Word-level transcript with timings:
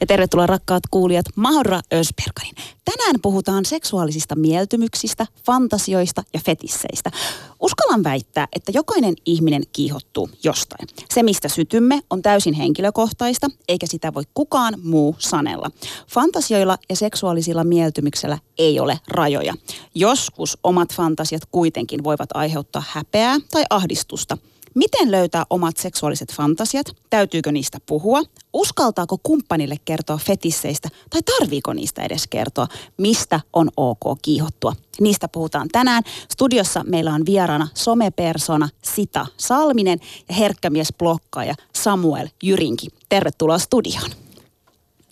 Ja 0.00 0.06
tervetuloa 0.06 0.46
rakkaat 0.46 0.82
kuulijat 0.90 1.26
Mahra 1.36 1.80
Ösberganin. 1.92 2.54
Tänään 2.84 3.16
puhutaan 3.22 3.64
seksuaalisista 3.64 4.36
mieltymyksistä, 4.36 5.26
fantasioista 5.46 6.22
ja 6.34 6.40
fetisseistä. 6.44 7.10
Uskallan 7.60 8.04
väittää, 8.04 8.48
että 8.56 8.72
jokainen 8.74 9.14
ihminen 9.26 9.62
kiihottuu 9.72 10.30
jostain. 10.44 10.88
Se, 11.10 11.22
mistä 11.22 11.48
sytymme, 11.48 12.00
on 12.10 12.22
täysin 12.22 12.54
henkilökohtaista, 12.54 13.48
eikä 13.68 13.86
sitä 13.86 14.14
voi 14.14 14.22
kukaan 14.34 14.74
muu 14.82 15.16
sanella. 15.18 15.70
Fantasioilla 16.08 16.78
ja 16.88 16.96
seksuaalisilla 16.96 17.64
mieltymyksellä 17.64 18.38
ei 18.58 18.80
ole 18.80 19.00
rajoja. 19.08 19.54
Joskus 19.94 20.58
omat 20.62 20.94
fantasiat 20.94 21.42
kuitenkin 21.50 22.04
voivat 22.04 22.28
aiheuttaa 22.34 22.82
häpeää 22.88 23.38
tai 23.50 23.64
ahdistusta– 23.70 24.38
Miten 24.74 25.10
löytää 25.10 25.44
omat 25.50 25.76
seksuaaliset 25.76 26.32
fantasiat? 26.32 26.86
Täytyykö 27.10 27.52
niistä 27.52 27.78
puhua? 27.86 28.22
Uskaltaako 28.52 29.18
kumppanille 29.22 29.76
kertoa 29.84 30.16
fetisseistä 30.16 30.88
tai 31.10 31.20
tarviiko 31.22 31.72
niistä 31.72 32.02
edes 32.02 32.26
kertoa? 32.26 32.66
Mistä 32.96 33.40
on 33.52 33.68
ok 33.76 34.18
kiihottua? 34.22 34.72
Niistä 35.00 35.28
puhutaan 35.28 35.68
tänään. 35.72 36.02
Studiossa 36.32 36.84
meillä 36.84 37.14
on 37.14 37.26
vieraana 37.26 37.68
somepersona 37.74 38.68
Sita 38.82 39.26
Salminen 39.36 39.98
ja 40.28 40.34
herkkämies 40.34 40.88
blokkaaja 40.98 41.54
Samuel 41.74 42.28
Jyrinki. 42.42 42.88
Tervetuloa 43.08 43.58
studioon. 43.58 44.10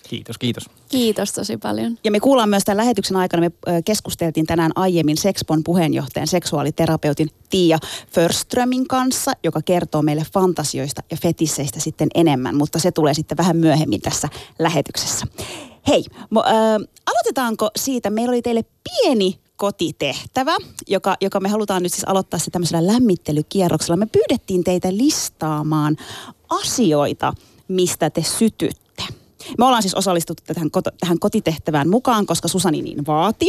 Kiitos, 0.08 0.38
kiitos. 0.38 0.77
Kiitos 0.88 1.32
tosi 1.32 1.56
paljon. 1.56 1.98
Ja 2.04 2.10
me 2.10 2.20
kuullaan 2.20 2.48
myös 2.48 2.64
tämän 2.64 2.76
lähetyksen 2.76 3.16
aikana, 3.16 3.40
me 3.40 3.82
keskusteltiin 3.84 4.46
tänään 4.46 4.72
aiemmin 4.74 5.16
Sexpon 5.16 5.64
puheenjohtajan 5.64 6.26
seksuaaliterapeutin 6.26 7.30
Tiia 7.50 7.78
Förströmin 8.10 8.88
kanssa, 8.88 9.32
joka 9.44 9.62
kertoo 9.62 10.02
meille 10.02 10.26
fantasioista 10.32 11.02
ja 11.10 11.16
fetisseistä 11.16 11.80
sitten 11.80 12.08
enemmän, 12.14 12.56
mutta 12.56 12.78
se 12.78 12.92
tulee 12.92 13.14
sitten 13.14 13.38
vähän 13.38 13.56
myöhemmin 13.56 14.00
tässä 14.00 14.28
lähetyksessä. 14.58 15.26
Hei, 15.88 16.04
mo, 16.30 16.42
äh, 16.46 16.54
aloitetaanko 17.06 17.70
siitä, 17.76 18.10
meillä 18.10 18.30
oli 18.30 18.42
teille 18.42 18.64
pieni 18.84 19.38
kotitehtävä, 19.56 20.56
joka, 20.86 21.16
joka 21.20 21.40
me 21.40 21.48
halutaan 21.48 21.82
nyt 21.82 21.92
siis 21.92 22.08
aloittaa 22.08 22.40
se 22.40 22.50
tämmöisellä 22.50 22.92
lämmittelykierroksella. 22.92 23.96
Me 23.96 24.06
pyydettiin 24.06 24.64
teitä 24.64 24.88
listaamaan 24.96 25.96
asioita, 26.48 27.32
mistä 27.68 28.10
te 28.10 28.22
sytytte 28.22 28.87
me 29.58 29.64
ollaan 29.64 29.82
siis 29.82 29.94
osallistuttu 29.94 30.42
tähän, 30.46 30.70
tähän 31.00 31.18
kotitehtävään 31.18 31.88
mukaan, 31.88 32.26
koska 32.26 32.48
Susani 32.48 32.82
niin 32.82 33.06
vaati. 33.06 33.46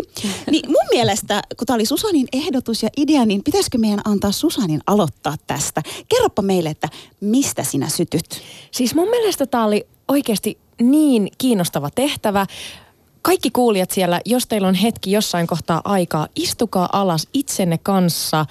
Niin 0.52 0.72
mun 0.72 0.86
mielestä, 0.90 1.42
kun 1.58 1.66
tämä 1.66 1.76
oli 1.76 1.86
Susanin 1.86 2.28
ehdotus 2.34 2.84
ja 2.84 2.90
idea, 2.98 3.26
niin 3.26 3.44
pitäisikö 3.44 3.78
meidän 3.78 4.02
antaa 4.06 4.32
Susanin 4.32 4.82
aloittaa 4.88 5.36
tästä? 5.48 5.82
Kerropa 6.10 6.42
meille, 6.42 6.70
että 6.70 6.90
mistä 7.22 7.64
sinä 7.64 7.90
sytyt? 7.90 8.42
Siis 8.72 8.96
mun 8.96 9.10
mielestä 9.10 9.46
tämä 9.46 9.66
oli 9.66 9.88
oikeasti 10.08 10.58
niin 10.82 11.32
kiinnostava 11.38 11.90
tehtävä 11.90 12.46
kaikki 13.22 13.50
kuulijat 13.52 13.92
siellä, 13.92 14.22
jos 14.26 14.48
teillä 14.48 14.68
on 14.68 14.76
hetki 14.76 15.12
jossain 15.12 15.48
kohtaa 15.48 15.82
aikaa, 15.84 16.28
istukaa 16.36 16.90
alas 16.92 17.28
itsenne 17.34 17.78
kanssa, 17.78 18.46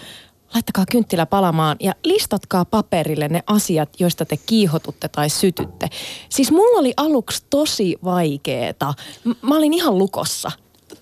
laittakaa 0.55 0.85
kynttilä 0.91 1.27
palamaan 1.27 1.77
ja 1.81 1.95
listatkaa 2.05 2.65
paperille 2.65 3.29
ne 3.29 3.43
asiat, 3.47 3.89
joista 4.01 4.25
te 4.25 4.37
kiihotutte 4.37 5.09
tai 5.09 5.31
sytytte. 5.31 5.89
Siis 6.29 6.51
mulla 6.51 6.81
oli 6.81 6.93
aluksi 6.97 7.45
tosi 7.51 7.97
vaikeeta. 8.05 8.95
Mä 9.43 9.57
olin 9.57 9.75
ihan 9.75 9.99
lukossa 9.99 10.51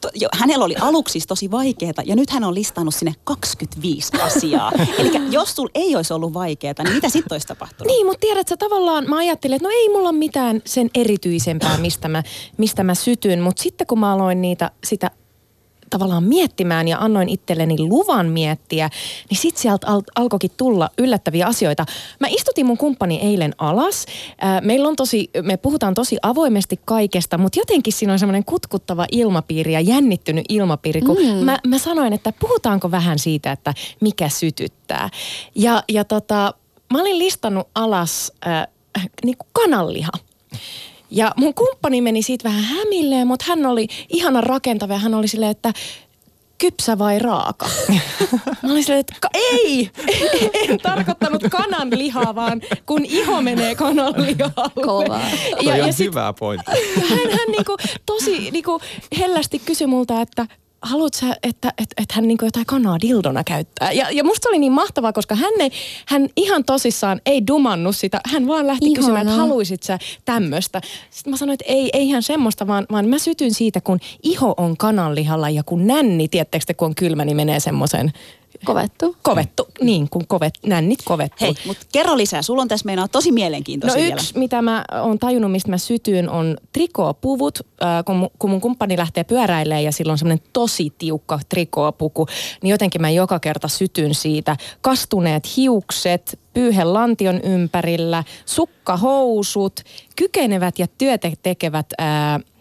to, 0.00 0.08
jo, 0.14 0.28
hänellä 0.32 0.64
oli 0.64 0.74
aluksi 0.80 1.12
siis 1.12 1.26
tosi 1.26 1.50
vaikeaa 1.50 1.92
ja 2.04 2.16
nyt 2.16 2.30
hän 2.30 2.44
on 2.44 2.54
listannut 2.54 2.94
sinne 2.94 3.14
25 3.24 4.12
asiaa. 4.20 4.72
Eli 4.98 5.10
jos 5.30 5.56
sul 5.56 5.68
ei 5.74 5.96
olisi 5.96 6.12
ollut 6.12 6.34
vaikeaa, 6.34 6.74
niin 6.84 6.94
mitä 6.94 7.08
sitten 7.08 7.34
olisi 7.34 7.46
tapahtunut? 7.46 7.92
Niin, 7.92 8.06
mutta 8.06 8.20
tiedätkö, 8.20 8.56
tavallaan 8.56 9.04
mä 9.08 9.18
ajattelin, 9.18 9.56
että 9.56 9.68
no 9.68 9.74
ei 9.74 9.88
mulla 9.88 10.08
ole 10.08 10.18
mitään 10.18 10.62
sen 10.64 10.90
erityisempää, 10.94 11.78
mistä 11.78 12.08
mä, 12.08 12.22
mistä 12.56 12.84
mä 12.84 12.94
sytyn. 12.94 13.40
Mutta 13.40 13.62
sitten 13.62 13.86
kun 13.86 14.00
mä 14.00 14.12
aloin 14.12 14.42
niitä, 14.42 14.70
sitä 14.84 15.10
tavallaan 15.98 16.24
miettimään 16.24 16.88
ja 16.88 16.98
annoin 16.98 17.28
itselleni 17.28 17.76
luvan 17.78 18.26
miettiä, 18.26 18.90
niin 19.30 19.38
sit 19.38 19.56
sieltä 19.56 19.86
al- 19.86 20.02
alkoikin 20.16 20.50
tulla 20.56 20.90
yllättäviä 20.98 21.46
asioita. 21.46 21.86
Mä 22.20 22.26
istutin 22.30 22.66
mun 22.66 22.78
kumppani 22.78 23.20
eilen 23.22 23.54
alas. 23.58 24.06
meillä 24.62 24.88
on 24.88 24.96
tosi, 24.96 25.30
me 25.42 25.56
puhutaan 25.56 25.94
tosi 25.94 26.16
avoimesti 26.22 26.80
kaikesta, 26.84 27.38
mutta 27.38 27.58
jotenkin 27.58 27.92
siinä 27.92 28.12
on 28.12 28.18
semmoinen 28.18 28.44
kutkuttava 28.44 29.06
ilmapiiri 29.12 29.72
ja 29.72 29.80
jännittynyt 29.80 30.44
ilmapiiri, 30.48 31.00
kun 31.00 31.16
mm. 31.16 31.44
mä, 31.44 31.58
mä 31.66 31.78
sanoin, 31.78 32.12
että 32.12 32.32
puhutaanko 32.40 32.90
vähän 32.90 33.18
siitä, 33.18 33.52
että 33.52 33.74
mikä 34.00 34.28
sytyttää. 34.28 35.10
Ja, 35.54 35.82
ja 35.88 36.04
tota, 36.04 36.54
mä 36.92 37.00
olin 37.00 37.18
listannut 37.18 37.68
alas 37.74 38.32
äh, 38.46 38.66
niin 39.24 39.36
kuin 39.38 39.48
kananliha. 39.52 40.12
Ja 41.10 41.32
mun 41.36 41.54
kumppani 41.54 42.00
meni 42.00 42.22
siitä 42.22 42.48
vähän 42.48 42.62
hämilleen, 42.64 43.26
mutta 43.26 43.44
hän 43.48 43.66
oli 43.66 43.88
ihana 44.08 44.40
rakentava 44.40 44.92
ja 44.92 44.98
hän 44.98 45.14
oli 45.14 45.28
silleen, 45.28 45.50
että 45.50 45.72
kypsä 46.58 46.98
vai 46.98 47.18
raaka? 47.18 47.68
Mä 48.62 48.72
olin 48.72 48.84
silleen, 48.84 49.00
että 49.00 49.28
ei, 49.34 49.90
en 50.68 50.78
tarkoittanut 50.78 51.42
kanan 51.50 51.90
lihaa, 51.90 52.34
vaan 52.34 52.60
kun 52.86 53.04
iho 53.04 53.42
menee 53.42 53.74
kanan 53.74 54.14
lihalle. 54.16 54.84
Kova. 54.84 55.20
Ja, 55.62 55.76
ja 55.76 55.92
sit, 55.92 56.06
hyvä 56.06 56.32
pointti. 56.38 56.70
Hän, 57.10 57.18
hän 57.18 57.48
niinku, 57.48 57.76
tosi 58.06 58.50
niinku 58.50 58.80
hellästi 59.18 59.58
kysyi 59.58 59.86
multa, 59.86 60.20
että 60.20 60.46
haluatko 60.86 61.18
sä, 61.18 61.36
että, 61.42 61.68
että, 61.68 61.94
että 62.02 62.14
hän 62.14 62.28
niin 62.28 62.38
jotain 62.42 62.66
kanaa 62.66 63.00
dildona 63.00 63.44
käyttää? 63.44 63.92
Ja, 63.92 64.10
ja 64.10 64.24
musta 64.24 64.48
oli 64.48 64.58
niin 64.58 64.72
mahtavaa, 64.72 65.12
koska 65.12 65.34
hän, 65.34 65.52
ei, 65.60 65.70
hän 66.06 66.28
ihan 66.36 66.64
tosissaan 66.64 67.20
ei 67.26 67.46
dumannut 67.46 67.96
sitä. 67.96 68.20
Hän 68.32 68.46
vaan 68.46 68.66
lähti 68.66 68.86
Ihana. 68.86 68.96
kysymään, 68.96 69.28
että 69.28 69.40
haluisit 69.40 69.82
sä 69.82 69.98
tämmöistä. 70.24 70.80
Sitten 71.10 71.30
mä 71.30 71.36
sanoin, 71.36 71.54
että 71.54 71.72
ei, 71.72 71.90
ei 71.92 72.08
ihan 72.08 72.22
semmoista, 72.22 72.66
vaan, 72.66 72.86
vaan 72.92 73.08
mä 73.08 73.18
sytyn 73.18 73.54
siitä, 73.54 73.80
kun 73.80 73.98
iho 74.22 74.54
on 74.56 74.76
kananlihalla 74.76 75.50
ja 75.50 75.62
kun 75.62 75.86
nänni, 75.86 76.28
tiettekö 76.28 76.74
kun 76.76 76.86
on 76.86 76.94
kylmä, 76.94 77.24
niin 77.24 77.36
menee 77.36 77.60
semmoisen 77.60 78.12
Kovettu. 78.64 79.16
Kovettu, 79.22 79.68
niin 79.80 80.08
kuin 80.10 80.26
kovet, 80.26 80.54
nännit 80.66 80.98
kovettu. 81.04 81.44
Hei, 81.44 81.54
mutta 81.66 81.86
kerro 81.92 82.16
lisää. 82.16 82.42
Sulla 82.42 82.62
on 82.62 82.68
tässä 82.68 82.86
meinaa 82.86 83.08
tosi 83.08 83.32
mielenkiintoisia 83.32 84.02
No 84.02 84.08
yksi, 84.08 84.34
vielä. 84.34 84.42
mitä 84.42 84.62
mä 84.62 84.84
oon 85.02 85.18
tajunnut, 85.18 85.52
mistä 85.52 85.70
mä 85.70 85.78
sytyin, 85.78 86.28
on 86.28 86.56
trikoopuvut. 86.72 87.58
Äh, 87.82 88.04
kun, 88.04 88.30
kun 88.38 88.50
mun 88.50 88.60
kumppani 88.60 88.96
lähtee 88.96 89.24
pyöräilemään 89.24 89.84
ja 89.84 89.92
sillä 89.92 90.12
on 90.12 90.18
semmoinen 90.18 90.46
tosi 90.52 90.92
tiukka 90.98 91.40
trikoopuku, 91.48 92.26
niin 92.62 92.70
jotenkin 92.70 93.00
mä 93.00 93.10
joka 93.10 93.40
kerta 93.40 93.68
sytyn 93.68 94.14
siitä. 94.14 94.56
Kastuneet 94.80 95.56
hiukset, 95.56 96.38
pyyhe 96.54 96.84
lantion 96.84 97.40
ympärillä, 97.40 98.24
sukkahousut, 98.46 99.80
kykenevät 100.16 100.78
ja 100.78 100.86
työtä 100.98 101.32
tekevät... 101.42 101.86
Äh, 102.00 102.55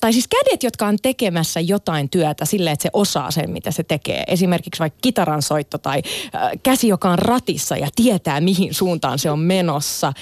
tai 0.00 0.12
siis 0.12 0.28
kädet, 0.28 0.62
jotka 0.62 0.86
on 0.86 0.96
tekemässä 1.02 1.60
jotain 1.60 2.10
työtä 2.10 2.44
sille, 2.44 2.70
että 2.70 2.82
se 2.82 2.90
osaa 2.92 3.30
sen, 3.30 3.50
mitä 3.50 3.70
se 3.70 3.82
tekee. 3.82 4.24
Esimerkiksi 4.26 4.80
vaikka 4.80 4.98
kitaran 5.02 5.42
soitto 5.42 5.78
tai 5.78 6.02
äh, 6.34 6.50
käsi, 6.62 6.88
joka 6.88 7.10
on 7.10 7.18
ratissa 7.18 7.76
ja 7.76 7.88
tietää, 7.96 8.40
mihin 8.40 8.74
suuntaan 8.74 9.18
se 9.18 9.30
on 9.30 9.38
menossa. 9.38 10.12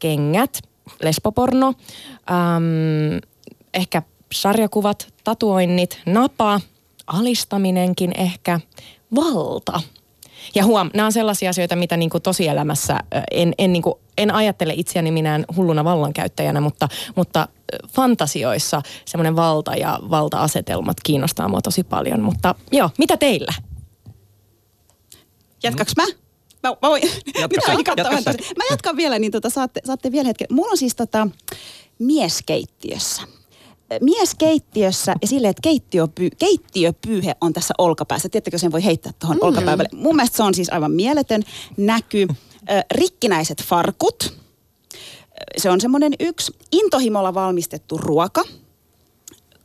Kengät, 0.00 0.62
lesboporno, 1.02 1.74
ähm, 2.30 3.18
ehkä 3.74 4.02
sarjakuvat, 4.32 5.12
tatuoinnit, 5.24 6.00
napa, 6.06 6.60
alistaminenkin 7.06 8.12
ehkä, 8.16 8.60
valta– 9.14 9.80
ja 10.54 10.64
huom, 10.64 10.90
nämä 10.94 11.06
on 11.06 11.12
sellaisia 11.12 11.50
asioita, 11.50 11.76
mitä 11.76 11.96
niin 11.96 12.10
kuin 12.10 12.22
tosielämässä 12.22 13.00
en, 13.30 13.54
en, 13.58 13.72
niin 13.72 13.82
kuin, 13.82 13.94
en 14.18 14.34
ajattele 14.34 14.72
itseäni 14.76 15.10
minään 15.10 15.44
hulluna 15.56 15.84
vallankäyttäjänä, 15.84 16.60
mutta, 16.60 16.88
mutta 17.16 17.48
fantasioissa 17.88 18.82
semmoinen 19.04 19.36
valta 19.36 19.74
ja 19.74 19.98
valta-asetelmat 20.10 20.96
kiinnostaa 21.02 21.48
mua 21.48 21.60
tosi 21.60 21.84
paljon. 21.84 22.20
Mutta 22.20 22.54
joo, 22.72 22.90
mitä 22.98 23.16
teillä? 23.16 23.52
Jatkaks 25.62 25.92
mä? 25.96 26.06
Mä, 26.62 26.70
mä, 26.82 26.88
voin, 26.88 27.02
jatka 27.40 27.94
mä 28.58 28.64
jatkan 28.70 28.96
vielä, 28.96 29.18
niin 29.18 29.32
tota, 29.32 29.50
saatte, 29.50 29.80
saatte 29.84 30.12
vielä 30.12 30.26
hetken. 30.26 30.46
Mulla 30.50 30.70
on 30.70 30.78
siis 30.78 30.94
tota, 30.94 31.28
mieskeittiössä 31.98 33.22
mieskeittiössä 34.00 35.14
ja 35.22 35.28
silleen, 35.28 35.50
että 35.50 35.62
keittiöpy, 35.62 36.30
keittiöpyyhe 36.38 37.36
on 37.40 37.52
tässä 37.52 37.74
olkapäässä. 37.78 38.28
Tiedättekö, 38.28 38.58
sen 38.58 38.72
voi 38.72 38.84
heittää 38.84 39.12
tuohon 39.18 39.36
mm. 39.36 39.42
olkapäälle. 39.42 39.84
Mun 39.92 40.16
mielestä 40.16 40.36
se 40.36 40.42
on 40.42 40.54
siis 40.54 40.72
aivan 40.72 40.92
mieletön 40.92 41.42
näky. 41.76 42.26
Rikkinäiset 42.90 43.62
farkut. 43.62 44.42
Se 45.56 45.70
on 45.70 45.80
semmoinen 45.80 46.12
yksi. 46.20 46.52
Intohimolla 46.72 47.34
valmistettu 47.34 47.98
ruoka. 47.98 48.42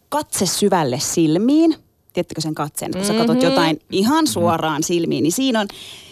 Katse 0.10 0.46
syvälle 0.46 1.00
silmiin. 1.00 1.76
Tiedättekö 2.14 2.42
sen 2.42 2.56
katseen, 2.56 2.92
kun 2.92 3.06
sä 3.06 3.14
katsot 3.14 3.28
mm-hmm. 3.36 3.50
jotain 3.50 3.80
ihan 3.92 4.28
suoraan 4.28 4.84
silmiin, 4.84 5.24
niin 5.24 5.32
siinä 5.32 5.60
on, 5.60 5.68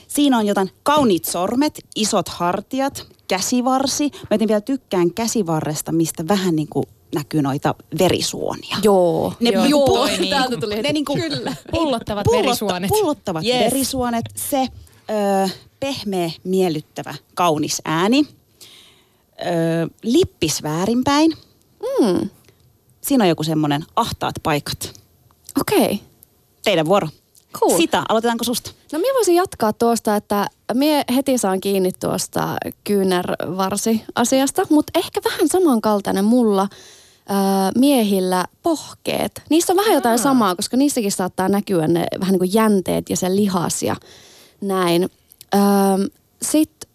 siinä 0.07 0.37
on 0.37 0.47
jotain 0.47 0.69
kauniit 0.83 1.25
sormet, 1.25 1.85
isot 1.95 2.29
hartiat, 2.29 3.07
käsivarsi. 3.27 4.11
Mä 4.29 4.47
vielä 4.47 4.61
tykkään 4.61 5.13
käsivarresta, 5.13 5.91
mistä 5.91 6.27
vähän 6.27 6.55
niin 6.55 6.67
kuin 6.69 6.85
näkyy 7.15 7.41
noita 7.41 7.75
verisuonia. 7.99 8.77
Joo. 8.83 9.33
Ne 9.39 9.49
Joo. 9.49 9.63
niinku 9.63 9.95
Joo. 9.95 10.07
pull- 10.07 10.29
Täältä 10.29 10.57
tuli 10.57 10.73
ne 10.73 10.77
heti. 10.77 10.93
niinku, 10.93 11.13
Kyllä. 11.15 11.55
Pullottavat 11.71 12.25
pullotta- 12.27 12.43
verisuonet. 12.45 12.89
Pullottavat 12.89 13.43
Yes. 13.45 13.59
verisuonet, 13.59 14.25
se 14.35 14.67
ö, 15.45 15.49
pehmeä, 15.79 16.31
miellyttävä, 16.43 17.15
kaunis 17.33 17.81
ääni. 17.85 18.27
Ö, 19.41 19.45
lippis 20.03 20.63
väärinpäin. 20.63 21.33
Mm. 21.79 22.29
Siinä 23.01 23.23
on 23.23 23.29
joku 23.29 23.43
semmoinen 23.43 23.85
ahtaat 23.95 24.35
paikat. 24.43 24.93
Okei. 25.61 25.85
Okay. 25.85 25.97
Teidän 26.63 26.85
vuoro. 26.85 27.07
Cool. 27.53 27.77
Sitä, 27.77 28.03
aloitetaanko 28.09 28.43
susta? 28.43 28.71
No 28.91 28.99
minä 28.99 29.13
voisin 29.13 29.35
jatkaa 29.35 29.73
tuosta, 29.73 30.15
että 30.15 30.47
mie 30.73 31.03
heti 31.15 31.37
saan 31.37 31.61
kiinni 31.61 31.91
tuosta 31.99 32.55
kyynärvarsi-asiasta, 32.83 34.61
mutta 34.69 34.99
ehkä 34.99 35.21
vähän 35.25 35.47
samankaltainen 35.47 36.25
mulla 36.25 36.67
ää, 37.29 37.71
miehillä 37.77 38.45
pohkeet. 38.63 39.41
Niissä 39.49 39.73
on 39.73 39.77
vähän 39.77 39.93
jotain 39.93 40.19
samaa, 40.19 40.55
koska 40.55 40.77
niissäkin 40.77 41.11
saattaa 41.11 41.49
näkyä 41.49 41.87
ne 41.87 42.07
vähän 42.19 42.31
niin 42.31 42.39
kuin 42.39 42.53
jänteet 42.53 43.09
ja 43.09 43.17
se 43.17 43.35
lihas 43.35 43.83
ja 43.83 43.95
näin. 44.61 45.09
Sitten, 46.41 46.89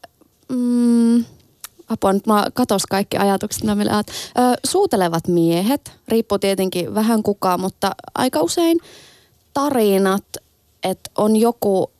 mm, 0.49 1.25
apua 1.91 2.13
nyt 2.13 2.27
mä 2.27 2.47
katos 2.55 2.87
kaikki 2.87 3.17
ajatukset, 3.17 3.63
mitä 3.63 4.05
Suutelevat 4.65 5.29
miehet, 5.29 5.93
riippuu 6.09 6.39
tietenkin 6.39 6.95
vähän 6.95 7.23
kukaan, 7.23 7.61
mutta 7.61 7.91
aika 8.15 8.41
usein 8.41 8.79
tarinat, 9.55 10.25
että 10.83 11.11
on 11.19 11.37
joku, 11.37 11.91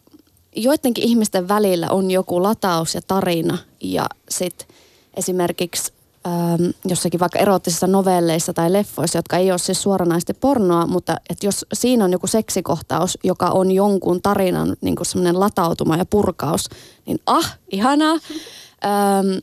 joidenkin 0.57 1.05
ihmisten 1.05 1.49
välillä 1.49 1.87
on 1.91 2.11
joku 2.11 2.43
lataus 2.43 2.95
ja 2.95 3.01
tarina 3.07 3.59
ja 3.81 4.07
sitten 4.29 4.69
esimerkiksi 5.15 5.93
äm, 6.27 6.73
jossakin 6.85 7.21
vaikka 7.21 7.39
erottisissa 7.39 7.87
novelleissa 7.87 8.53
tai 8.53 8.73
leffoissa, 8.73 9.19
jotka 9.19 9.37
ei 9.37 9.51
ole 9.51 9.59
siis 9.59 9.83
suoranaisesti 9.83 10.35
pornoa, 10.35 10.87
mutta 10.87 11.17
että 11.31 11.47
jos 11.47 11.67
siinä 11.73 12.05
on 12.05 12.13
joku 12.13 12.27
seksikohtaus, 12.27 13.19
joka 13.25 13.47
on 13.47 13.73
jonkun 13.73 14.23
tarinan 14.23 14.77
niin 14.81 14.97
semmoinen 15.03 15.41
latautuma 15.41 15.97
ja 15.97 16.05
purkaus, 16.05 16.69
niin 17.07 17.19
ah, 17.27 17.59
ihanaa. 17.71 18.15
Eh, 18.15 19.43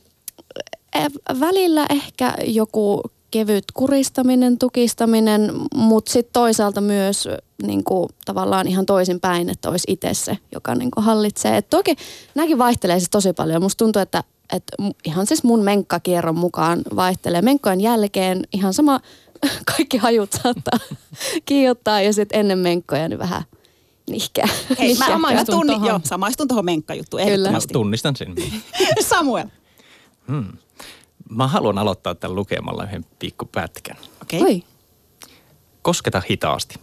välillä 1.39 1.85
ehkä 1.89 2.33
joku 2.45 3.01
kevyt 3.31 3.65
kuristaminen, 3.73 4.57
tukistaminen, 4.57 5.51
mutta 5.75 6.11
sitten 6.11 6.33
toisaalta 6.33 6.81
myös 6.81 7.27
niin 7.63 7.83
kuin, 7.83 8.09
tavallaan 8.25 8.67
ihan 8.67 8.85
toisinpäin, 8.85 9.49
että 9.49 9.69
olisi 9.69 9.91
itse 9.91 10.13
se, 10.13 10.37
joka 10.51 10.75
niin 10.75 10.91
kuin, 10.91 11.03
hallitsee. 11.03 11.57
Et 11.57 11.69
toki 11.69 11.95
nämäkin 12.35 12.57
vaihtelee 12.57 12.99
siis 12.99 13.09
tosi 13.09 13.33
paljon. 13.33 13.61
Musta 13.61 13.85
tuntuu, 13.85 14.01
että, 14.01 14.23
että 14.53 14.75
mu- 14.81 14.95
ihan 15.05 15.27
siis 15.27 15.43
mun 15.43 15.63
menkkakierron 15.63 16.37
mukaan 16.37 16.81
vaihtelee. 16.95 17.41
Menkkojen 17.41 17.81
jälkeen 17.81 18.43
ihan 18.53 18.73
sama, 18.73 18.99
kaikki 19.75 19.97
hajut 19.97 20.33
saattaa 20.33 20.79
kiihottaa 21.45 22.01
ja 22.01 22.13
sitten 22.13 22.39
ennen 22.39 22.59
menkkoja 22.59 23.09
niin 23.09 23.19
vähän 23.19 23.43
nihkeä. 24.09 24.47
Hei, 24.79 24.95
mä, 24.95 25.05
mä 25.05 25.11
Samaistun 25.11 25.55
tunni, 25.55 25.73
tohon. 25.73 25.87
joo, 25.87 25.99
samaistun 26.03 26.47
tuohon 26.47 26.65
menkkajuttuun 26.65 27.23
Kyllä. 27.23 27.51
Mä 27.51 27.57
tunnistan 27.73 28.15
sen. 28.15 28.35
Samuel. 29.09 29.47
Mä 31.29 31.47
haluan 31.47 31.77
aloittaa 31.77 32.15
tämän 32.15 32.35
lukemalla 32.35 32.83
yhden 32.83 33.05
pikkupätkän. 33.19 33.97
Okei. 34.21 34.41
Okay. 34.41 34.53
Oi. 34.53 34.63
Kosketa 35.81 36.21
hitaasti. 36.29 36.75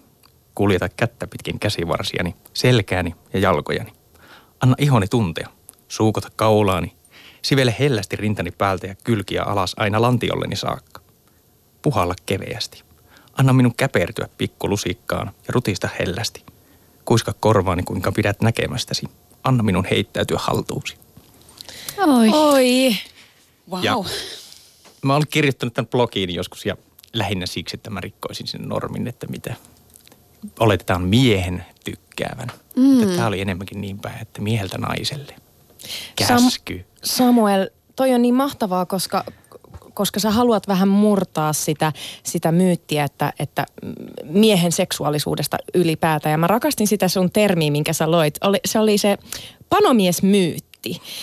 Kuljeta 0.54 0.88
kättä 0.88 1.26
pitkin 1.26 1.58
käsivarsiani, 1.58 2.34
selkääni 2.54 3.14
ja 3.32 3.40
jalkojani. 3.40 3.92
Anna 4.60 4.74
ihoni 4.78 5.08
tuntea. 5.08 5.48
Suukota 5.88 6.28
kaulaani. 6.36 6.96
Sivele 7.42 7.74
hellästi 7.78 8.16
rintani 8.16 8.50
päältä 8.50 8.86
ja 8.86 8.94
kylkiä 9.04 9.42
alas 9.42 9.74
aina 9.76 10.02
lantiolleni 10.02 10.56
saakka. 10.56 11.00
Puhalla 11.82 12.14
keveästi. 12.26 12.82
Anna 13.38 13.52
minun 13.52 13.74
käpertyä 13.76 14.28
pikkulusikkaan 14.38 15.26
ja 15.26 15.48
rutista 15.48 15.88
hellästi. 15.98 16.44
Kuiska 17.04 17.34
korvaani, 17.40 17.82
kuinka 17.82 18.12
pidät 18.12 18.42
näkemästäsi. 18.42 19.06
Anna 19.44 19.62
minun 19.62 19.84
heittäytyä 19.90 20.38
haltuusi. 20.40 20.96
Oi. 21.98 22.28
Oi. 22.32 22.96
Wow. 23.70 23.84
Ja 23.84 23.96
mä 25.02 25.14
olen 25.14 25.26
kirjoittanut 25.30 25.74
tämän 25.74 25.88
blogiin 25.88 26.34
joskus 26.34 26.66
ja 26.66 26.76
lähinnä 27.12 27.46
siksi, 27.46 27.76
että 27.76 27.90
mä 27.90 28.00
rikkoisin 28.00 28.46
sen 28.46 28.68
normin, 28.68 29.08
että 29.08 29.26
mitä 29.26 29.54
oletetaan 30.60 31.02
miehen 31.02 31.64
tykkäävän. 31.84 32.48
Mm. 32.76 33.16
Tämä 33.16 33.26
oli 33.26 33.40
enemmänkin 33.40 33.80
niin 33.80 33.98
päin, 33.98 34.22
että 34.22 34.42
mieheltä 34.42 34.78
naiselle. 34.78 35.34
Käsky. 36.16 36.84
Samuel, 37.04 37.68
toi 37.96 38.14
on 38.14 38.22
niin 38.22 38.34
mahtavaa, 38.34 38.86
koska, 38.86 39.24
koska 39.94 40.20
sä 40.20 40.30
haluat 40.30 40.68
vähän 40.68 40.88
murtaa 40.88 41.52
sitä, 41.52 41.92
sitä 42.22 42.52
myyttiä, 42.52 43.04
että, 43.04 43.32
että 43.38 43.66
miehen 44.22 44.72
seksuaalisuudesta 44.72 45.56
ylipäätään. 45.74 46.30
Ja 46.30 46.38
mä 46.38 46.46
rakastin 46.46 46.86
sitä 46.86 47.08
sun 47.08 47.30
termiä, 47.30 47.70
minkä 47.70 47.92
sä 47.92 48.10
loit. 48.10 48.34
Oli, 48.40 48.58
se 48.64 48.78
oli 48.78 48.98
se 48.98 49.18
panomiesmyytti. 49.68 50.73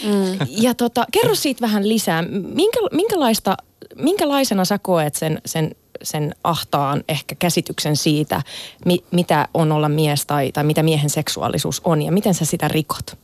Mm. 0.04 0.48
Ja 0.50 0.74
tota, 0.74 1.06
kerro 1.12 1.36
siitä 1.36 1.62
vähän 1.62 1.90
lisää. 1.90 2.22
Minkä, 2.54 2.80
minkälaista, 2.92 3.58
minkälaisena 3.96 4.66
sä 4.66 4.80
koet 4.80 5.16
sen, 5.16 5.42
sen, 5.46 5.76
sen 6.04 6.36
ahtaan 6.44 7.04
ehkä 7.08 7.36
käsityksen 7.36 7.96
siitä, 7.96 8.42
mi, 8.86 9.04
mitä 9.12 9.48
on 9.54 9.72
olla 9.72 9.90
mies 9.90 10.26
tai, 10.26 10.52
tai 10.52 10.64
mitä 10.64 10.84
miehen 10.84 11.10
seksuaalisuus 11.10 11.82
on 11.84 12.02
ja 12.02 12.12
miten 12.12 12.34
sä 12.34 12.46
sitä 12.46 12.68
rikot? 12.68 13.18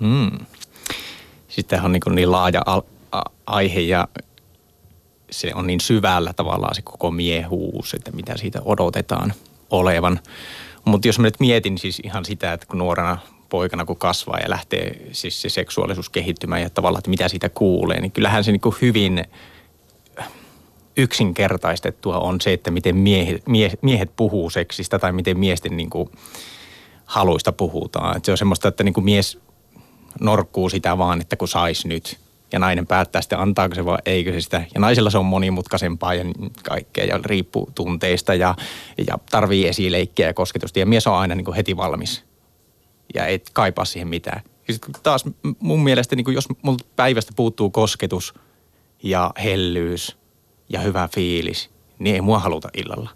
Hmm. 0.00 0.30
Sitten 1.48 1.82
on 1.82 1.92
niin, 1.92 2.02
niin 2.14 2.32
laaja 2.32 2.62
al- 2.66 2.82
a- 3.12 3.30
aihe 3.46 3.80
ja 3.80 4.08
se 5.30 5.52
on 5.54 5.66
niin 5.66 5.80
syvällä 5.80 6.32
tavallaan 6.32 6.74
se 6.74 6.82
koko 6.82 7.10
miehuus, 7.10 7.94
että 7.94 8.10
mitä 8.10 8.36
siitä 8.36 8.62
odotetaan 8.64 9.34
olevan. 9.70 10.20
Mutta 10.84 11.08
jos 11.08 11.18
mä 11.18 11.26
nyt 11.26 11.40
mietin 11.40 11.78
siis 11.78 12.00
ihan 12.04 12.24
sitä, 12.24 12.52
että 12.52 12.66
kun 12.66 12.78
nuorena 12.78 13.18
poikana 13.50 13.84
kun 13.84 13.96
kasvaa 13.96 14.38
ja 14.38 14.50
lähtee 14.50 15.06
siis 15.12 15.42
se 15.42 15.48
seksuaalisuus 15.48 16.08
kehittymään 16.08 16.62
ja 16.62 16.70
tavallaan, 16.70 17.00
että 17.00 17.10
mitä 17.10 17.28
siitä 17.28 17.48
kuulee, 17.48 18.00
niin 18.00 18.12
kyllähän 18.12 18.44
se 18.44 18.52
niin 18.52 18.60
kuin 18.60 18.76
hyvin 18.82 19.24
yksinkertaistettua 20.96 22.18
on 22.18 22.40
se, 22.40 22.52
että 22.52 22.70
miten 22.70 22.96
miehet, 22.96 23.46
mie, 23.46 23.70
miehet 23.82 24.16
puhuu 24.16 24.50
seksistä 24.50 24.98
tai 24.98 25.12
miten 25.12 25.38
miesten 25.38 25.76
niin 25.76 25.90
kuin 25.90 26.10
haluista 27.04 27.52
puhutaan. 27.52 28.16
Et 28.16 28.24
se 28.24 28.30
on 28.30 28.38
semmoista, 28.38 28.68
että 28.68 28.84
niin 28.84 28.94
kuin 28.94 29.04
mies 29.04 29.38
norkkuu 30.20 30.68
sitä 30.68 30.98
vaan, 30.98 31.20
että 31.20 31.36
kun 31.36 31.48
sais 31.48 31.84
nyt. 31.84 32.18
Ja 32.52 32.58
nainen 32.58 32.86
päättää 32.86 33.22
sitten, 33.22 33.38
antaako 33.38 33.74
se 33.74 33.84
vai 33.84 33.98
eikö 34.06 34.32
se 34.32 34.40
sitä. 34.40 34.64
Ja 34.74 34.80
naisella 34.80 35.10
se 35.10 35.18
on 35.18 35.26
monimutkaisempaa 35.26 36.14
ja 36.14 36.24
kaikkea 36.62 37.04
ja 37.04 37.20
riippuu 37.24 37.70
tunteista 37.74 38.34
ja, 38.34 38.54
ja 39.08 39.18
tarvii 39.30 39.68
esileikkiä 39.68 40.26
ja 40.26 40.34
kosketusta. 40.34 40.78
Ja 40.78 40.86
mies 40.86 41.06
on 41.06 41.14
aina 41.14 41.34
niin 41.34 41.44
kuin 41.44 41.56
heti 41.56 41.76
valmis 41.76 42.29
ja 43.14 43.26
et 43.26 43.50
kaipaa 43.52 43.84
siihen 43.84 44.08
mitään. 44.08 44.42
Ja 44.68 44.74
sit 44.74 44.86
taas 45.02 45.24
mun 45.58 45.80
mielestä, 45.80 46.16
niin 46.16 46.34
jos 46.34 46.48
multa 46.62 46.84
päivästä 46.96 47.32
puuttuu 47.36 47.70
kosketus 47.70 48.34
ja 49.02 49.30
hellyys 49.42 50.16
ja 50.68 50.80
hyvä 50.80 51.08
fiilis, 51.14 51.70
niin 51.98 52.14
ei 52.14 52.20
mua 52.20 52.38
haluta 52.38 52.68
illalla. 52.76 53.10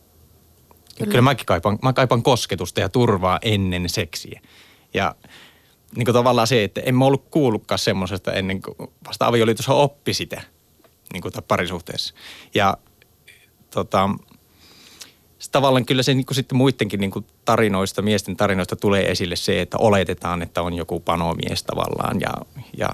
Kyllä, 0.99 1.11
Kyllä 1.11 1.23
mäkin 1.23 1.47
kaipaan, 1.47 1.79
mä 1.83 1.93
kaipaan 1.93 2.23
kosketusta 2.23 2.81
ja 2.81 2.89
turvaa 2.89 3.39
ennen 3.43 3.89
seksiä. 3.89 4.41
Ja 4.95 5.15
niin 5.97 6.05
kuin 6.05 6.13
tavallaan 6.13 6.47
se, 6.47 6.65
että 6.65 6.81
en 6.81 6.95
mä 6.95 7.05
ollut 7.05 7.29
kuullutkaan 7.31 7.79
semmoisesta 7.79 8.33
ennen 8.33 8.63
kuin 8.63 8.77
vasta 9.09 9.27
avioliitossa 9.27 9.75
oppi 9.75 10.15
sitä 10.15 10.43
niin 11.13 11.23
kuin 11.23 11.33
parisuhteessa. 11.49 12.15
Ja 12.55 12.77
tota, 13.71 14.11
tavallaan 15.53 15.87
kyllä 15.87 16.03
se 16.03 16.15
niin 16.15 16.27
kuin 16.27 16.35
sitten 16.35 16.59
muidenkin 16.59 17.01
niin 17.01 17.11
kuin 17.11 17.27
tarinoista, 17.45 18.03
miesten 18.03 18.37
tarinoista 18.37 18.77
tulee 18.77 19.11
esille 19.11 19.37
se, 19.37 19.61
että 19.61 19.77
oletetaan, 19.79 20.43
että 20.43 20.63
on 20.63 20.75
joku 20.75 21.01
panomies 21.01 21.63
tavallaan 21.63 22.21
ja, 22.21 22.31
ja 22.77 22.89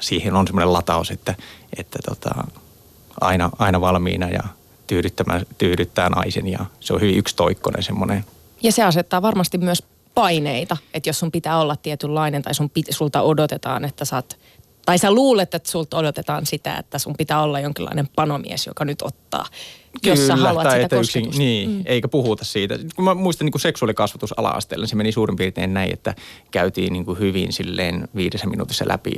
siihen 0.00 0.34
on 0.34 0.46
semmoinen 0.46 0.72
lataus, 0.72 1.10
että, 1.10 1.34
että 1.78 1.98
tota, 2.08 2.44
aina, 3.20 3.50
aina 3.58 3.80
valmiina 3.80 4.28
ja 4.28 4.42
tyydyttää 5.58 6.08
naisen 6.08 6.48
ja 6.48 6.66
se 6.80 6.94
on 6.94 7.00
hyvin 7.00 7.18
yksitoikkoinen 7.18 7.82
semmoinen. 7.82 8.24
Ja 8.62 8.72
se 8.72 8.82
asettaa 8.82 9.22
varmasti 9.22 9.58
myös 9.58 9.82
paineita, 10.14 10.76
että 10.94 11.08
jos 11.08 11.18
sun 11.18 11.32
pitää 11.32 11.58
olla 11.58 11.76
tietynlainen 11.76 12.42
tai 12.42 12.54
sun 12.54 12.70
sulta 12.90 13.22
odotetaan, 13.22 13.84
että 13.84 14.04
sä 14.04 14.16
oot, 14.16 14.38
tai 14.86 14.98
sä 14.98 15.10
luulet, 15.10 15.54
että 15.54 15.70
sulta 15.70 15.96
odotetaan 15.96 16.46
sitä, 16.46 16.76
että 16.76 16.98
sun 16.98 17.14
pitää 17.18 17.42
olla 17.42 17.60
jonkinlainen 17.60 18.08
panomies, 18.16 18.66
joka 18.66 18.84
nyt 18.84 19.02
ottaa, 19.02 19.46
jos 20.04 20.26
sä 20.26 20.34
Kyllä, 20.34 20.48
haluat 20.48 20.68
tai 20.68 20.82
sitä 20.82 20.96
yksin, 20.96 21.30
niin, 21.38 21.70
mm. 21.70 21.82
eikä 21.84 22.08
puhuta 22.08 22.44
siitä. 22.44 22.78
Kun 22.96 23.04
mä 23.04 23.14
muistan 23.14 23.44
niin 23.44 23.52
kuin 23.52 23.62
seksuaalikasvatus 23.62 24.38
ala-asteella, 24.38 24.86
se 24.86 24.96
meni 24.96 25.12
suurin 25.12 25.36
piirtein 25.36 25.74
näin, 25.74 25.92
että 25.92 26.14
käytiin 26.50 26.92
niin 26.92 27.04
kuin 27.04 27.18
hyvin 27.18 27.52
silleen 27.52 28.08
viidessä 28.16 28.46
minuutissa 28.46 28.84
läpi, 28.88 29.12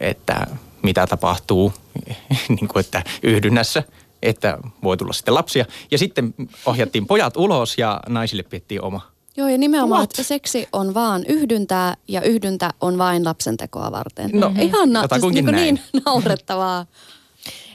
että 0.00 0.46
mitä 0.82 1.06
tapahtuu, 1.06 1.72
niin 2.60 2.68
kuin 2.68 2.80
että 2.80 3.02
yhdynnässä, 3.22 3.82
että 4.22 4.58
voi 4.82 4.96
tulla 4.96 5.12
sitten 5.12 5.34
lapsia. 5.34 5.64
Ja 5.90 5.98
sitten 5.98 6.34
ohjattiin 6.66 7.06
pojat 7.06 7.36
ulos 7.36 7.78
ja 7.78 8.00
naisille 8.08 8.42
piettiin 8.42 8.82
oma. 8.82 9.15
Joo, 9.36 9.48
ja 9.48 9.58
nimenomaan, 9.58 9.98
What? 10.00 10.10
että 10.10 10.22
seksi 10.22 10.68
on 10.72 10.94
vaan 10.94 11.24
yhdyntää 11.28 11.96
ja 12.08 12.22
yhdyntä 12.22 12.74
on 12.80 12.98
vain 12.98 13.24
lapsentekoa 13.24 13.92
varten. 13.92 14.30
No, 14.32 14.52
Ihan 14.60 14.92
na- 14.92 15.00
siis 15.00 15.04
jotakuinkin 15.12 15.44
niin, 15.46 15.54
niin 15.92 16.02
naurettavaa. 16.06 16.86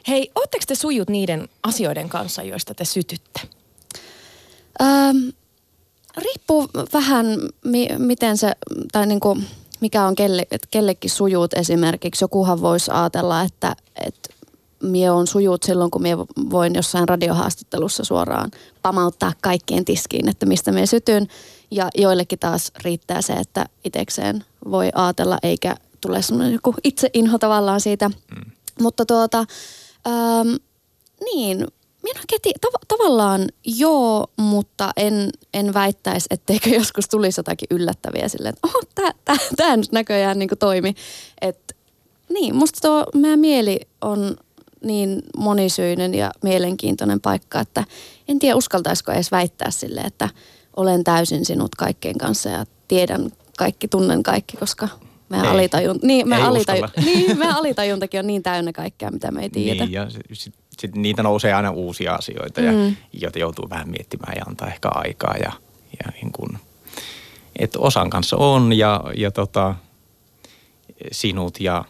Hei, 0.08 0.32
ootteko 0.36 0.64
te 0.68 0.76
sujut 0.76 1.10
niiden 1.10 1.50
asioiden 1.64 2.10
kanssa, 2.10 2.44
joista 2.44 2.74
te 2.74 2.86
sytytte? 2.86 3.42
Ähm, 4.82 5.18
riippuu 6.18 6.68
vähän, 6.94 7.26
mi- 7.66 7.90
miten 7.98 8.38
se, 8.38 8.52
tai 8.92 9.06
niin 9.08 9.20
kuin, 9.20 9.46
mikä 9.82 10.06
on 10.06 10.16
kelle, 10.16 10.48
kellekin 10.72 11.10
sujut 11.12 11.54
esimerkiksi. 11.54 12.24
Jokuhan 12.24 12.62
voisi 12.62 12.92
ajatella, 12.92 13.42
että, 13.42 13.76
että 14.06 14.31
mie 14.82 15.12
on 15.12 15.28
sujut 15.28 15.64
silloin, 15.64 15.92
kun 15.92 16.02
mie 16.02 16.18
voin 16.50 16.76
jossain 16.76 17.08
radiohaastattelussa 17.08 18.04
suoraan 18.04 18.52
pamauttaa 18.82 19.34
kaikkien 19.42 19.86
tiskiin, 19.86 20.30
että 20.30 20.46
mistä 20.46 20.72
me 20.72 20.86
sytyn. 20.86 21.28
Ja 21.72 21.90
joillekin 21.96 22.40
taas 22.40 22.72
riittää 22.84 23.22
se, 23.22 23.34
että 23.34 23.66
itekseen 23.84 24.46
voi 24.72 24.90
ajatella, 24.96 25.38
eikä 25.44 25.76
tule 26.02 26.22
semmoinen 26.22 26.54
joku 26.54 26.76
itseinho 26.84 27.38
tavallaan 27.38 27.82
siitä. 27.82 28.10
Mm. 28.10 28.52
Mutta 28.82 29.06
tuota, 29.06 29.46
ähm, 30.08 30.56
niin, 31.34 31.68
minä 32.04 32.20
keti, 32.28 32.54
tav- 32.66 32.86
tavallaan 32.88 33.48
joo, 33.66 34.28
mutta 34.38 34.92
en, 34.98 35.30
en 35.54 35.74
väittäisi, 35.74 36.26
etteikö 36.30 36.70
joskus 36.80 37.08
tulisi 37.08 37.40
jotakin 37.40 37.68
yllättäviä 37.72 38.28
silleen, 38.28 38.54
että 38.54 38.68
oh, 38.68 38.88
tämä 38.96 39.12
tää, 39.26 39.38
tää 39.58 39.78
nyt 39.78 39.92
näköjään 39.92 40.40
niin 40.40 40.50
toimi. 40.60 40.94
Et, 41.42 41.76
niin, 42.30 42.56
musta 42.56 42.88
tuo 42.88 43.06
meidän 43.22 43.40
mieli 43.40 43.80
on 44.02 44.38
niin 44.84 45.22
monisyinen 45.38 46.14
ja 46.14 46.32
mielenkiintoinen 46.44 47.22
paikka, 47.22 47.60
että 47.60 47.84
en 48.28 48.40
tiedä 48.40 48.56
uskaltaisiko 48.56 49.12
edes 49.12 49.32
väittää 49.32 49.72
sille, 49.72 50.02
että 50.02 50.30
olen 50.76 51.04
täysin 51.04 51.46
sinut 51.46 51.76
kaikkien 51.76 52.18
kanssa 52.18 52.50
ja 52.50 52.66
tiedän 52.88 53.32
kaikki, 53.58 53.88
tunnen 53.88 54.24
kaikki, 54.24 54.58
koska 54.58 54.88
meidän, 55.30 55.46
Ei. 55.46 55.52
alitajun, 55.52 56.00
niin, 56.02 56.30
meidän, 56.30 56.46
Ei 56.46 56.50
alitaju, 56.50 56.84
uskalla. 56.84 57.06
niin, 57.12 57.38
meidän 57.38 57.56
alitajuntakin 57.56 58.20
on 58.20 58.28
niin 58.28 58.44
täynnä 58.44 58.72
kaikkea, 58.74 59.12
mitä 59.12 59.32
me 59.32 59.42
ei 59.42 59.50
tiedä. 59.50 59.84
Niin, 59.86 59.94
ja 59.94 60.08
sit, 60.34 60.54
sit 60.80 60.96
niitä 60.96 61.24
nousee 61.24 61.54
aina 61.54 61.72
uusia 61.72 62.14
asioita, 62.14 62.62
ja, 62.62 62.72
joita 63.14 63.40
joutuu 63.40 63.70
vähän 63.70 63.90
miettimään 63.90 64.34
ja 64.36 64.44
antaa 64.48 64.68
ehkä 64.68 64.90
aikaa. 64.90 65.36
Ja, 65.38 65.52
ja 66.00 66.12
niin 66.12 66.32
kun, 66.32 66.58
et 67.60 67.76
osan 67.76 68.10
kanssa 68.10 68.38
on 68.38 68.74
ja, 68.74 69.04
ja 69.18 69.32
tota, 69.32 69.76
sinut 71.12 71.60
ja 71.60 71.86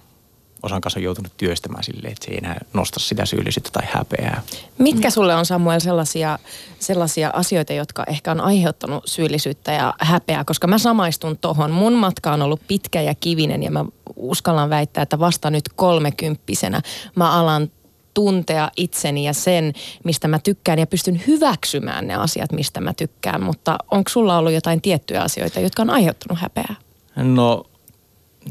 osan 0.64 0.82
kanssa 0.82 1.00
on 1.00 1.04
joutunut 1.04 1.38
työstämään 1.38 1.84
silleen, 1.84 2.12
että 2.12 2.26
se 2.26 2.32
ei 2.32 2.38
enää 2.38 2.60
nosta 2.74 3.00
sitä 3.00 3.26
syyllisyyttä 3.26 3.70
tai 3.74 3.88
häpeää. 3.94 4.42
Mitkä 4.78 5.10
sulle 5.10 5.36
on 5.36 5.46
Samuel 5.46 5.80
sellaisia, 5.80 6.40
sellaisia 6.80 7.30
asioita, 7.34 7.74
jotka 7.74 8.04
ehkä 8.08 8.32
on 8.32 8.42
aiheuttanut 8.42 9.04
syyllisyyttä 9.08 9.72
ja 9.72 9.94
häpeää? 10.00 10.44
Koska 10.44 10.68
mä 10.68 10.78
samaistun 10.78 11.38
tohon. 11.38 11.72
Mun 11.72 11.94
matka 11.94 12.34
on 12.34 12.42
ollut 12.42 12.62
pitkä 12.68 13.02
ja 13.02 13.16
kivinen 13.16 13.64
ja 13.64 13.72
mä 13.72 13.86
uskallan 14.16 14.70
väittää, 14.70 15.02
että 15.02 15.20
vasta 15.20 15.50
nyt 15.50 15.70
kolmekymppisenä 15.76 16.82
mä 17.16 17.40
alan 17.40 17.72
tuntea 18.14 18.72
itseni 18.78 19.24
ja 19.24 19.34
sen, 19.34 19.74
mistä 20.04 20.28
mä 20.28 20.40
tykkään 20.40 20.80
ja 20.80 20.88
pystyn 20.88 21.24
hyväksymään 21.28 22.08
ne 22.08 22.16
asiat, 22.16 22.52
mistä 22.52 22.82
mä 22.82 22.94
tykkään. 22.94 23.44
Mutta 23.44 23.78
onko 23.92 24.10
sulla 24.10 24.38
ollut 24.38 24.54
jotain 24.54 24.82
tiettyjä 24.82 25.22
asioita, 25.22 25.60
jotka 25.60 25.82
on 25.82 25.90
aiheuttanut 25.90 26.40
häpeää? 26.40 26.76
No 27.16 27.64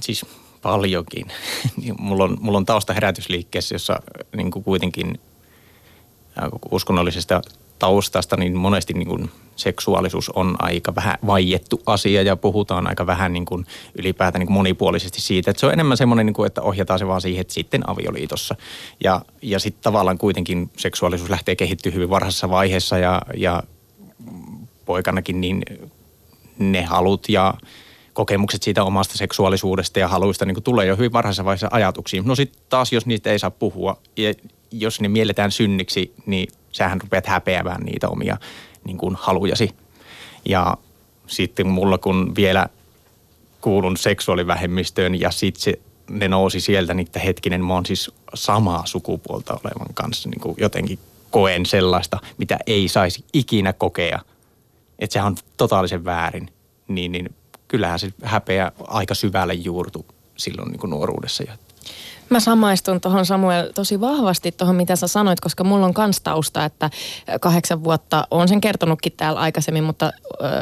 siis 0.00 0.26
paljonkin. 0.62 1.26
Niin 1.82 1.94
mulla, 1.98 2.24
on, 2.24 2.36
mulla 2.40 2.58
on 2.58 2.66
tausta 2.66 2.92
herätysliikkeessä, 2.92 3.74
jossa 3.74 4.00
niin 4.36 4.50
kuin 4.50 4.64
kuitenkin 4.64 5.20
äh, 6.42 6.48
uskonnollisesta 6.70 7.42
taustasta, 7.78 8.36
niin 8.36 8.56
monesti 8.56 8.92
niin 8.92 9.08
kuin 9.08 9.30
seksuaalisuus 9.56 10.28
on 10.28 10.56
aika 10.58 10.94
vähän 10.94 11.18
vaiettu 11.26 11.82
asia 11.86 12.22
ja 12.22 12.36
puhutaan 12.36 12.86
aika 12.86 13.06
vähän 13.06 13.32
niin 13.32 13.44
kuin 13.44 13.66
ylipäätään 13.98 14.40
niin 14.40 14.46
kuin 14.46 14.54
monipuolisesti 14.54 15.20
siitä. 15.20 15.50
Että 15.50 15.60
se 15.60 15.66
on 15.66 15.72
enemmän 15.72 15.96
semmoinen, 15.96 16.26
niin 16.26 16.34
kuin, 16.34 16.46
että 16.46 16.62
ohjataan 16.62 16.98
se 16.98 17.06
vaan 17.06 17.20
siihen, 17.20 17.40
että 17.40 17.54
sitten 17.54 17.90
avioliitossa. 17.90 18.54
Ja, 19.04 19.22
ja 19.42 19.58
sitten 19.58 19.82
tavallaan 19.82 20.18
kuitenkin 20.18 20.70
seksuaalisuus 20.76 21.30
lähtee 21.30 21.56
kehittyä 21.56 21.92
hyvin 21.92 22.10
varhaisessa 22.10 22.50
vaiheessa 22.50 22.98
ja, 22.98 23.22
ja 23.36 23.62
poikanakin 24.84 25.40
niin 25.40 25.62
ne 26.58 26.82
halut 26.82 27.28
ja 27.28 27.54
kokemukset 28.12 28.62
siitä 28.62 28.84
omasta 28.84 29.18
seksuaalisuudesta 29.18 29.98
ja 29.98 30.08
haluista 30.08 30.44
niin 30.44 30.62
tulee 30.62 30.86
jo 30.86 30.96
hyvin 30.96 31.12
varhaisessa 31.12 31.44
vaiheessa 31.44 31.68
ajatuksiin. 31.70 32.24
No 32.24 32.34
sitten 32.34 32.62
taas, 32.68 32.92
jos 32.92 33.06
niistä 33.06 33.30
ei 33.30 33.38
saa 33.38 33.50
puhua 33.50 33.96
ja 34.16 34.34
jos 34.70 35.00
ne 35.00 35.08
mielletään 35.08 35.50
synniksi, 35.50 36.14
niin 36.26 36.48
sähän 36.72 37.00
rupeat 37.00 37.26
häpeämään 37.26 37.82
niitä 37.82 38.08
omia 38.08 38.36
niin 38.84 38.98
kuin 38.98 39.16
halujasi. 39.20 39.70
Ja 40.48 40.76
sitten 41.26 41.66
mulla 41.66 41.98
kun 41.98 42.32
vielä 42.36 42.68
kuulun 43.60 43.96
seksuaalivähemmistöön 43.96 45.20
ja 45.20 45.30
sitten 45.30 45.62
se, 45.62 45.80
ne 46.10 46.28
nousi 46.28 46.60
sieltä, 46.60 46.94
niin 46.94 47.06
että 47.06 47.18
hetkinen, 47.18 47.64
mä 47.64 47.74
oon 47.74 47.86
siis 47.86 48.10
samaa 48.34 48.86
sukupuolta 48.86 49.52
olevan 49.52 49.94
kanssa. 49.94 50.28
Niin 50.28 50.40
kuin 50.40 50.54
jotenkin 50.58 50.98
koen 51.30 51.66
sellaista, 51.66 52.18
mitä 52.38 52.58
ei 52.66 52.88
saisi 52.88 53.24
ikinä 53.32 53.72
kokea. 53.72 54.20
Että 54.98 55.12
sehän 55.12 55.26
on 55.26 55.36
totaalisen 55.56 56.04
väärin. 56.04 56.50
Niin, 56.88 57.12
niin 57.12 57.34
kyllähän 57.70 57.98
se 57.98 58.12
häpeä 58.22 58.72
aika 58.88 59.14
syvälle 59.14 59.54
juurtu 59.54 60.06
silloin 60.36 60.70
niin 60.70 60.80
kuin 60.80 60.90
nuoruudessa. 60.90 61.44
Mä 62.30 62.40
samaistun 62.40 63.00
tuohon 63.00 63.26
Samuel 63.26 63.72
tosi 63.74 64.00
vahvasti 64.00 64.52
tuohon, 64.52 64.76
mitä 64.76 64.96
sä 64.96 65.06
sanoit, 65.06 65.40
koska 65.40 65.64
mulla 65.64 65.86
on 65.86 65.94
kans 65.94 66.20
tausta, 66.20 66.64
että 66.64 66.90
kahdeksan 67.40 67.84
vuotta, 67.84 68.26
on 68.30 68.48
sen 68.48 68.60
kertonutkin 68.60 69.12
täällä 69.16 69.40
aikaisemmin, 69.40 69.84
mutta 69.84 70.12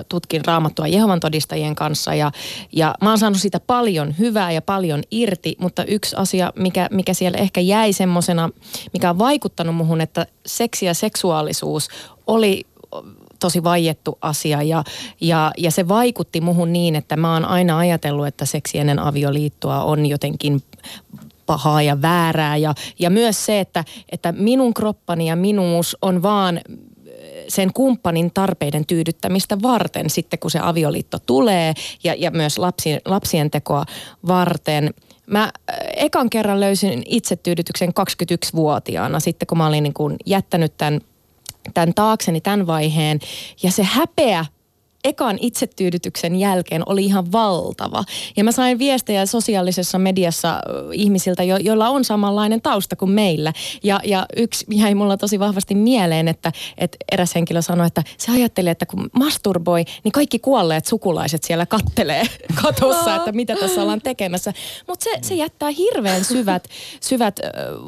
tutkin 0.08 0.44
raamattua 0.44 0.86
Jehovan 0.86 1.20
todistajien 1.20 1.74
kanssa 1.74 2.14
ja, 2.14 2.32
ja 2.72 2.94
mä 3.02 3.08
oon 3.08 3.18
saanut 3.18 3.40
siitä 3.40 3.60
paljon 3.60 4.14
hyvää 4.18 4.52
ja 4.52 4.62
paljon 4.62 5.02
irti, 5.10 5.56
mutta 5.58 5.84
yksi 5.84 6.16
asia, 6.16 6.52
mikä, 6.56 6.88
mikä 6.90 7.14
siellä 7.14 7.38
ehkä 7.38 7.60
jäi 7.60 7.92
semmosena, 7.92 8.50
mikä 8.92 9.10
on 9.10 9.18
vaikuttanut 9.18 9.76
muhun, 9.76 10.00
että 10.00 10.26
seksi 10.46 10.86
ja 10.86 10.94
seksuaalisuus 10.94 11.88
oli 12.26 12.66
tosi 13.38 13.64
vaiettu 13.64 14.18
asia 14.20 14.62
ja, 14.62 14.84
ja, 15.20 15.52
ja 15.58 15.70
se 15.70 15.88
vaikutti 15.88 16.40
muhun 16.40 16.72
niin, 16.72 16.96
että 16.96 17.16
mä 17.16 17.32
oon 17.32 17.44
aina 17.44 17.78
ajatellut, 17.78 18.26
että 18.26 18.44
seksi 18.44 18.78
ennen 18.78 18.98
avioliittoa 18.98 19.84
on 19.84 20.06
jotenkin 20.06 20.62
pahaa 21.46 21.82
ja 21.82 22.02
väärää 22.02 22.56
ja, 22.56 22.74
ja 22.98 23.10
myös 23.10 23.46
se, 23.46 23.60
että, 23.60 23.84
että 24.12 24.32
minun 24.32 24.74
kroppani 24.74 25.28
ja 25.28 25.36
minuus 25.36 25.96
on 26.02 26.22
vaan 26.22 26.60
sen 27.48 27.72
kumppanin 27.72 28.30
tarpeiden 28.34 28.86
tyydyttämistä 28.86 29.62
varten 29.62 30.10
sitten, 30.10 30.38
kun 30.38 30.50
se 30.50 30.58
avioliitto 30.62 31.18
tulee 31.18 31.74
ja, 32.04 32.14
ja 32.18 32.30
myös 32.30 32.58
lapsi, 32.58 32.98
lapsien 33.04 33.50
tekoa 33.50 33.84
varten. 34.26 34.94
Mä 35.26 35.42
äh, 35.42 35.76
ekan 35.96 36.30
kerran 36.30 36.60
löysin 36.60 37.02
itsetyydytyksen 37.06 37.88
21-vuotiaana 37.88 39.20
sitten, 39.20 39.46
kun 39.46 39.58
mä 39.58 39.66
olin 39.66 39.82
niin 39.82 39.94
kuin 39.94 40.16
jättänyt 40.26 40.76
tämän, 40.76 41.00
tämän 41.74 41.94
taakseni 41.94 42.40
tämän 42.40 42.66
vaiheen. 42.66 43.20
Ja 43.62 43.70
se 43.70 43.82
häpeä 43.82 44.44
ekan 45.04 45.38
itsetyydytyksen 45.40 46.36
jälkeen 46.36 46.82
oli 46.86 47.04
ihan 47.04 47.32
valtava. 47.32 48.04
Ja 48.36 48.44
mä 48.44 48.52
sain 48.52 48.78
viestejä 48.78 49.26
sosiaalisessa 49.26 49.98
mediassa 49.98 50.60
ihmisiltä, 50.92 51.42
jo, 51.42 51.56
joilla 51.56 51.88
on 51.88 52.04
samanlainen 52.04 52.62
tausta 52.62 52.96
kuin 52.96 53.10
meillä. 53.10 53.52
Ja, 53.82 54.00
ja 54.04 54.26
yksi 54.36 54.66
jäi 54.70 54.94
mulla 54.94 55.16
tosi 55.16 55.38
vahvasti 55.38 55.74
mieleen, 55.74 56.28
että, 56.28 56.52
että 56.78 56.96
eräs 57.12 57.34
henkilö 57.34 57.62
sanoi, 57.62 57.86
että 57.86 58.02
se 58.18 58.32
ajatteli, 58.32 58.68
että 58.68 58.86
kun 58.86 59.10
masturboi, 59.12 59.84
niin 60.04 60.12
kaikki 60.12 60.38
kuolleet 60.38 60.86
sukulaiset 60.86 61.44
siellä 61.44 61.66
kattelee 61.66 62.22
katossa, 62.62 63.16
että 63.16 63.32
mitä 63.32 63.56
tässä 63.56 63.82
ollaan 63.82 64.00
tekemässä. 64.00 64.52
Mutta 64.88 65.04
se, 65.04 65.10
se 65.22 65.34
jättää 65.34 65.70
hirveän 65.70 66.24
syvät, 66.24 66.68
syvät 67.00 67.40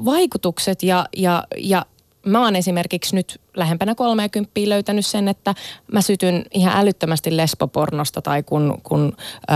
vaikutukset 0.05 0.83
ja, 0.83 1.07
ja, 1.17 1.45
ja 1.59 1.87
mä 2.27 2.45
oon 2.45 2.57
esimerkiksi 2.57 3.17
nyt 3.17 3.41
lähempänä 3.57 3.95
30 3.95 4.51
löytänyt 4.65 5.07
sen, 5.07 5.29
että 5.29 5.55
mä 5.93 6.01
sytyn 6.01 6.45
ihan 6.55 6.77
älyttömästi 6.77 7.37
lesbopornosta 7.37 8.23
tai 8.23 8.43
kun, 8.43 8.81
kun 8.83 9.17
ö, 9.17 9.55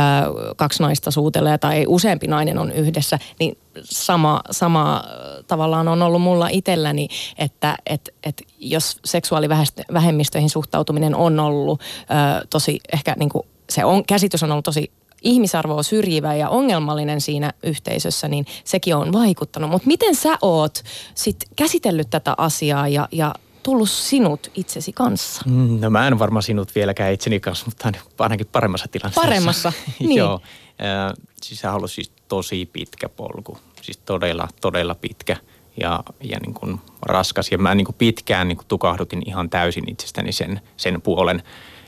kaksi 0.57 0.83
naista 0.83 1.11
suutelee 1.11 1.59
tai 1.59 1.85
useampi 1.89 2.27
nainen 2.27 2.59
on 2.59 2.73
yhdessä, 2.73 3.19
niin 3.39 3.59
sama, 3.83 4.41
sama 4.51 5.05
tavallaan 5.47 5.89
on 5.89 6.03
ollut 6.03 6.23
mulla 6.23 6.49
itselläni, 6.49 7.09
että 7.39 7.77
et, 7.87 8.15
et 8.23 8.43
jos 8.59 8.97
seksuaalivähemmistöihin 9.05 10.51
suhtautuminen 10.51 11.15
on 11.15 11.41
ollut 11.41 11.81
ö, 11.81 12.47
tosi 12.51 12.81
ehkä 12.93 13.15
niin 13.19 13.29
kuin 13.29 13.47
se 13.71 13.85
on, 13.85 14.05
käsitys 14.05 14.43
on 14.43 14.53
ollut 14.53 14.65
tosi 14.65 14.91
ihmisarvoa 15.25 15.83
syrjivä 15.83 16.35
ja 16.35 16.49
ongelmallinen 16.49 17.21
siinä 17.21 17.53
yhteisössä, 17.63 18.29
niin 18.29 18.47
sekin 18.65 18.97
on 18.97 19.13
vaikuttanut. 19.13 19.71
Mutta 19.71 19.87
miten 19.87 20.15
sä 20.15 20.39
oot 20.43 20.83
sit 21.15 21.37
käsitellyt 21.57 22.11
tätä 22.11 22.35
asiaa 22.39 22.89
ja, 22.89 23.09
ja 23.13 23.35
tullut 23.63 23.91
sinut 23.91 24.51
itsesi 24.55 24.93
kanssa? 24.93 25.43
Mm, 25.47 25.81
No 25.81 25.91
mä 25.91 26.07
en 26.07 26.19
varmaan 26.19 26.43
sinut 26.43 26.75
vieläkään 26.75 27.13
itseni 27.13 27.41
kanssa, 27.41 27.67
mutta 27.67 27.93
ainakin 28.19 28.47
paremmassa 28.53 28.89
tilanteessa. 28.91 29.21
Paremmassa, 29.21 29.73
niin. 30.01 30.19
Joo. 30.19 30.41
Äh, 30.83 31.13
siis 31.43 31.65
on 31.65 31.75
ollut 31.75 31.91
siis 31.91 32.13
tosi 32.29 32.67
pitkä 32.73 33.09
polku. 33.09 33.59
Siis 33.83 33.99
todella, 33.99 34.49
todella 34.61 34.95
pitkä 34.95 35.37
ja, 35.81 36.03
ja 36.23 36.39
niin 36.39 36.55
kuin 36.55 36.81
raskas. 37.03 37.53
Ja 37.53 37.59
mä 37.59 37.75
niin 37.75 37.85
kuin 37.85 37.97
pitkään 37.99 38.49
niin 38.49 38.57
kuin 38.57 38.69
tukahdutin 38.69 39.23
ihan 39.27 39.51
täysin 39.51 39.91
itsestäni 39.91 40.33
sen, 40.33 40.61
sen 40.77 41.03
puolen. 41.03 41.43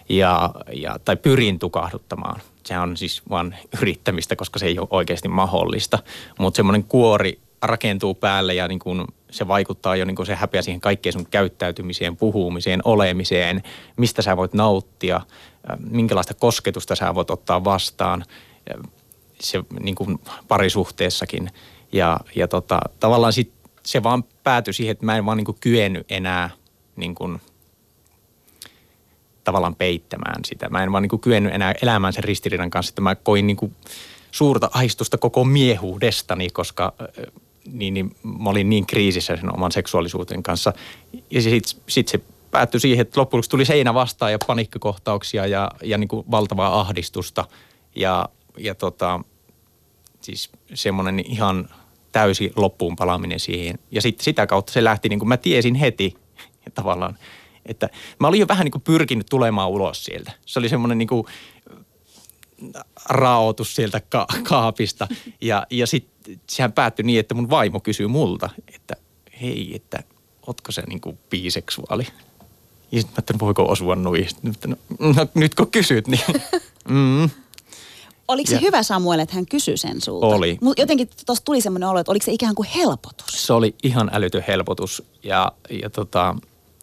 Ja, 0.09 0.51
ja, 0.73 0.99
tai 1.05 1.17
pyrin 1.17 1.59
tukahduttamaan. 1.59 2.41
Se 2.67 2.79
on 2.79 2.97
siis 2.97 3.23
vaan 3.31 3.55
yrittämistä, 3.83 4.37
koska 4.37 4.59
se 4.59 4.67
ei 4.67 4.79
ole 4.79 4.89
oikeasti 4.91 5.29
mahdollista. 5.29 5.99
Mutta 6.39 6.57
semmoinen 6.57 6.85
kuori 6.85 7.39
rakentuu 7.63 8.15
päälle 8.15 8.55
ja 8.55 8.69
niin 8.69 8.79
kuin 8.79 9.05
se 9.31 9.49
vaikuttaa 9.49 9.97
jo 9.97 10.05
niin 10.05 10.17
kuin 10.17 10.27
se 10.27 10.35
häpeä 10.35 10.63
siihen 10.63 10.81
kaikkeen 10.81 11.13
sun 11.13 11.27
käyttäytymiseen, 11.27 12.17
puhumiseen, 12.17 12.81
olemiseen, 12.85 13.63
mistä 13.97 14.23
sä 14.23 14.37
voit 14.37 14.55
nauttia, 14.55 15.21
minkälaista 15.91 16.35
kosketusta 16.35 16.95
sä 16.95 17.15
voit 17.15 17.31
ottaa 17.31 17.65
vastaan 17.65 18.25
se 19.41 19.63
niin 19.81 19.95
kuin 19.95 20.19
parisuhteessakin. 20.49 21.51
Ja, 21.93 22.21
ja 22.37 22.49
tota, 22.49 22.81
tavallaan 23.01 23.33
sit 23.33 23.53
se 23.83 24.03
vaan 24.03 24.25
päätyi 24.43 24.75
siihen, 24.75 24.93
että 24.93 25.07
mä 25.07 25.17
en 25.17 25.27
vaan 25.27 25.37
niin 25.37 25.45
kuin 25.45 25.59
kyennyt 25.61 26.07
enää 26.13 26.51
niin 26.97 27.15
kuin, 27.15 27.41
tavallaan 29.47 29.75
peittämään 29.75 30.45
sitä. 30.45 30.69
Mä 30.69 30.83
en 30.83 30.93
vaan 30.93 31.03
niin 31.03 31.21
kyennyt 31.21 31.55
enää 31.55 31.75
elämään 31.83 32.13
sen 32.13 32.25
ristiriidan 32.25 32.71
kanssa, 32.71 32.91
että 32.91 33.01
mä 33.01 33.15
koin 33.15 33.47
niin 33.47 33.57
kuin 33.57 33.75
suurta 34.31 34.71
aistusta 34.73 35.19
koko 35.19 35.45
miehuudestani, 35.45 36.51
koska 36.51 36.93
niin, 37.73 37.95
niin 37.95 38.17
mä 38.23 38.51
olin 38.51 38.71
niin 38.71 38.87
kriisissä 38.87 39.37
sen 39.37 39.55
oman 39.55 39.73
seksuaalisuuden 39.73 40.43
kanssa. 40.43 40.73
Ja 41.31 41.43
sitten 41.43 41.83
sit 41.87 42.09
se 42.09 42.21
päättyi 42.51 42.81
siihen, 42.81 43.03
että 43.03 43.21
loppujen 43.21 43.45
tuli 43.51 43.65
seinä 43.65 43.95
vastaan 43.95 44.33
ja 44.33 44.39
panikkikohtauksia 44.47 45.47
ja, 45.47 45.71
ja 45.83 45.99
niin 45.99 46.09
kuin 46.09 46.25
valtavaa 46.31 46.81
ahdistusta. 46.81 47.45
Ja, 47.95 48.29
ja 48.59 48.75
tota, 48.75 49.21
siis 50.21 50.51
semmoinen 50.75 51.21
ihan 51.21 51.69
täysi 52.13 52.53
loppuun 52.57 52.97
palaaminen 52.97 53.41
siihen. 53.41 53.79
Ja 53.91 54.03
sitten 54.03 54.25
sitä 54.25 54.47
kautta 54.47 54.73
se 54.73 54.85
lähti, 54.85 55.09
niin 55.09 55.19
kuin 55.19 55.29
mä 55.29 55.37
tiesin 55.37 55.75
heti 55.75 56.15
tavallaan, 56.75 57.19
että 57.67 57.89
mä 58.21 58.29
olin 58.29 58.41
jo 58.41 58.49
vähän 58.49 58.65
niin 58.65 58.73
kuin 58.73 58.83
pyrkinyt 58.83 59.27
tulemaan 59.31 59.71
ulos 59.71 60.05
sieltä. 60.05 60.33
Se 60.47 60.59
oli 60.59 60.69
semmoinen 60.69 60.99
niin 60.99 61.09
kuin 61.09 61.27
raotus 63.09 63.75
sieltä 63.77 64.01
ka- 64.01 64.27
kaapista. 64.43 65.09
Ja, 65.41 65.67
ja 65.71 65.87
sitten 65.87 66.41
sehän 66.51 66.73
päättyi 66.73 67.03
niin, 67.05 67.21
että 67.21 67.35
mun 67.35 67.51
vaimo 67.51 67.81
kysyy 67.81 68.07
multa, 68.07 68.51
että 68.75 68.97
hei, 69.41 69.73
että 69.75 69.99
ootko 70.47 70.73
se 70.73 70.83
niin 70.89 71.01
kuin 71.01 71.19
biseksuaali? 71.31 72.07
Ja 72.93 73.01
sitten 73.01 73.13
mä 73.15 73.19
että 73.19 73.35
voiko 73.39 73.63
osua 73.69 73.97
noin. 73.97 74.29
No, 74.43 74.77
no, 74.99 75.27
nyt 75.35 75.55
kun 75.55 75.71
kysyt, 75.71 76.07
niin 76.09 76.21
mm, 76.89 77.31
Oliko 78.29 78.49
se 78.51 78.55
Ja- 78.55 78.61
hyvä 78.61 78.83
Samuel, 78.83 79.19
että 79.19 79.35
hän 79.35 79.47
kysyi 79.47 79.77
sen 79.77 80.01
sulta? 80.01 80.27
Oli. 80.27 80.59
Mut 80.61 80.79
jotenkin 80.79 81.09
tuossa 81.27 81.45
tuli 81.45 81.61
semmoinen 81.61 81.89
olo, 81.89 81.99
että 81.99 82.13
oliko 82.13 82.25
se 82.25 82.33
ikään 82.33 82.55
kuin 82.55 82.69
helpotus? 82.69 83.47
se 83.47 83.53
oli 83.53 83.75
ihan 83.83 84.11
älytön 84.13 84.45
helpotus 84.49 85.03
ja, 85.23 85.53
ja 85.83 85.91
tota, 85.91 86.37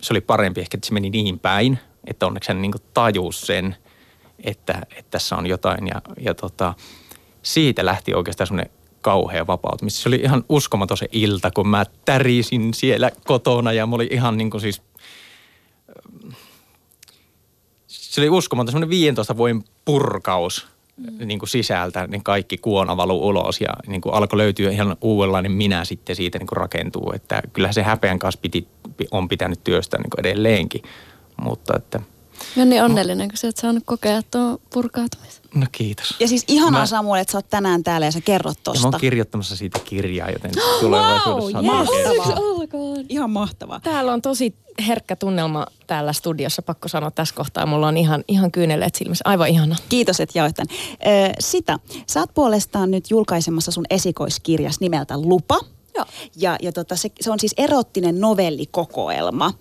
se 0.03 0.13
oli 0.13 0.21
parempi 0.21 0.61
ehkä, 0.61 0.77
että 0.77 0.87
se 0.87 0.93
meni 0.93 1.09
niin 1.09 1.39
päin, 1.39 1.79
että 2.07 2.25
onneksi 2.25 2.49
hän 2.49 2.61
niin 2.61 2.73
tajus 2.93 3.41
sen, 3.41 3.75
että, 4.43 4.81
että 4.91 5.11
tässä 5.11 5.35
on 5.35 5.45
jotain 5.45 5.87
ja, 5.87 6.01
ja 6.19 6.33
tota, 6.33 6.73
siitä 7.41 7.85
lähti 7.85 8.13
oikeastaan 8.13 8.47
semmoinen 8.47 8.71
kauhea 9.01 9.47
vapautumista. 9.47 10.01
Se 10.01 10.09
oli 10.09 10.15
ihan 10.15 10.43
uskomaton 10.49 10.97
se 10.97 11.07
ilta, 11.11 11.51
kun 11.51 11.67
mä 11.67 11.85
tärisin 12.05 12.73
siellä 12.73 13.11
kotona 13.25 13.73
ja 13.73 13.87
mä 13.87 13.95
oli 13.95 14.07
ihan 14.11 14.37
niin 14.37 14.49
kuin 14.49 14.61
siis, 14.61 14.81
se 17.87 18.21
oli 18.21 18.29
uskomaton 18.29 18.71
semmoinen 18.71 18.89
15 18.89 19.37
vuoden 19.37 19.63
purkaus 19.85 20.67
mm. 20.97 21.27
niin 21.27 21.39
kuin 21.39 21.49
sisältä, 21.49 22.07
niin 22.07 22.23
kaikki 22.23 22.57
kuona 22.57 22.97
valuu 22.97 23.27
ulos 23.27 23.61
ja 23.61 23.69
niin 23.87 24.01
kuin 24.01 24.15
alkoi 24.15 24.37
löytyä 24.37 24.71
ihan 24.71 24.97
uudenlainen 25.01 25.51
minä 25.51 25.85
sitten 25.85 26.15
siitä 26.15 26.39
niin 26.39 26.47
kuin 26.47 26.57
rakentuu. 26.57 27.11
Että 27.15 27.41
kyllähän 27.53 27.73
se 27.73 27.83
häpeän 27.83 28.19
kanssa 28.19 28.39
piti, 28.41 28.67
on 29.11 29.27
pitänyt 29.27 29.63
työstää 29.63 29.99
niin 29.99 30.09
kuin 30.09 30.25
edelleenkin, 30.25 30.81
mutta 31.41 31.73
että 31.77 31.99
Mä 32.55 32.61
oon 32.61 32.69
niin 32.69 32.83
onnellinen, 32.83 33.29
kun 33.29 33.37
sä 33.37 33.47
oot 33.47 33.57
saanut 33.57 33.83
kokea 33.85 34.21
tuon 34.31 34.57
purkautumisen. 34.73 35.43
no 35.55 35.65
kiitos. 35.71 36.15
Ja 36.19 36.27
siis 36.27 36.43
ihanaa 36.47 36.79
Mä- 36.81 36.85
Samuel, 36.85 37.21
että 37.21 37.31
sä 37.31 37.37
oot 37.37 37.49
tänään 37.49 37.83
täällä 37.83 38.05
ja 38.07 38.11
sä 38.11 38.21
kerrot 38.21 38.57
Ja 38.57 38.69
mä 38.69 38.73
tosta. 38.73 38.87
oon 38.87 39.01
kirjoittamassa 39.01 39.55
siitä 39.55 39.79
kirjaa, 39.79 40.29
joten 40.29 40.51
tulevaisuudessa 40.81 41.61
tärkeää. 41.61 41.75
Mahtavaa. 41.75 42.95
Ihan 43.09 43.29
mahtavaa. 43.29 43.79
Täällä 43.79 44.13
on 44.13 44.21
tosi 44.21 44.55
herkkä 44.87 45.15
tunnelma 45.15 45.67
täällä 45.87 46.13
studiossa, 46.13 46.61
pakko 46.61 46.87
sanoa 46.87 47.11
tässä 47.11 47.35
kohtaa. 47.35 47.65
Mulla 47.65 47.87
on 47.87 47.97
ihan, 47.97 48.23
ihan 48.27 48.51
kyyneleet 48.51 48.95
silmissä. 48.95 49.21
Aivan 49.27 49.47
ihana. 49.49 49.75
Kiitos, 49.89 50.19
että 50.19 50.39
jaoit 50.39 50.55
tämän. 50.55 50.67
Ö, 51.29 51.33
Sitä, 51.39 51.79
sä 52.09 52.19
oot 52.19 52.33
puolestaan 52.33 52.91
nyt 52.91 53.09
julkaisemassa 53.11 53.71
sun 53.71 53.85
esikoiskirjas 53.89 54.79
nimeltä 54.79 55.17
Lupa. 55.17 55.59
Joo. 55.95 56.05
Ja, 56.35 56.57
ja 56.61 56.71
tota, 56.71 56.95
se, 56.95 57.09
se 57.21 57.31
on 57.31 57.39
siis 57.39 57.53
erottinen 57.57 58.19
novellikokoelma. 58.19 59.53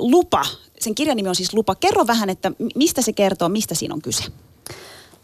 Lupa, 0.00 0.42
sen 0.80 0.94
kirjan 0.94 1.16
nimi 1.16 1.28
on 1.28 1.34
siis 1.34 1.54
Lupa. 1.54 1.74
Kerro 1.74 2.06
vähän, 2.06 2.30
että 2.30 2.52
mi- 2.58 2.70
mistä 2.74 3.02
se 3.02 3.12
kertoo, 3.12 3.48
mistä 3.48 3.74
siinä 3.74 3.94
on 3.94 4.02
kyse. 4.02 4.24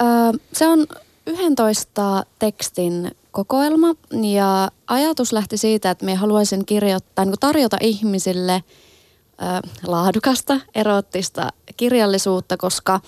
Öö, 0.02 0.08
se 0.52 0.66
on 0.66 0.86
11 1.26 2.24
tekstin 2.38 3.16
kokoelma 3.30 3.94
ja 4.32 4.70
ajatus 4.86 5.32
lähti 5.32 5.56
siitä, 5.56 5.90
että 5.90 6.04
me 6.04 6.14
haluaisin 6.14 6.66
kirjoittaa, 6.66 7.24
niin 7.24 7.34
tarjota 7.40 7.76
ihmisille 7.80 8.54
ö, 8.54 9.68
laadukasta, 9.86 10.60
erottista 10.74 11.48
kirjallisuutta, 11.76 12.56
koska 12.56 13.00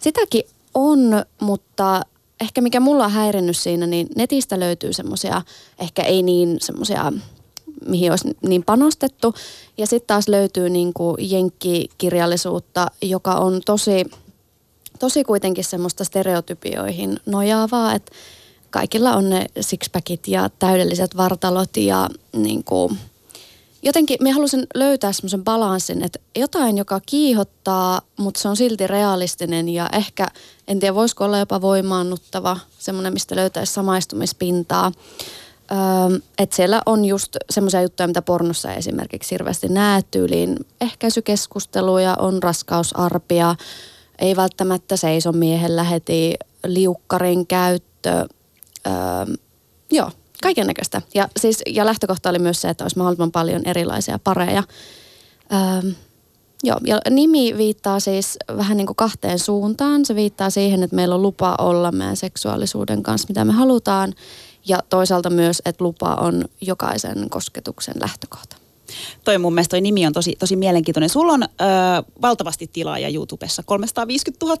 sitäkin 0.00 0.42
on, 0.74 1.24
mutta 1.40 2.02
ehkä 2.40 2.60
mikä 2.60 2.80
mulla 2.80 3.04
on 3.04 3.10
häirinnyt 3.10 3.56
siinä, 3.56 3.86
niin 3.86 4.06
netistä 4.16 4.60
löytyy 4.60 4.92
semmoisia, 4.92 5.42
ehkä 5.78 6.02
ei 6.02 6.22
niin 6.22 6.56
semmoisia 6.60 7.12
mihin 7.86 8.10
olisi 8.10 8.36
niin 8.42 8.64
panostettu. 8.64 9.34
Ja 9.78 9.86
sitten 9.86 10.06
taas 10.06 10.28
löytyy 10.28 10.70
niin 10.70 10.92
kuin 10.92 11.16
jenkkikirjallisuutta, 11.18 12.86
joka 13.02 13.34
on 13.34 13.60
tosi, 13.66 14.04
tosi 14.98 15.24
kuitenkin 15.24 15.64
semmoista 15.64 16.04
stereotypioihin 16.04 17.20
nojaavaa, 17.26 17.94
että 17.94 18.12
kaikilla 18.70 19.12
on 19.12 19.30
ne 19.30 19.46
sixpackit 19.60 20.28
ja 20.28 20.50
täydelliset 20.58 21.16
vartalot 21.16 21.76
ja 21.76 22.10
niin 22.32 22.64
kuin, 22.64 22.98
jotenkin 23.82 24.18
me 24.20 24.30
halusin 24.30 24.66
löytää 24.74 25.12
semmoisen 25.12 25.44
balanssin, 25.44 26.02
että 26.02 26.18
jotain, 26.36 26.78
joka 26.78 27.00
kiihottaa, 27.06 28.00
mutta 28.16 28.40
se 28.40 28.48
on 28.48 28.56
silti 28.56 28.86
realistinen 28.86 29.68
ja 29.68 29.88
ehkä, 29.92 30.28
en 30.68 30.80
tiedä 30.80 30.94
voisiko 30.94 31.24
olla 31.24 31.38
jopa 31.38 31.60
voimaannuttava, 31.60 32.58
semmoinen, 32.78 33.12
mistä 33.12 33.36
löytäisi 33.36 33.72
samaistumispintaa. 33.72 34.92
Että 36.38 36.56
siellä 36.56 36.82
on 36.86 37.04
just 37.04 37.36
semmoisia 37.50 37.82
juttuja, 37.82 38.06
mitä 38.06 38.22
pornossa 38.22 38.72
esimerkiksi 38.72 39.30
hirveästi 39.30 39.68
näe 39.68 40.02
tyyliin. 40.10 40.56
Ehkäisykeskusteluja, 40.80 42.16
on 42.18 42.42
raskausarpia, 42.42 43.54
ei 44.18 44.36
välttämättä 44.36 44.96
seiso 44.96 45.32
miehellä 45.32 45.82
heti, 45.82 46.34
liukkarin 46.66 47.46
käyttö, 47.46 48.26
öö, 48.86 48.92
joo, 49.92 50.10
kaiken 50.42 50.66
näköistä. 50.66 51.02
Ja, 51.14 51.28
siis, 51.36 51.62
ja 51.66 51.86
lähtökohta 51.86 52.30
oli 52.30 52.38
myös 52.38 52.60
se, 52.60 52.68
että 52.68 52.84
olisi 52.84 52.98
mahdollisimman 52.98 53.32
paljon 53.32 53.62
erilaisia 53.64 54.18
pareja. 54.18 54.62
Öö, 55.52 55.90
joo, 56.62 56.78
ja 56.84 57.00
nimi 57.10 57.54
viittaa 57.56 58.00
siis 58.00 58.38
vähän 58.56 58.76
niin 58.76 58.86
kuin 58.86 58.96
kahteen 58.96 59.38
suuntaan. 59.38 60.04
Se 60.04 60.14
viittaa 60.14 60.50
siihen, 60.50 60.82
että 60.82 60.96
meillä 60.96 61.14
on 61.14 61.22
lupa 61.22 61.54
olla 61.58 61.92
meidän 61.92 62.16
seksuaalisuuden 62.16 63.02
kanssa, 63.02 63.28
mitä 63.28 63.44
me 63.44 63.52
halutaan. 63.52 64.14
Ja 64.66 64.82
toisaalta 64.88 65.30
myös, 65.30 65.62
että 65.64 65.84
lupa 65.84 66.14
on 66.14 66.44
jokaisen 66.60 67.30
kosketuksen 67.30 67.94
lähtökohta. 68.00 68.56
Toi 69.24 69.38
mun 69.38 69.54
mielestä 69.54 69.70
toi 69.70 69.80
nimi 69.80 70.06
on 70.06 70.12
tosi, 70.12 70.36
tosi 70.38 70.56
mielenkiintoinen. 70.56 71.08
Sulla 71.08 71.32
on 71.32 71.42
ö, 71.42 71.46
valtavasti 72.22 72.70
tilaaja 72.72 73.08
YouTubessa, 73.08 73.62
350 73.62 74.46
000 74.46 74.58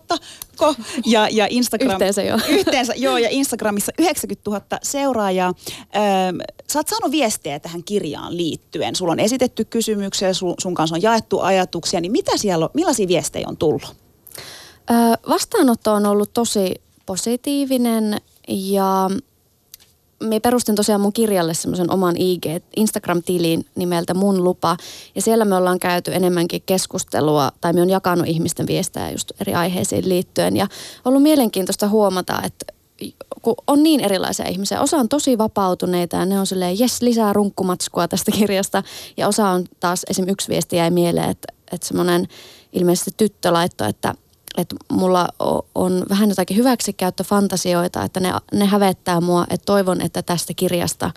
ko, 0.56 0.74
ja, 1.06 1.28
ja 1.30 1.46
Instagram... 1.50 1.90
Yhteensä 1.90 2.22
joo. 2.22 2.38
Yhteensä, 2.58 2.94
joo, 2.96 3.18
ja 3.18 3.28
Instagramissa 3.30 3.92
90 3.98 4.50
000 4.50 4.62
seuraajaa. 4.82 5.54
Ö, 5.70 6.44
sä 6.66 6.78
oot 6.78 6.88
saanut 6.88 7.10
viestejä 7.10 7.60
tähän 7.60 7.84
kirjaan 7.84 8.36
liittyen. 8.36 8.96
Sulla 8.96 9.12
on 9.12 9.20
esitetty 9.20 9.64
kysymyksiä, 9.64 10.32
sun, 10.32 10.54
sun 10.58 10.74
kanssa 10.74 10.96
on 10.96 11.02
jaettu 11.02 11.40
ajatuksia, 11.40 12.00
niin 12.00 12.12
mitä 12.12 12.36
siellä 12.36 12.64
on, 12.64 12.70
millaisia 12.74 13.08
viestejä 13.08 13.48
on 13.48 13.56
tullut? 13.56 13.96
Ö, 14.90 14.94
vastaanotto 15.28 15.92
on 15.92 16.06
ollut 16.06 16.32
tosi 16.32 16.74
positiivinen 17.06 18.20
ja 18.48 19.10
me 20.20 20.40
perustin 20.40 20.74
tosiaan 20.74 21.00
mun 21.00 21.12
kirjalle 21.12 21.54
semmoisen 21.54 21.90
oman 21.90 22.16
IG, 22.16 22.46
Instagram-tilin 22.76 23.66
nimeltä 23.74 24.14
Mun 24.14 24.44
lupa. 24.44 24.76
Ja 25.14 25.22
siellä 25.22 25.44
me 25.44 25.54
ollaan 25.54 25.78
käyty 25.78 26.14
enemmänkin 26.14 26.62
keskustelua, 26.66 27.52
tai 27.60 27.72
me 27.72 27.82
on 27.82 27.90
jakanut 27.90 28.26
ihmisten 28.26 28.66
viestejä 28.66 29.10
just 29.10 29.32
eri 29.40 29.54
aiheisiin 29.54 30.08
liittyen. 30.08 30.56
Ja 30.56 30.66
ollut 31.04 31.22
mielenkiintoista 31.22 31.88
huomata, 31.88 32.42
että 32.44 32.74
kun 33.42 33.54
on 33.66 33.82
niin 33.82 34.00
erilaisia 34.00 34.48
ihmisiä. 34.48 34.80
Osa 34.80 34.96
on 34.96 35.08
tosi 35.08 35.38
vapautuneita 35.38 36.16
ja 36.16 36.26
ne 36.26 36.40
on 36.40 36.46
silleen, 36.46 36.78
jes, 36.78 37.02
lisää 37.02 37.32
runkkumatskua 37.32 38.08
tästä 38.08 38.30
kirjasta. 38.30 38.82
Ja 39.16 39.28
osa 39.28 39.48
on 39.48 39.64
taas, 39.80 40.02
esim. 40.10 40.28
yksi 40.28 40.48
viesti 40.48 40.76
jäi 40.76 40.90
mieleen, 40.90 41.30
että, 41.30 41.52
että 41.72 41.86
semmoinen 41.86 42.28
ilmeisesti 42.72 43.10
tyttö 43.16 43.52
laittoi, 43.52 43.88
että, 43.88 44.14
että 44.56 44.76
mulla 44.92 45.28
on 45.74 46.06
vähän 46.08 46.28
jotakin 46.28 46.56
hyväksikäyttöfantasioita, 46.56 48.02
että 48.02 48.20
ne, 48.20 48.32
ne 48.52 48.64
hävettää 48.64 49.20
mua, 49.20 49.46
että 49.50 49.64
toivon, 49.66 50.00
että 50.00 50.22
tästä 50.22 50.54
kirjasta 50.54 51.10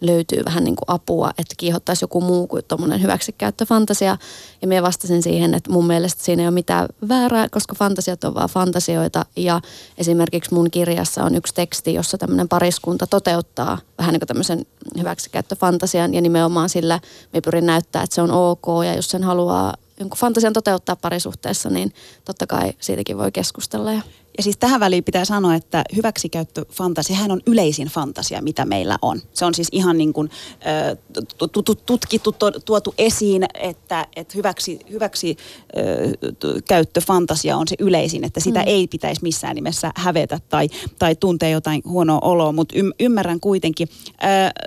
löytyy 0.00 0.44
vähän 0.44 0.64
niin 0.64 0.76
kuin 0.76 0.84
apua, 0.94 1.30
että 1.30 1.54
kiihottaisi 1.56 2.04
joku 2.04 2.20
muu 2.20 2.46
kuin 2.46 2.64
tuommoinen 2.68 3.02
hyväksikäyttöfantasia. 3.02 4.16
Ja 4.62 4.68
minä 4.68 4.82
vastasin 4.82 5.22
siihen, 5.22 5.54
että 5.54 5.72
mun 5.72 5.86
mielestä 5.86 6.24
siinä 6.24 6.42
ei 6.42 6.46
ole 6.46 6.54
mitään 6.54 6.88
väärää, 7.08 7.48
koska 7.48 7.74
fantasiat 7.74 8.24
on 8.24 8.34
vaan 8.34 8.48
fantasioita. 8.48 9.24
Ja 9.36 9.60
esimerkiksi 9.98 10.54
mun 10.54 10.70
kirjassa 10.70 11.24
on 11.24 11.34
yksi 11.34 11.54
teksti, 11.54 11.94
jossa 11.94 12.18
tämmöinen 12.18 12.48
pariskunta 12.48 13.06
toteuttaa 13.06 13.78
vähän 13.98 14.12
niin 14.12 14.20
kuin 14.20 14.28
tämmöisen 14.28 14.66
hyväksikäyttöfantasian. 14.98 16.14
Ja 16.14 16.20
nimenomaan 16.20 16.68
sillä 16.68 17.00
me 17.32 17.40
pyrin 17.40 17.66
näyttää, 17.66 18.02
että 18.02 18.14
se 18.14 18.22
on 18.22 18.30
ok. 18.30 18.66
Ja 18.84 18.94
jos 18.94 19.10
sen 19.10 19.24
haluaa 19.24 19.74
jonkun 20.00 20.18
fantasian 20.18 20.52
toteuttaa 20.52 20.96
parisuhteessa, 20.96 21.70
niin 21.70 21.92
totta 22.24 22.46
kai 22.46 22.72
siitäkin 22.80 23.18
voi 23.18 23.32
keskustella. 23.32 23.92
Ja 23.92 24.02
ja 24.36 24.42
siis 24.42 24.56
tähän 24.56 24.80
väliin 24.80 25.04
pitää 25.04 25.24
sanoa, 25.24 25.54
että 25.54 25.84
hyväksikäyttöfantasia, 25.96 27.16
hän 27.16 27.30
on 27.30 27.40
yleisin 27.46 27.88
fantasia, 27.88 28.42
mitä 28.42 28.64
meillä 28.64 28.98
on. 29.02 29.20
Se 29.32 29.44
on 29.44 29.54
siis 29.54 29.68
ihan 29.72 29.98
niin 29.98 30.12
kuin 30.12 30.30
tutkittu, 31.86 32.34
tuotu 32.64 32.94
esiin, 32.98 33.46
että, 33.54 34.06
että 34.16 34.32
hyväksi, 34.36 34.78
hyväksi 34.90 35.36
käyttöfantasia 36.68 37.56
on 37.56 37.68
se 37.68 37.76
yleisin, 37.78 38.24
että 38.24 38.40
sitä 38.40 38.60
mm. 38.60 38.66
ei 38.66 38.86
pitäisi 38.86 39.22
missään 39.22 39.54
nimessä 39.54 39.92
hävetä 39.96 40.40
tai, 40.48 40.68
tai 40.98 41.16
tuntea 41.16 41.48
jotain 41.48 41.82
huonoa 41.88 42.18
oloa, 42.22 42.52
mutta 42.52 42.74
ymmärrän 43.00 43.40
kuitenkin. 43.40 43.88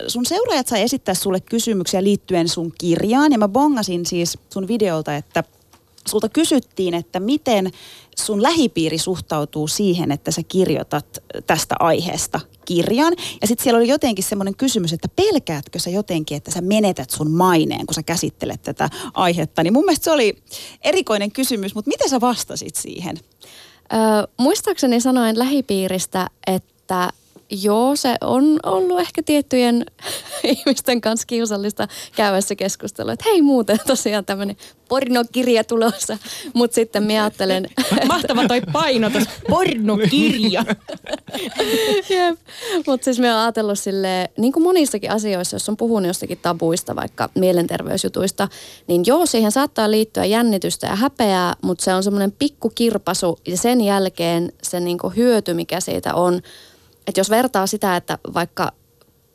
Sun 0.07 0.25
seuraajat 0.25 0.67
sai 0.67 0.81
esittää 0.81 1.15
sulle 1.15 1.39
kysymyksiä 1.39 2.03
liittyen 2.03 2.47
sun 2.47 2.73
kirjaan 2.77 3.31
ja 3.31 3.37
mä 3.37 3.47
bongasin 3.47 4.05
siis 4.05 4.37
sun 4.49 4.67
videolta, 4.67 5.15
että– 5.15 5.43
sulta 6.09 6.29
kysyttiin, 6.29 6.93
että 6.93 7.19
miten 7.19 7.71
sun 8.25 8.43
lähipiiri 8.43 8.97
suhtautuu 8.97 9.67
siihen, 9.67 10.11
että 10.11 10.31
sä 10.31 10.41
kirjoitat 10.47 11.05
tästä 11.47 11.75
aiheesta 11.79 12.39
kirjan. 12.65 13.13
Ja 13.41 13.47
sitten 13.47 13.63
siellä 13.63 13.77
oli 13.77 13.87
jotenkin 13.87 14.23
semmoinen 14.23 14.55
kysymys, 14.55 14.93
että 14.93 15.07
pelkäätkö 15.15 15.79
sä 15.79 15.89
jotenkin, 15.89 16.37
että 16.37 16.51
sä 16.51 16.61
menetät 16.61 17.09
sun 17.09 17.31
maineen, 17.31 17.85
kun 17.85 17.93
sä 17.93 18.03
käsittelet 18.03 18.61
tätä 18.61 18.89
aihetta. 19.13 19.63
Niin 19.63 19.73
mun 19.73 19.85
mielestä 19.85 20.03
se 20.03 20.11
oli 20.11 20.43
erikoinen 20.81 21.31
kysymys, 21.31 21.75
mutta 21.75 21.89
miten 21.89 22.09
sä 22.09 22.21
vastasit 22.21 22.75
siihen? 22.75 23.19
Öö, 23.93 23.99
muistaakseni 24.37 25.01
sanoin 25.01 25.39
lähipiiristä, 25.39 26.29
että 26.47 27.09
Joo, 27.51 27.95
se 27.95 28.15
on 28.21 28.59
ollut 28.63 28.99
ehkä 28.99 29.23
tiettyjen 29.23 29.85
ihmisten 30.43 31.01
kanssa 31.01 31.27
kiusallista 31.27 31.87
käyvässä 32.15 32.55
keskustelua, 32.55 33.13
että 33.13 33.29
hei 33.29 33.41
muuten 33.41 33.77
tosiaan 33.87 34.25
tämmöinen 34.25 34.57
pornokirja 34.89 35.63
tulossa, 35.63 36.17
mutta 36.53 36.75
sitten 36.75 37.03
minä 37.03 37.23
ajattelen... 37.23 37.69
Mahtava 38.07 38.47
toi 38.47 38.61
painotus, 38.71 39.23
pornokirja. 39.49 40.65
mutta 42.87 43.05
siis 43.05 43.19
minä 43.19 43.33
olen 43.33 43.41
ajatellut 43.41 43.79
sille, 43.79 44.29
niin 44.37 44.53
kuin 44.53 44.63
monissakin 44.63 45.11
asioissa, 45.11 45.55
jos 45.55 45.69
on 45.69 45.77
puhunut 45.77 46.07
jostakin 46.07 46.39
tabuista, 46.41 46.95
vaikka 46.95 47.29
mielenterveysjutuista, 47.35 48.47
niin 48.87 49.03
joo, 49.05 49.25
siihen 49.25 49.51
saattaa 49.51 49.91
liittyä 49.91 50.25
jännitystä 50.25 50.87
ja 50.87 50.95
häpeää, 50.95 51.55
mutta 51.61 51.83
se 51.83 51.93
on 51.93 52.03
semmoinen 52.03 52.31
pikku 52.31 52.71
kirpasu 52.75 53.39
ja 53.47 53.57
sen 53.57 53.81
jälkeen 53.81 54.51
se 54.63 54.79
niin 54.79 54.97
kuin 54.97 55.15
hyöty, 55.15 55.53
mikä 55.53 55.79
siitä 55.79 56.13
on, 56.13 56.41
että 57.09 57.19
jos 57.19 57.29
vertaa 57.29 57.67
sitä, 57.67 57.95
että 57.95 58.17
vaikka 58.33 58.71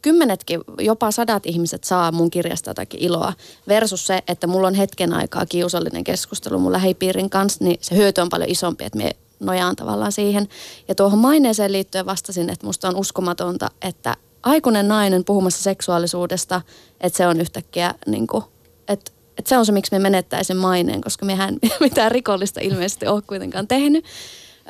kymmenetkin, 0.02 0.60
jopa 0.78 1.10
sadat 1.10 1.46
ihmiset 1.46 1.84
saa 1.84 2.12
mun 2.12 2.30
kirjasta 2.30 2.70
jotakin 2.70 3.00
iloa 3.00 3.32
versus 3.68 4.06
se, 4.06 4.22
että 4.28 4.46
mulla 4.46 4.68
on 4.68 4.74
hetken 4.74 5.12
aikaa 5.12 5.46
kiusallinen 5.46 6.04
keskustelu 6.04 6.58
mun 6.58 6.72
lähipiirin 6.72 7.30
kanssa, 7.30 7.64
niin 7.64 7.78
se 7.80 7.96
hyöty 7.96 8.20
on 8.20 8.28
paljon 8.28 8.50
isompi, 8.50 8.84
että 8.84 8.98
me 8.98 9.10
nojaan 9.40 9.76
tavallaan 9.76 10.12
siihen. 10.12 10.48
Ja 10.88 10.94
tuohon 10.94 11.18
maineeseen 11.18 11.72
liittyen 11.72 12.06
vastasin, 12.06 12.50
että 12.50 12.66
musta 12.66 12.88
on 12.88 12.96
uskomatonta, 12.96 13.70
että 13.82 14.16
aikuinen 14.42 14.88
nainen 14.88 15.24
puhumassa 15.24 15.62
seksuaalisuudesta, 15.62 16.60
että 17.00 17.16
se 17.16 17.26
on 17.26 17.40
yhtäkkiä 17.40 17.94
niin 18.06 18.26
kuin, 18.26 18.44
että, 18.88 19.12
että 19.38 19.48
se 19.48 19.58
on 19.58 19.66
se, 19.66 19.72
miksi 19.72 19.92
me 19.92 19.98
menettäisiin 19.98 20.56
maineen, 20.56 21.00
koska 21.00 21.26
mehän 21.26 21.56
mitään 21.80 22.12
rikollista 22.12 22.60
ilmeisesti 22.60 23.06
ole 23.06 23.22
kuitenkaan 23.22 23.68
tehnyt. 23.68 24.04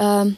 Öö, 0.00 0.32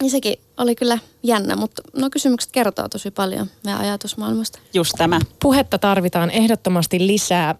niin 0.00 0.10
sekin 0.10 0.34
oli 0.56 0.74
kyllä 0.74 0.98
jännä, 1.22 1.56
mutta 1.56 1.82
no 1.96 2.10
kysymykset 2.10 2.52
kertoo 2.52 2.88
tosi 2.88 3.10
paljon 3.10 3.46
meidän 3.64 3.80
ajatusmaailmasta. 3.80 4.58
Just 4.74 4.92
tämä. 4.98 5.20
Puhetta 5.42 5.78
tarvitaan 5.78 6.30
ehdottomasti 6.30 7.06
lisää 7.06 7.54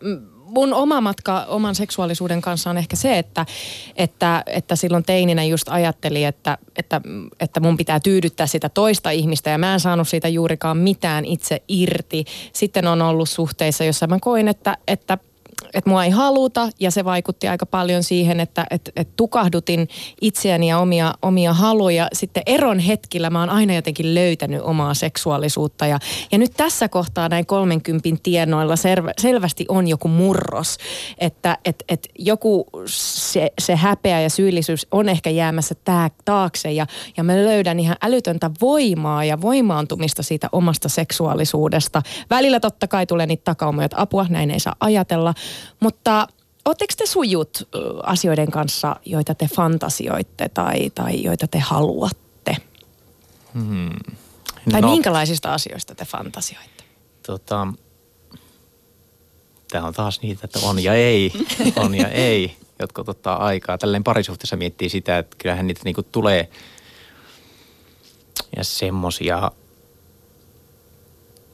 mun 0.49 0.75
oma 0.75 1.01
matka 1.01 1.45
oman 1.45 1.75
seksuaalisuuden 1.75 2.41
kanssa 2.41 2.71
on 2.71 2.79
ehkä 2.79 2.97
se, 2.97 3.19
että, 3.19 3.47
että, 3.97 4.43
että 4.47 4.77
silloin 4.77 5.05
teininä 5.05 5.45
just 5.45 5.69
ajatteli, 5.69 6.25
että, 6.25 6.59
että, 6.77 7.01
että 7.41 7.61
mun 7.61 7.77
pitää 7.77 8.01
tyydyttää 8.01 8.47
sitä 8.47 8.69
toista 8.69 9.11
ihmistä 9.11 9.51
ja 9.51 9.59
mä 9.59 9.73
en 9.73 9.81
saanut 9.81 10.09
siitä 10.09 10.29
juurikaan 10.29 10.77
mitään 10.77 11.25
itse 11.25 11.63
irti. 11.69 12.25
Sitten 12.53 12.87
on 12.87 13.03
ollut 13.03 13.29
suhteissa, 13.29 13.85
jossa 13.85 14.07
mä 14.07 14.19
koin, 14.21 14.49
että, 14.49 14.77
että 14.87 15.19
että 15.75 15.91
mua 15.91 16.05
ei 16.05 16.11
haluta 16.11 16.69
ja 16.81 16.91
se 16.91 17.05
vaikutti 17.05 17.49
aika 17.49 17.67
paljon 17.67 18.03
siihen, 18.03 18.41
että 18.41 18.67
et, 18.71 18.91
et 18.97 19.17
tukahdutin 19.17 19.89
itseäni 20.21 20.69
ja 20.69 20.79
omia, 20.79 21.15
omia 21.23 21.53
haluja. 21.53 22.09
Sitten 22.13 22.43
eron 22.47 22.79
hetkillä 22.79 23.31
mä 23.31 23.41
oon 23.41 23.51
aina 23.51 23.75
jotenkin 23.75 24.15
löytänyt 24.15 24.63
omaa 24.63 24.95
seksuaalisuutta 24.95 25.87
ja, 25.87 25.99
ja 26.33 26.39
nyt 26.39 26.53
tässä 26.57 26.89
kohtaa 26.89 27.29
näin 27.29 27.47
30 27.47 28.09
tienoilla 28.23 28.77
selvä, 28.77 29.13
selvästi 29.21 29.65
on 29.69 29.89
joku 29.89 30.09
murros, 30.09 30.77
että 31.19 31.59
et, 31.65 31.85
et 31.89 32.09
joku 32.19 32.67
se, 32.87 33.51
se 33.61 33.77
häpeä 33.77 34.21
ja 34.21 34.31
syyllisyys 34.31 34.87
on 34.91 35.09
ehkä 35.09 35.31
jäämässä 35.31 35.75
tää, 35.85 36.11
taakse 36.25 36.73
ja, 36.73 36.87
ja 37.17 37.25
mä 37.25 37.37
löydän 37.37 37.81
ihan 37.81 37.97
älytöntä 38.03 38.51
voimaa 38.61 39.25
ja 39.25 39.41
voimaantumista 39.41 40.23
siitä 40.23 40.49
omasta 40.53 40.89
seksuaalisuudesta. 40.89 42.03
Välillä 42.31 42.61
totta 42.61 42.89
kai 42.89 43.07
tulee 43.07 43.27
niitä 43.27 43.45
takaumoja, 43.45 43.85
että 43.85 44.01
apua, 44.01 44.27
näin 44.29 44.51
ei 44.51 44.61
saa 44.61 44.77
ajatella, 44.81 45.35
mutta 45.81 46.29
Oletteko 46.69 46.95
te 46.97 47.07
sujut 47.07 47.69
asioiden 48.03 48.51
kanssa, 48.51 48.97
joita 49.05 49.35
te 49.35 49.49
fantasioitte 49.57 50.49
tai, 50.49 50.91
tai 50.91 51.23
joita 51.23 51.47
te 51.47 51.59
haluatte? 51.59 52.57
Hmm. 53.55 53.91
Tai 54.71 54.81
no, 54.81 54.91
minkälaisista 54.91 55.55
asioista 55.55 55.95
te 55.95 56.05
fantasioitte? 56.05 56.85
Tota, 57.27 57.67
tämä 59.71 59.87
on 59.87 59.95
taas 59.95 60.23
niitä, 60.23 60.41
että 60.45 60.59
on 60.63 60.85
ja 60.85 60.95
ei, 60.95 61.33
on 61.77 61.95
ja 61.95 62.09
ei, 62.09 62.57
jotka 62.79 63.05
ottaa 63.07 63.45
aikaa. 63.45 63.79
Tälleen 63.79 64.05
parisuhteessa 64.05 64.57
miettii 64.57 64.89
sitä, 64.89 65.19
että 65.19 65.37
kyllähän 65.39 65.67
niitä 65.67 65.81
niinku 65.85 66.03
tulee 66.03 66.51
ja 68.57 68.65
semmosia 68.65 69.51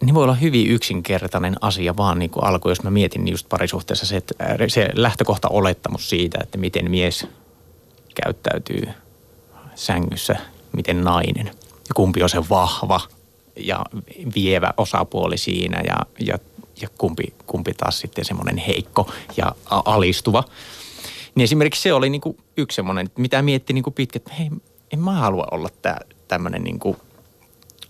niin 0.07 0.15
voi 0.15 0.23
olla 0.23 0.35
hyvin 0.35 0.71
yksinkertainen 0.71 1.57
asia 1.61 1.97
vaan 1.97 2.19
niin 2.19 2.31
kuin 2.31 2.45
alku, 2.45 2.69
jos 2.69 2.83
mä 2.83 2.91
mietin 2.91 3.29
just 3.29 3.49
parisuhteessa 3.49 4.07
se, 4.07 4.17
että 4.17 4.35
se 4.69 4.89
lähtökohta 4.95 5.49
olettamus 5.49 6.11
siitä, 6.11 6.39
että 6.43 6.59
miten 6.59 6.91
mies 6.91 7.27
käyttäytyy 8.23 8.89
sängyssä, 9.75 10.37
miten 10.73 11.05
nainen. 11.05 11.47
Ja 11.89 11.95
kumpi 11.95 12.23
on 12.23 12.29
se 12.29 12.49
vahva 12.51 13.01
ja 13.57 13.85
vievä 14.35 14.75
osapuoli 14.77 15.39
siinä 15.39 15.83
ja, 15.87 15.97
ja, 16.27 16.39
ja 16.81 16.89
kumpi, 16.99 17.35
kumpi 17.47 17.75
taas 17.75 17.99
sitten 17.99 18.25
semmoinen 18.25 18.57
heikko 18.57 19.11
ja 19.37 19.55
alistuva. 19.71 20.45
Niin 21.35 21.45
esimerkiksi 21.45 21.83
se 21.83 21.93
oli 21.93 22.11
niin 22.11 22.21
kuin 22.21 22.37
yksi 22.57 22.77
semmoinen, 22.77 23.11
mitä 23.19 23.43
mietti 23.43 23.73
niin 23.73 23.85
pitkä, 23.95 24.17
että 24.17 24.33
hei, 24.33 24.51
en 24.93 25.01
mä 25.01 25.13
halua 25.13 25.47
olla 25.51 25.69
tämmöinen 26.29 26.65
niin 26.65 26.79
kuin– 26.79 26.97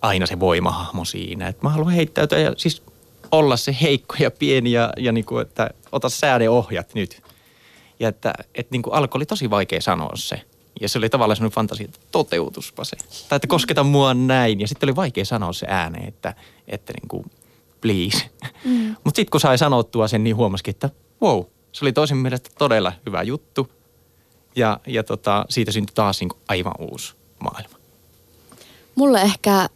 aina 0.05 0.27
se 0.27 0.41
voimahahmo 0.41 1.05
siinä. 1.05 1.49
Että 1.49 1.63
mä 1.63 1.71
haluan 1.71 1.93
heittäytyä 1.93 2.39
ja 2.39 2.53
siis 2.57 2.83
olla 3.31 3.57
se 3.57 3.77
heikko 3.83 4.15
ja 4.21 4.31
pieni 4.31 4.73
ja, 4.73 4.93
ja 4.97 5.13
niin 5.13 5.25
kuin, 5.25 5.43
että 5.43 5.71
ota 5.93 6.09
säädeohjat 6.09 6.95
nyt. 6.95 7.23
Ja 8.01 8.09
että, 8.09 8.35
että 8.55 8.73
niin 8.73 8.83
kuin 8.83 8.95
alkoi 8.95 9.19
oli 9.19 9.27
tosi 9.27 9.51
vaikea 9.51 9.81
sanoa 9.81 10.13
se. 10.15 10.43
Ja 10.81 10.89
se 10.89 10.99
oli 10.99 11.09
tavallaan 11.09 11.37
sellainen 11.37 11.55
fantasia, 11.55 11.85
että 11.85 12.01
toteutuspa 12.13 12.85
se. 12.85 12.97
Tai 13.29 13.37
että 13.37 13.49
kosketa 13.49 13.85
mua 13.85 14.15
näin. 14.15 14.61
Ja 14.61 14.69
sitten 14.69 14.87
oli 14.87 14.97
vaikea 14.97 15.25
sanoa 15.25 15.53
se 15.53 15.67
ääneen, 15.69 16.09
että, 16.09 16.35
että 16.69 16.93
niin 16.93 17.09
kuin, 17.09 17.31
please. 17.81 18.31
Mm. 18.65 18.89
Mutta 19.05 19.17
sitten 19.17 19.31
kun 19.31 19.41
sai 19.41 19.59
sanottua 19.59 20.09
sen, 20.09 20.25
niin 20.25 20.37
huomasikin, 20.37 20.71
että 20.71 20.91
wow, 21.23 21.45
se 21.73 21.85
oli 21.85 21.93
toisen 21.93 22.17
mielestä 22.17 22.51
todella 22.59 22.93
hyvä 23.07 23.23
juttu. 23.23 23.69
Ja, 24.57 24.81
ja 24.87 25.03
tota, 25.03 25.47
siitä 25.49 25.73
syntyi 25.73 25.95
taas 25.95 26.21
niin 26.21 26.29
kuin 26.29 26.41
aivan 26.49 26.75
uusi 26.79 27.15
maailma. 27.39 27.79
Mulle 28.95 29.23
ehkä 29.23 29.69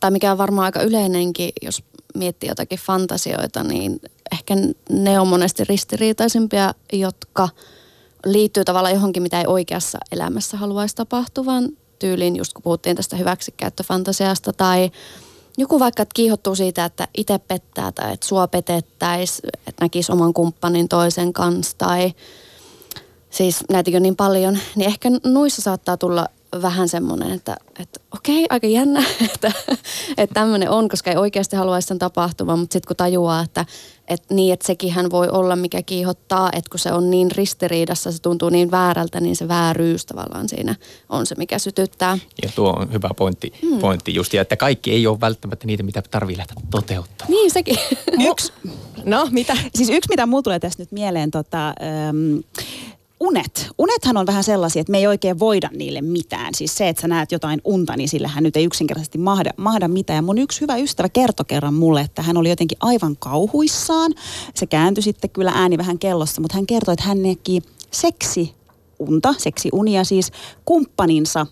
tai 0.00 0.10
mikä 0.10 0.32
on 0.32 0.38
varmaan 0.38 0.64
aika 0.64 0.82
yleinenkin, 0.82 1.50
jos 1.62 1.82
miettii 2.14 2.48
jotakin 2.48 2.78
fantasioita, 2.78 3.62
niin 3.62 4.00
ehkä 4.32 4.54
ne 4.90 5.20
on 5.20 5.28
monesti 5.28 5.64
ristiriitaisimpia, 5.64 6.74
jotka 6.92 7.48
liittyy 8.26 8.64
tavallaan 8.64 8.94
johonkin, 8.94 9.22
mitä 9.22 9.40
ei 9.40 9.46
oikeassa 9.46 9.98
elämässä 10.12 10.56
haluaisi 10.56 10.96
tapahtuvan. 10.96 11.68
Tyyliin, 11.98 12.36
just 12.36 12.52
kun 12.52 12.62
puhuttiin 12.62 12.96
tästä 12.96 13.16
hyväksikäyttöfantasiasta 13.16 14.52
tai 14.52 14.90
joku 15.58 15.80
vaikka, 15.80 16.02
että 16.02 16.14
kiihottuu 16.14 16.54
siitä, 16.54 16.84
että 16.84 17.08
itse 17.16 17.38
pettää 17.38 17.92
tai 17.92 18.12
että 18.12 18.26
sua 18.26 18.48
petettäisi, 18.48 19.42
että 19.66 19.84
näkisi 19.84 20.12
oman 20.12 20.34
kumppanin 20.34 20.88
toisen 20.88 21.32
kanssa 21.32 21.78
tai 21.78 22.12
siis 23.30 23.64
näitäkin 23.70 23.96
on 23.96 24.02
niin 24.02 24.16
paljon, 24.16 24.58
niin 24.76 24.88
ehkä 24.88 25.08
nuissa 25.24 25.62
saattaa 25.62 25.96
tulla 25.96 26.28
vähän 26.62 26.88
semmoinen, 26.88 27.30
että, 27.30 27.56
että 27.78 28.00
okei, 28.14 28.46
aika 28.50 28.66
jännä, 28.66 29.04
että, 29.34 29.52
että 30.16 30.34
tämmöinen 30.34 30.70
on, 30.70 30.88
koska 30.88 31.10
ei 31.10 31.16
oikeasti 31.16 31.56
haluaisi 31.56 31.88
sen 31.88 31.98
tapahtuman, 31.98 32.58
mutta 32.58 32.72
sitten 32.72 32.88
kun 32.88 32.96
tajuaa, 32.96 33.40
että, 33.40 33.66
että 34.08 34.34
niin, 34.34 34.52
että 34.52 34.66
sekin 34.66 34.92
hän 34.92 35.10
voi 35.10 35.28
olla, 35.28 35.56
mikä 35.56 35.82
kiihottaa, 35.82 36.50
että 36.52 36.70
kun 36.70 36.78
se 36.78 36.92
on 36.92 37.10
niin 37.10 37.30
ristiriidassa, 37.30 38.12
se 38.12 38.22
tuntuu 38.22 38.48
niin 38.48 38.70
väärältä, 38.70 39.20
niin 39.20 39.36
se 39.36 39.48
vääryys 39.48 40.06
tavallaan 40.06 40.48
siinä 40.48 40.74
on 41.08 41.26
se, 41.26 41.34
mikä 41.34 41.58
sytyttää. 41.58 42.18
Ja 42.42 42.50
tuo 42.54 42.70
on 42.70 42.92
hyvä 42.92 43.10
pointti, 43.16 43.52
hmm. 43.62 43.78
pointti 43.78 44.14
just, 44.14 44.34
ja 44.34 44.42
että 44.42 44.56
kaikki 44.56 44.92
ei 44.92 45.06
ole 45.06 45.20
välttämättä 45.20 45.66
niitä, 45.66 45.82
mitä 45.82 46.02
tarvii 46.10 46.36
lähteä 46.36 46.56
toteuttamaan. 46.70 47.30
Niin, 47.30 47.50
sekin. 47.50 47.78
Yksi, 48.30 48.52
No, 49.04 49.28
mitä? 49.30 49.56
siis 49.74 49.90
yksi, 49.90 50.08
mitä 50.10 50.26
mulla 50.26 50.42
tulee 50.42 50.58
tästä 50.58 50.82
nyt 50.82 50.92
mieleen, 50.92 51.30
tota, 51.30 51.68
ähm, 51.68 52.38
unet. 53.20 53.68
Unethan 53.78 54.16
on 54.16 54.26
vähän 54.26 54.44
sellaisia, 54.44 54.80
että 54.80 54.90
me 54.90 54.98
ei 54.98 55.06
oikein 55.06 55.38
voida 55.38 55.70
niille 55.72 56.00
mitään. 56.00 56.54
Siis 56.54 56.76
se, 56.76 56.88
että 56.88 57.02
sä 57.02 57.08
näet 57.08 57.32
jotain 57.32 57.60
unta, 57.64 57.96
niin 57.96 58.08
sillähän 58.08 58.44
nyt 58.44 58.56
ei 58.56 58.64
yksinkertaisesti 58.64 59.18
mahda, 59.18 59.50
mahda 59.56 59.88
mitään. 59.88 60.16
Ja 60.16 60.22
mun 60.22 60.38
yksi 60.38 60.60
hyvä 60.60 60.76
ystävä 60.76 61.08
kertoi 61.08 61.44
kerran 61.48 61.74
mulle, 61.74 62.00
että 62.00 62.22
hän 62.22 62.36
oli 62.36 62.48
jotenkin 62.48 62.78
aivan 62.80 63.16
kauhuissaan. 63.16 64.12
Se 64.54 64.66
kääntyi 64.66 65.02
sitten 65.02 65.30
kyllä 65.30 65.52
ääni 65.54 65.78
vähän 65.78 65.98
kellossa, 65.98 66.40
mutta 66.40 66.56
hän 66.56 66.66
kertoi, 66.66 66.92
että 66.92 67.04
hän 67.04 67.22
näki 67.22 67.62
seksi 67.90 68.54
unta, 68.98 69.34
seksi 69.38 69.68
unia 69.72 70.04
siis 70.04 70.32
kumppaninsa 70.64 71.46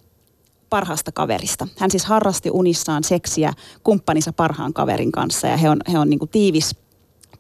parhaasta 0.71 1.13
kaverista. 1.13 1.69
Hän 1.79 1.91
siis 1.91 2.05
harrasti 2.05 2.51
unissaan 2.51 3.05
seksiä 3.05 3.53
kumppaninsa 3.85 4.33
parhaan 4.33 4.73
kaverin 4.73 5.13
kanssa 5.13 5.47
ja 5.47 5.57
he 5.57 5.71
on, 5.71 5.81
he 5.93 5.99
on 5.99 6.11
niin 6.11 6.19
kuin 6.19 6.29
tiivis 6.29 6.77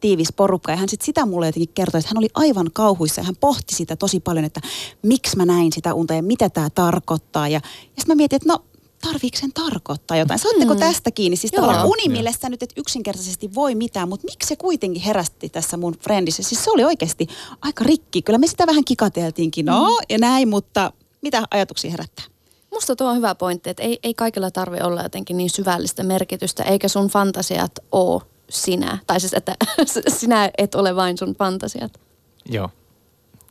tiivis 0.03 0.33
porukka. 0.33 0.73
Ja 0.73 0.77
hän 0.77 0.89
sitten 0.89 1.07
sitä 1.07 1.27
mulle 1.27 1.47
jotenkin 1.47 1.75
kertoi, 1.75 1.99
että 1.99 2.09
hän 2.09 2.19
oli 2.19 2.29
aivan 2.35 2.71
kauhuissa 2.73 3.21
ja 3.21 3.25
hän 3.25 3.37
pohti 3.41 3.75
sitä 3.75 3.97
tosi 3.97 4.21
paljon, 4.21 4.45
että 4.45 4.61
miksi 5.03 5.37
mä 5.37 5.47
näin 5.47 5.73
sitä 5.73 5.95
unta 5.95 6.15
ja 6.15 6.23
mitä 6.23 6.51
tämä 6.51 6.71
tarkoittaa. 6.71 7.49
Ja, 7.49 7.55
ja 7.55 7.61
sitten 7.87 8.05
mä 8.09 8.15
mietin, 8.15 8.37
että 8.37 8.49
no 8.49 8.65
tarviiko 9.01 9.37
sen 9.37 9.53
tarkoittaa 9.53 10.17
jotain? 10.17 10.41
Saatteko 10.41 10.75
mm. 10.75 10.81
tästä 10.81 11.11
kiinni? 11.11 11.37
Siis 11.37 11.53
Joo. 11.53 11.61
tavallaan 11.61 11.89
uni, 11.89 12.09
millä 12.09 12.33
sä 12.33 12.49
nyt 12.49 12.63
et 12.63 12.73
yksinkertaisesti 12.77 13.55
voi 13.55 13.75
mitään, 13.75 14.09
mutta 14.09 14.25
miksi 14.25 14.49
se 14.49 14.57
kuitenkin 14.57 15.03
herästi 15.03 15.49
tässä 15.49 15.77
mun 15.77 15.97
friendissä? 16.01 16.43
Siis 16.43 16.65
se 16.65 16.71
oli 16.71 16.85
oikeasti 16.85 17.27
aika 17.61 17.85
rikki. 17.85 18.23
Kyllä 18.23 18.39
me 18.39 18.47
sitä 18.47 18.67
vähän 18.67 18.85
kikateltiinkin, 18.85 19.67
no 19.67 19.89
mm. 19.89 20.07
ja 20.09 20.19
näin, 20.19 20.49
mutta 20.49 20.93
mitä 21.21 21.43
ajatuksia 21.51 21.91
herättää? 21.91 22.25
Musta 22.71 22.97
tuo 22.97 23.09
on 23.09 23.17
hyvä 23.17 23.35
pointti, 23.35 23.71
että 23.71 23.83
ei, 23.83 23.99
ei 24.03 24.15
kaikilla 24.15 24.51
tarvi 24.51 24.79
olla 24.81 25.03
jotenkin 25.03 25.37
niin 25.37 25.51
syvällistä 25.51 26.03
merkitystä, 26.03 26.63
eikä 26.63 26.89
sun 26.89 27.09
fantasiat 27.09 27.73
ole 27.93 28.23
sinä. 28.53 28.99
Tai 29.07 29.21
siis, 29.21 29.35
että 29.35 29.55
sinä 30.21 30.51
et 30.59 30.75
ole 30.75 30.97
vain 30.97 31.19
sun 31.19 31.35
fantasiat. 31.35 32.01
Joo, 32.47 32.71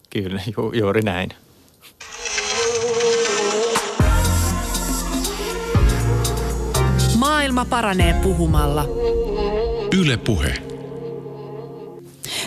kyllä, 0.09 0.41
ju, 0.57 0.71
juuri 0.71 1.01
näin. 1.01 1.29
Maailma 7.15 7.65
paranee 7.65 8.13
puhumalla. 8.13 8.85
Yle 9.99 10.17
Puhe. 10.17 10.70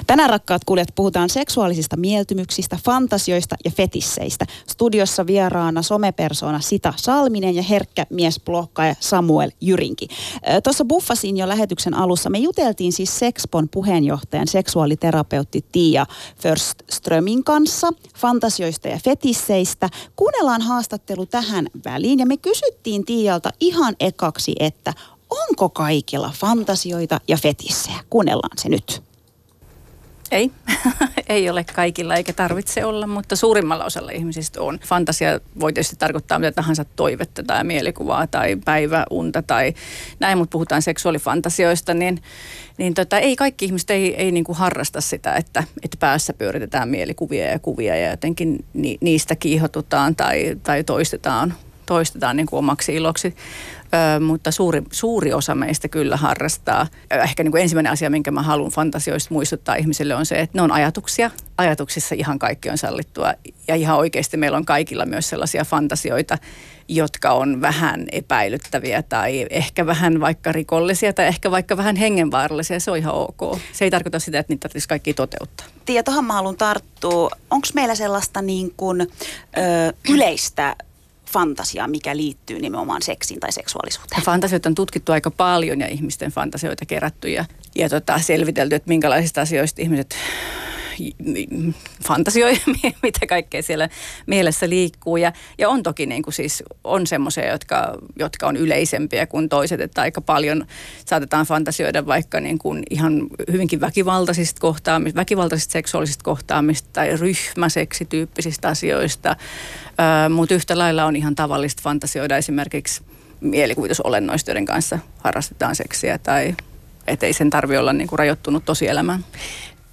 Tänään 0.07 0.31
rakkaat 0.31 0.65
kuulijat 0.65 0.89
puhutaan 0.95 1.31
seksuaalisista 1.31 1.97
mieltymyksistä, 1.97 2.79
fantasioista 2.85 3.57
ja 3.65 3.71
fetisseistä. 3.71 4.47
Studiossa 4.71 5.27
vieraana 5.27 5.83
somepersona 5.83 6.61
Sita 6.61 6.95
Salminen 6.97 7.55
ja 7.55 7.63
herkkä 7.63 8.07
miesblokkaaja 8.11 8.95
Samuel 9.01 9.51
Jyrinki. 9.61 10.09
Tuossa 10.65 10.85
buffasin 10.85 11.37
jo 11.37 11.49
lähetyksen 11.49 11.95
alussa. 11.95 12.31
Me 12.31 12.39
juteltiin 12.39 12.93
siis 12.93 13.19
Sexpon 13.19 13.69
puheenjohtajan 13.69 14.49
seksuaaliterapeutti 14.49 15.65
Tia 15.73 16.07
Förströmin 16.41 17.45
kanssa 17.45 17.91
fantasioista 18.17 18.89
ja 18.89 18.99
fetisseistä. 19.05 19.89
Kuunnellaan 20.17 20.63
haastattelu 20.63 21.27
tähän 21.27 21.67
väliin 21.85 22.19
ja 22.19 22.27
me 22.27 22.37
kysyttiin 22.37 23.05
Tialta 23.05 23.51
ihan 23.61 23.97
ekaksi, 24.01 24.53
että 24.61 24.95
onko 25.31 25.69
kaikilla 25.69 26.33
fantasioita 26.35 27.21
ja 27.29 27.37
fetissejä? 27.37 27.99
Kuunnellaan 28.11 28.59
se 28.59 28.69
nyt. 28.69 29.03
Ei, 30.35 30.51
ei 31.29 31.51
ole 31.51 31.65
kaikilla 31.75 32.15
eikä 32.17 32.33
tarvitse 32.33 32.85
olla, 32.85 33.07
mutta 33.07 33.37
suurimmalla 33.37 33.85
osalla 33.85 34.11
ihmisistä 34.11 34.63
on. 34.63 34.79
Fantasia 34.79 35.41
voi 35.61 35.73
tietysti 35.73 35.97
tarkoittaa 35.97 36.39
mitä 36.39 36.53
tahansa 36.53 36.85
toivetta 36.97 37.43
tai 37.43 37.65
mielikuvaa 37.65 38.27
tai 38.27 38.57
päiväunta 38.65 39.43
tai 39.43 39.75
näin, 40.21 40.39
mutta 40.39 40.53
puhutaan 40.53 40.83
seksuaalifantasioista, 40.83 41.95
niin, 41.95 42.23
niin 42.79 42.95
tota, 42.95 43.19
ei 43.19 43.37
kaikki 43.37 43.65
ihmiset 43.65 43.91
ei, 43.91 44.15
ei 44.15 44.33
niinku 44.33 44.55
harrasta 44.55 45.01
sitä, 45.01 45.35
että, 45.35 45.65
että 45.83 45.97
päässä 46.01 46.33
pyöritetään 46.33 46.89
mielikuvia 46.89 47.47
ja 47.47 47.59
kuvia 47.59 47.97
ja 47.97 48.11
jotenkin 48.11 48.65
ni, 48.73 48.99
niistä 49.01 49.37
kiihotutaan 49.37 50.17
tai, 50.17 50.57
tai 50.63 50.85
toistetaan 50.85 51.55
toistetaan 51.87 52.37
niin 52.37 52.47
kuin 52.47 52.59
omaksi 52.59 52.95
iloksi 52.95 53.37
ö, 54.17 54.21
mutta 54.21 54.51
suuri, 54.51 54.83
suuri 54.93 55.33
osa 55.33 55.55
meistä 55.55 55.89
kyllä 55.89 56.17
harrastaa. 56.17 56.87
Ehkä 57.11 57.43
niin 57.43 57.51
kuin 57.51 57.63
ensimmäinen 57.63 57.93
asia, 57.93 58.11
minkä 58.11 58.31
mä 58.31 58.43
haluan 58.43 58.71
fantasioista 58.71 59.35
muistuttaa 59.35 59.75
ihmisille 59.75 60.15
on 60.15 60.27
se, 60.27 60.41
että 60.41 60.59
ne 60.59 60.63
on 60.63 60.73
ajatuksia. 60.73 61.31
Ajatuksissa 61.59 62.15
ihan 62.15 62.39
kaikki 62.39 62.71
on 62.71 62.79
sallittua 62.79 63.35
ja 63.69 63.75
ihan 63.75 63.97
oikeasti 63.97 64.37
meillä 64.37 64.57
on 64.57 64.65
kaikilla 64.65 65.07
myös 65.07 65.29
sellaisia 65.29 65.65
fantasioita, 65.65 66.39
jotka 66.89 67.33
on 67.33 67.61
vähän 67.61 68.07
epäilyttäviä 68.13 69.03
tai 69.03 69.47
ehkä 69.51 69.87
vähän 69.87 70.21
vaikka 70.21 70.53
rikollisia 70.53 71.13
tai 71.13 71.27
ehkä 71.27 71.51
vaikka 71.51 71.77
vähän 71.77 71.97
hengenvaarallisia. 71.97 72.81
Se 72.81 72.91
on 72.91 72.99
ihan 72.99 73.15
ok. 73.15 73.59
Se 73.73 73.85
ei 73.85 73.91
tarkoita 73.91 74.19
sitä, 74.19 74.39
että 74.39 74.53
niitä 74.53 74.61
tarvitsisi 74.61 74.89
kaikki 74.89 75.15
toteuttaa. 75.15 75.67
Tiia, 75.85 76.03
tuohon 76.03 76.25
mä 76.25 76.33
haluan 76.33 76.57
tarttua. 76.57 77.31
Onko 77.51 77.67
meillä 77.75 77.95
sellaista 77.95 78.43
niin 78.43 78.75
kuin, 78.77 79.01
ö, 79.01 79.07
yleistä 80.11 80.77
fantasiaa, 81.35 81.89
mikä 81.89 82.17
liittyy 82.17 82.59
nimenomaan 82.61 83.03
seksiin 83.03 83.41
tai 83.41 83.53
seksuaalisuuteen? 83.53 84.23
Fantasioita 84.23 84.69
on 84.69 84.75
tutkittu 84.75 85.13
aika 85.13 85.31
paljon 85.31 85.81
ja 85.81 85.89
ihmisten 85.89 86.33
fantasioita 86.33 86.87
kerätty 86.87 87.29
ja, 87.29 87.45
ja 87.75 87.89
tota, 87.89 88.19
selvitelty, 88.19 88.75
että 88.75 88.89
minkälaisista 88.89 89.41
asioista 89.41 89.83
ihmiset 89.83 90.17
fantasioi, 92.07 92.61
mitä 93.03 93.27
kaikkea 93.29 93.63
siellä 93.63 93.89
mielessä 94.27 94.69
liikkuu. 94.69 95.17
Ja, 95.17 95.33
ja 95.59 95.69
on 95.69 95.83
toki 95.83 96.07
niin 96.07 96.23
kuin 96.23 96.35
siis, 96.35 96.63
on 96.85 97.07
semmoisia, 97.07 97.53
jotka, 97.53 97.95
jotka 98.19 98.47
on 98.47 98.57
yleisempiä 98.57 99.27
kuin 99.27 99.49
toiset, 99.49 99.81
että 99.81 100.01
aika 100.01 100.21
paljon 100.21 100.67
saatetaan 101.07 101.47
fantasioida 101.47 102.07
vaikka 102.07 102.41
niin 102.41 102.59
kuin 102.59 102.83
ihan 102.91 103.27
hyvinkin 103.53 103.81
väkivaltaisista 103.81 104.61
kohtaamista, 104.61 105.21
väkivaltaisista 105.21 105.73
seksuaalisista 105.73 106.25
kohtaamista 106.25 106.89
tai 106.93 107.17
ryhmäseksityyppisistä 107.17 108.69
asioista. 108.69 109.37
Mutta 110.35 110.55
yhtä 110.55 110.79
lailla 110.79 111.05
on 111.05 111.17
ihan 111.17 111.35
tavallista 111.35 111.83
fantasioida 111.83 112.37
esimerkiksi 112.37 113.03
mielikuvitusolennoista, 113.41 114.51
joiden 114.51 114.65
kanssa 114.65 114.99
harrastetaan 115.19 115.77
seksiä 115.77 116.19
tai 116.19 116.55
että 117.07 117.27
ei 117.27 117.33
sen 117.33 117.51
tarvi 117.51 117.77
olla 117.77 117.93
niin 117.93 118.09
kuin 118.09 118.19
rajoittunut 118.19 118.65
tosielämään. 118.65 119.25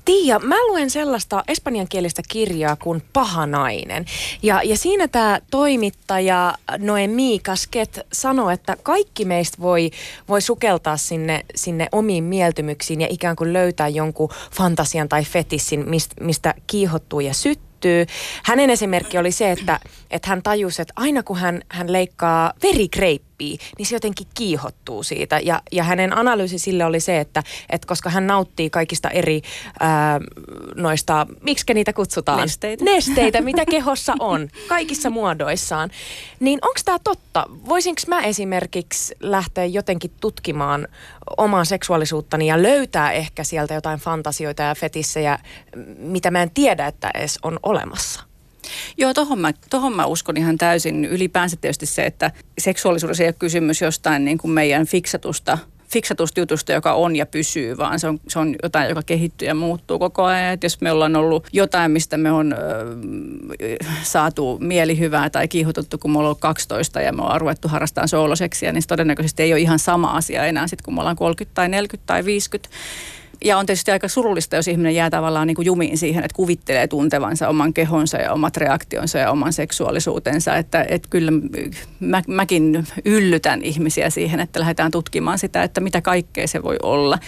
Tiia, 0.06 0.40
mä 0.40 0.56
luen 0.68 0.90
sellaista 0.90 1.44
espanjankielistä 1.48 2.22
kirjaa 2.30 2.76
kuin 2.76 3.04
Paha 3.14 3.46
nainen. 3.46 4.06
Ja, 4.44 4.62
ja 4.64 4.78
siinä 4.78 5.08
tämä 5.08 5.40
toimittaja 5.52 6.54
Noemi 6.78 7.40
Kasket 7.40 8.00
sanoi, 8.14 8.54
että 8.54 8.78
kaikki 8.84 9.26
meistä 9.26 9.58
voi, 9.62 9.92
voi 10.30 10.42
sukeltaa 10.42 10.98
sinne, 10.98 11.46
sinne 11.56 11.88
omiin 11.92 12.24
mieltymyksiin 12.24 13.02
ja 13.02 13.08
ikään 13.10 13.36
kuin 13.36 13.54
löytää 13.54 13.88
jonkun 13.88 14.30
fantasian 14.52 15.10
tai 15.10 15.24
fetissin, 15.24 15.90
mistä, 15.90 16.16
mistä 16.20 16.54
kiihottuu 16.68 17.20
ja 17.20 17.34
syttyy. 17.34 18.06
Hänen 18.44 18.70
esimerkki 18.70 19.18
oli 19.18 19.32
se, 19.32 19.52
että, 19.52 19.80
että 20.12 20.30
hän 20.30 20.44
tajusi, 20.44 20.82
että 20.82 20.94
aina 20.96 21.24
kun 21.24 21.38
hän, 21.38 21.62
hän 21.70 21.92
leikkaa 21.92 22.54
verikreippiä, 22.64 23.31
oppii, 23.42 23.58
niin 23.78 23.86
se 23.86 23.96
jotenkin 23.96 24.28
kiihottuu 24.34 25.04
siitä. 25.04 25.40
Ja, 25.44 25.62
ja 25.72 25.84
hänen 25.84 26.18
analyysi 26.18 26.60
sille 26.60 26.86
oli 26.86 27.00
se, 27.00 27.20
että, 27.20 27.44
että 27.70 27.88
koska 27.88 28.10
hän 28.10 28.28
nauttii 28.28 28.70
kaikista 28.70 29.10
eri 29.10 29.42
ää, 29.80 30.20
noista, 30.76 31.28
miksi 31.42 31.74
niitä 31.74 31.94
kutsutaan? 31.94 32.40
Nesteitä. 32.40 32.86
Nesteitä, 32.86 33.42
mitä 33.52 33.66
kehossa 33.66 34.14
on, 34.20 34.50
kaikissa 34.68 35.10
muodoissaan. 35.10 35.90
Niin 36.40 36.60
onko 36.62 36.80
tämä 36.86 36.98
totta? 37.04 37.46
Voisinko 37.50 38.02
mä 38.08 38.22
esimerkiksi 38.22 39.16
lähteä 39.20 39.66
jotenkin 39.66 40.12
tutkimaan 40.20 40.88
omaa 41.38 41.66
seksuaalisuuttani 41.66 42.48
ja 42.48 42.62
löytää 42.62 43.12
ehkä 43.12 43.44
sieltä 43.44 43.74
jotain 43.74 44.00
fantasioita 44.00 44.64
ja 44.64 44.76
fetissejä, 44.76 45.40
mitä 45.98 46.32
mä 46.32 46.42
en 46.42 46.52
tiedä, 46.52 46.88
että 46.88 47.12
edes 47.16 47.40
on 47.44 47.60
olemassa? 47.64 48.31
Joo, 48.98 49.14
tohon 49.14 49.40
mä, 49.40 49.52
tohon 49.70 49.96
mä 49.96 50.06
uskon 50.06 50.38
ihan 50.38 50.58
täysin. 50.58 51.06
Ylipäänsä 51.06 51.58
tietysti 51.62 51.86
se, 51.86 52.06
että 52.06 52.32
seksuaalisuudessa 52.58 53.24
ei 53.24 53.28
ole 53.28 53.36
kysymys 53.40 53.82
jostain 53.82 54.26
niin 54.26 54.38
kuin 54.38 54.52
meidän 54.52 54.86
fiksatusta 54.86 55.58
fiksatusta 55.92 56.40
jutusta, 56.40 56.72
joka 56.72 56.94
on 56.94 57.16
ja 57.16 57.26
pysyy, 57.26 57.78
vaan 57.78 58.00
se 58.00 58.08
on, 58.08 58.20
se 58.28 58.40
on 58.40 58.56
jotain, 58.64 58.90
joka 58.90 59.02
kehittyy 59.06 59.48
ja 59.48 59.56
muuttuu 59.56 60.00
koko 60.00 60.24
ajan. 60.24 60.54
Et 60.54 60.64
jos 60.64 60.82
me 60.82 60.92
ollaan 60.92 61.16
ollut 61.16 61.48
jotain, 61.54 61.92
mistä 61.92 62.18
me 62.18 62.32
on 62.32 62.54
ö, 62.54 62.58
saatu 64.04 64.58
mielihyvää 64.62 65.30
tai 65.30 65.48
kiihotuttu, 65.48 65.98
kun 65.98 66.12
me 66.12 66.18
ollaan 66.18 66.28
ollut 66.28 66.40
12 66.40 67.02
ja 67.02 67.14
me 67.14 67.22
ollaan 67.22 67.42
ruvettu 67.42 67.68
harrastamaan 67.68 68.08
sooloseksiä, 68.08 68.72
niin 68.72 68.82
se 68.82 68.88
todennäköisesti 68.88 69.44
ei 69.44 69.54
ole 69.54 69.60
ihan 69.60 69.80
sama 69.80 70.12
asia 70.12 70.46
enää 70.46 70.68
sitten, 70.68 70.86
kun 70.86 70.94
me 70.94 71.00
ollaan 71.00 71.16
30 71.16 71.56
tai 71.56 71.70
40 71.70 72.08
tai 72.08 72.26
50 72.26 72.70
ja 73.46 73.58
on 73.58 73.66
tietysti 73.66 73.92
aika 73.92 74.08
surullista, 74.08 74.56
jos 74.56 74.68
ihminen 74.68 74.96
jää 74.96 75.10
tavallaan 75.10 75.48
niin 75.48 75.56
kuin 75.56 75.66
jumiin 75.66 75.98
siihen, 75.98 76.24
että 76.24 76.36
kuvittelee 76.36 76.88
tuntevansa 76.88 77.50
oman 77.50 77.74
kehonsa 77.74 78.18
ja 78.18 78.34
omat 78.34 78.58
reaktionsa 78.58 79.18
ja 79.18 79.32
oman 79.32 79.54
seksuaalisuutensa. 79.54 80.56
Että, 80.56 80.86
että 80.90 81.08
kyllä 81.10 81.32
mä, 82.00 82.22
mäkin 82.28 82.88
yllytän 83.06 83.62
ihmisiä 83.62 84.10
siihen, 84.10 84.40
että 84.40 84.60
lähdetään 84.60 84.92
tutkimaan 84.92 85.40
sitä, 85.40 85.64
että 85.64 85.82
mitä 85.82 86.02
kaikkea 86.02 86.48
se 86.48 86.64
voi 86.64 86.78
olla. 86.84 87.20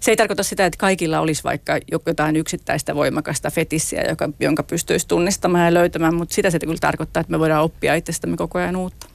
Se 0.00 0.10
ei 0.10 0.16
tarkoita 0.16 0.42
sitä, 0.42 0.66
että 0.66 0.78
kaikilla 0.78 1.20
olisi 1.20 1.44
vaikka 1.44 1.78
jotain 2.06 2.36
yksittäistä 2.36 2.94
voimakasta 2.94 3.50
fetissiä, 3.50 4.04
joka, 4.08 4.28
jonka 4.40 4.62
pystyisi 4.62 5.08
tunnistamaan 5.08 5.64
ja 5.64 5.74
löytämään, 5.74 6.14
mutta 6.14 6.34
sitä 6.34 6.50
se 6.50 6.58
kyllä 6.58 6.76
tarkoittaa, 6.80 7.20
että 7.20 7.30
me 7.30 7.38
voidaan 7.38 7.64
oppia 7.64 7.94
itsestämme 7.94 8.36
koko 8.36 8.58
ajan 8.58 8.76
uutta. 8.76 9.06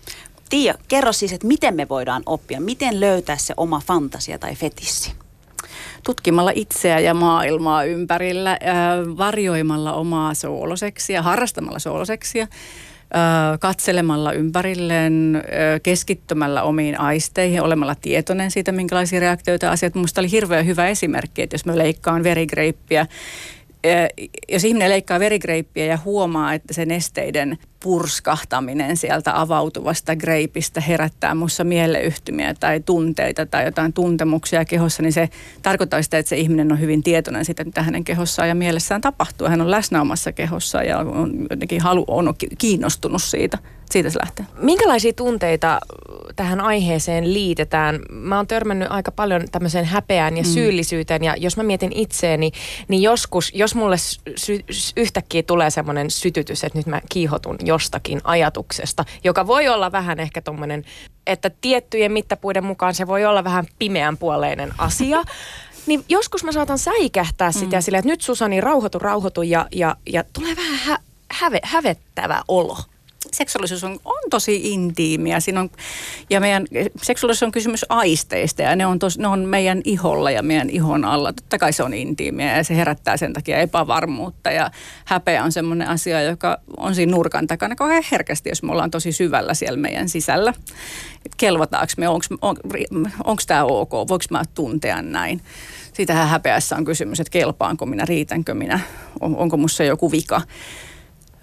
Tiia, 0.50 0.76
kerro 0.88 1.14
siis, 1.14 1.34
että 1.34 1.48
miten 1.48 1.76
me 1.76 1.90
voidaan 1.90 2.24
oppia, 2.26 2.62
miten 2.62 3.00
löytää 3.00 3.38
se 3.38 3.54
oma 3.58 3.82
fantasia 3.88 4.40
tai 4.40 4.56
fetissi? 4.56 5.27
Tutkimalla 6.06 6.52
itseä 6.56 7.00
ja 7.00 7.14
maailmaa 7.14 7.84
ympärillä, 7.84 8.60
varjoimalla 9.18 9.94
omaa 9.94 10.34
sooloseksia, 10.34 11.22
harrastamalla 11.22 11.80
sooloseksia, 11.80 12.48
katselemalla 13.60 14.34
ympärilleen, 14.34 15.44
keskittymällä 15.84 16.64
omiin 16.64 17.00
aisteihin, 17.00 17.62
olemalla 17.62 17.96
tietoinen 17.96 18.52
siitä, 18.52 18.72
minkälaisia 18.72 19.20
reaktioita 19.20 19.72
asiat. 19.72 19.96
Minusta 19.96 20.22
oli 20.22 20.32
hirveän 20.32 20.66
hyvä 20.66 20.88
esimerkki, 20.88 21.42
että 21.42 21.54
jos 21.54 21.66
mä 21.66 21.78
leikkaan 21.78 22.24
verigreippiä, 22.24 23.08
jos 24.50 24.64
ihminen 24.64 24.90
leikkaa 24.90 25.20
verigreippiä 25.20 25.86
ja 25.86 26.00
huomaa, 26.06 26.54
että 26.54 26.74
se 26.74 26.86
nesteiden 26.86 27.58
purskahtaminen 27.80 28.98
sieltä 28.98 29.42
avautuvasta 29.42 30.16
greipistä 30.16 30.82
herättää 30.82 31.36
minussa 31.36 31.64
mieleyhtymiä 31.64 32.54
tai 32.54 32.80
tunteita 32.80 33.46
tai 33.46 33.66
jotain 33.66 33.94
tuntemuksia 33.94 34.66
kehossa, 34.66 35.04
niin 35.04 35.14
se 35.14 35.30
tarkoittaa 35.62 36.02
sitä, 36.02 36.18
että 36.18 36.30
se 36.30 36.38
ihminen 36.38 36.72
on 36.72 36.80
hyvin 36.80 37.04
tietoinen 37.04 37.46
siitä, 37.46 37.64
mitä 37.64 37.84
hänen 37.84 38.04
kehossaan 38.04 38.50
ja 38.50 38.56
mielessään 38.56 39.02
tapahtuu. 39.02 39.48
Hän 39.48 39.62
on 39.62 39.72
läsnä 39.72 40.02
omassa 40.02 40.32
kehossaan 40.32 40.88
ja 40.88 40.98
on 40.98 41.48
jotenkin 41.50 41.82
halu, 41.82 42.06
on 42.08 42.34
kiinnostunut 42.58 43.24
siitä. 43.24 43.58
Siitä 43.90 44.10
se 44.10 44.20
lähtee. 44.20 44.46
Minkälaisia 44.62 45.14
tunteita 45.14 45.80
tähän 46.36 46.62
aiheeseen 46.62 47.34
liitetään? 47.34 48.00
Mä 48.12 48.38
oon 48.38 48.48
törmännyt 48.48 48.92
aika 48.92 49.12
paljon 49.12 49.46
tämmöiseen 49.52 49.86
häpeään 49.86 50.38
ja 50.38 50.44
mm. 50.44 50.50
syyllisyyteen 50.50 51.24
ja 51.24 51.36
jos 51.38 51.58
mä 51.58 51.64
mietin 51.64 51.92
itseäni, 51.96 52.52
niin 52.88 53.02
joskus, 53.02 53.52
jos 53.54 53.76
mulle 53.76 53.98
sy- 54.36 54.66
yhtäkkiä 54.98 55.44
tulee 55.44 55.70
semmoinen 55.70 56.12
sytytys, 56.12 56.64
että 56.64 56.80
nyt 56.80 56.88
mä 56.88 57.02
kiihotun 57.10 57.58
jostakin 57.68 58.22
ajatuksesta, 58.24 59.06
joka 59.24 59.48
voi 59.48 59.68
olla 59.68 59.92
vähän 59.92 60.20
ehkä 60.20 60.42
tommonen, 60.42 60.86
että 61.28 61.52
tiettyjen 61.62 62.12
mittapuiden 62.12 62.64
mukaan 62.64 62.94
se 62.94 63.08
voi 63.08 63.26
olla 63.26 63.44
vähän 63.44 63.66
pimeän 63.80 64.18
puoleinen 64.18 64.74
asia. 64.78 65.24
Niin 65.86 66.06
joskus 66.10 66.44
mä 66.44 66.52
saatan 66.52 66.80
säikähtää 66.80 67.52
sitä 67.52 67.78
mm. 67.78 67.82
silleen, 67.82 68.00
että 68.00 68.12
nyt 68.12 68.22
Susani 68.22 68.62
rauhoitu, 68.62 69.00
rauhoitu 69.00 69.42
ja, 69.42 69.68
ja, 69.72 69.96
ja 70.06 70.24
tulee 70.34 70.56
vähän 70.56 70.78
hä, 70.78 71.00
häve, 71.32 71.60
hävettävä 71.64 72.42
olo 72.48 72.78
seksuaalisuus 73.32 73.84
on, 73.84 74.00
on 74.06 74.30
tosi 74.30 74.74
intiimiä. 74.74 75.40
Siinä 75.40 75.60
on, 75.60 75.70
ja 76.30 76.40
meidän 76.40 76.66
seksuaalisuus 77.04 77.44
on 77.44 77.52
kysymys 77.52 77.86
aisteista 77.90 78.62
ja 78.62 78.76
ne 78.76 78.86
on, 78.86 79.00
tos, 79.00 79.18
ne 79.18 79.28
on 79.28 79.40
meidän 79.40 79.82
iholla 79.84 80.32
ja 80.32 80.44
meidän 80.44 80.70
ihon 80.70 81.06
alla. 81.06 81.34
Totta 81.34 81.58
kai 81.58 81.74
se 81.74 81.84
on 81.84 81.94
intiimiä 81.94 82.58
ja 82.58 82.64
se 82.64 82.76
herättää 82.76 83.18
sen 83.18 83.34
takia 83.34 83.58
epävarmuutta 83.58 84.52
ja 84.52 84.72
häpeä 85.06 85.44
on 85.44 85.52
semmoinen 85.52 85.88
asia, 85.88 86.22
joka 86.22 86.58
on 86.78 86.96
siinä 86.96 87.12
nurkan 87.12 87.48
takana 87.48 87.76
kauhean 87.76 88.04
herkästi, 88.12 88.50
jos 88.50 88.64
me 88.64 88.72
ollaan 88.72 88.92
tosi 88.92 89.12
syvällä 89.12 89.54
siellä 89.54 89.80
meidän 89.80 90.10
sisällä. 90.10 90.54
kelvotaanko 91.38 91.94
me, 91.98 92.08
onko 92.08 92.26
on, 92.42 93.38
tämä 93.48 93.64
ok, 93.64 93.92
voiko 93.92 94.26
mä 94.30 94.44
tuntea 94.54 95.02
näin. 95.02 95.42
Siitähän 95.94 96.28
häpeässä 96.28 96.76
on 96.76 96.86
kysymys, 96.86 97.20
että 97.20 97.32
kelpaanko 97.32 97.86
minä, 97.86 98.06
riitänkö 98.06 98.54
minä, 98.54 98.80
on, 99.20 99.36
onko 99.36 99.58
musta 99.58 99.84
joku 99.84 100.12
vika. 100.12 100.42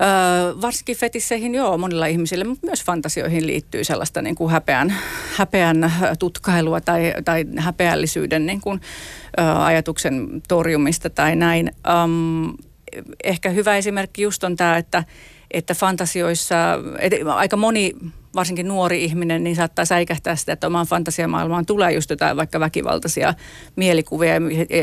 Öö, 0.00 0.60
varsinkin 0.60 0.96
fetisseihin 0.96 1.54
joo, 1.54 1.78
monilla 1.78 2.06
ihmisillä, 2.06 2.44
mutta 2.44 2.66
myös 2.66 2.84
fantasioihin 2.84 3.46
liittyy 3.46 3.84
sellaista 3.84 4.22
niin 4.22 4.34
kuin 4.34 4.50
häpeän, 4.50 4.94
häpeän 5.36 5.92
tutkailua 6.18 6.80
tai, 6.80 7.14
tai 7.24 7.44
häpeällisyyden 7.56 8.46
niin 8.46 8.60
kuin, 8.60 8.80
ö, 9.38 9.42
ajatuksen 9.64 10.42
torjumista 10.48 11.10
tai 11.10 11.36
näin. 11.36 11.72
Öm, 11.88 12.54
ehkä 13.24 13.50
hyvä 13.50 13.76
esimerkki 13.76 14.22
just 14.22 14.44
on 14.44 14.56
tämä, 14.56 14.76
että, 14.76 15.04
että 15.50 15.74
fantasioissa, 15.74 16.56
et, 16.98 17.12
aika 17.26 17.56
moni 17.56 17.92
varsinkin 18.34 18.68
nuori 18.68 19.04
ihminen, 19.04 19.44
niin 19.44 19.56
saattaa 19.56 19.84
säikähtää 19.84 20.36
sitä, 20.36 20.52
että 20.52 20.66
omaan 20.66 20.86
fantasiamaailmaan 20.86 21.66
tulee 21.66 21.92
just 21.92 22.10
jotain 22.10 22.36
vaikka 22.36 22.60
väkivaltaisia 22.60 23.34
mielikuvia 23.76 24.34
ja 24.34 24.40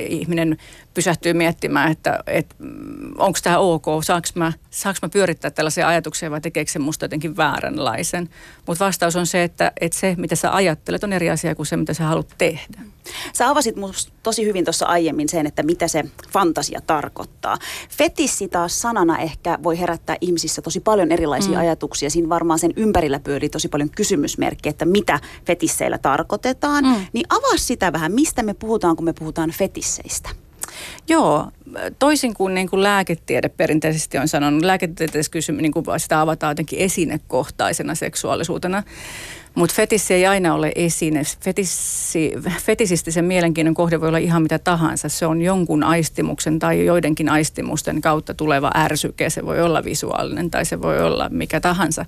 ihminen 0.08 0.58
pysähtyy 0.94 1.34
miettimään, 1.34 1.92
että, 1.92 2.20
että 2.28 2.56
onko 3.18 3.40
tämä 3.44 3.58
ok, 3.58 3.86
saanko 4.04 4.28
mä, 4.36 4.54
saanko 4.70 5.00
mä 5.02 5.10
pyörittää 5.10 5.52
tällaisia 5.52 5.88
ajatuksia 5.88 6.32
vai 6.32 6.42
tekeekö 6.42 6.72
se 6.72 6.80
musta 6.80 7.06
jotenkin 7.06 7.38
vääränlaisen. 7.38 8.30
Mutta 8.68 8.86
vastaus 8.86 9.16
on 9.16 9.28
se, 9.28 9.44
että, 9.44 9.72
että 9.82 9.98
se 9.98 10.16
mitä 10.18 10.36
sä 10.36 10.56
ajattelet 10.56 11.04
on 11.04 11.14
eri 11.14 11.30
asia 11.30 11.56
kuin 11.56 11.66
se 11.66 11.78
mitä 11.78 11.94
sä 11.94 12.04
haluat 12.04 12.36
tehdä. 12.38 12.82
Sä 13.34 13.50
avasit 13.50 13.76
musta 13.76 14.14
tosi 14.24 14.46
hyvin 14.46 14.66
tuossa 14.66 14.86
aiemmin 14.86 15.30
sen, 15.30 15.48
että 15.48 15.64
mitä 15.64 15.88
se 15.88 16.04
fantasia 16.30 16.82
tarkoittaa. 16.88 17.58
Fetissi 17.90 18.48
taas 18.48 18.82
sanana 18.82 19.18
ehkä 19.18 19.60
voi 19.64 19.80
herättää 19.80 20.16
ihmisissä 20.22 20.62
tosi 20.62 20.80
paljon 20.80 21.12
erilaisia 21.12 21.54
mm. 21.54 21.60
ajatuksia. 21.60 22.10
Siinä 22.10 22.30
varmaan 22.30 22.60
sen 22.60 22.74
ympärillä 22.76 23.20
pyörii 23.20 23.41
tosi 23.50 23.68
paljon 23.68 23.90
kysymysmerkkiä, 23.90 24.70
että 24.70 24.86
mitä 24.86 25.20
fetisseillä 25.46 25.98
tarkoitetaan. 25.98 26.84
Mm. 26.84 27.06
Niin 27.14 27.26
avaa 27.30 27.58
sitä 27.58 27.94
vähän, 27.94 28.12
mistä 28.12 28.44
me 28.44 28.54
puhutaan, 28.54 28.96
kun 28.96 29.06
me 29.06 29.14
puhutaan 29.14 29.52
fetisseistä. 29.52 30.30
Joo, 31.08 31.48
toisin 32.00 32.34
kuin, 32.34 32.54
niin 32.54 32.70
kuin 32.70 32.84
lääketiede 32.84 33.50
perinteisesti 33.50 34.18
on 34.18 34.28
sanonut, 34.28 34.64
lääketieteessä 34.64 35.32
kysymys, 35.32 35.62
niin 35.62 35.72
kuin 35.72 35.86
sitä 35.98 36.22
avataan 36.22 36.52
jotenkin 36.52 36.80
esinekohtaisena 36.80 37.96
seksuaalisuutena. 37.96 38.84
Mutta 39.56 39.76
fetissi 39.76 40.14
ei 40.14 40.26
aina 40.26 40.54
ole 40.54 40.72
esine. 40.76 41.22
Fetissi, 41.40 42.34
fetisistisen 42.62 43.26
mielenkiinnon 43.26 43.74
kohde 43.74 44.02
voi 44.02 44.08
olla 44.08 44.18
ihan 44.18 44.42
mitä 44.42 44.60
tahansa. 44.60 45.10
Se 45.10 45.26
on 45.26 45.42
jonkun 45.42 45.84
aistimuksen 45.84 46.60
tai 46.60 46.86
joidenkin 46.86 47.30
aistimusten 47.30 48.02
kautta 48.02 48.34
tuleva 48.34 48.72
ärsyke. 48.76 49.30
Se 49.30 49.46
voi 49.46 49.62
olla 49.62 49.84
visuaalinen 49.84 50.52
tai 50.52 50.66
se 50.66 50.82
voi 50.82 51.02
olla 51.02 51.30
mikä 51.30 51.60
tahansa. 51.60 52.06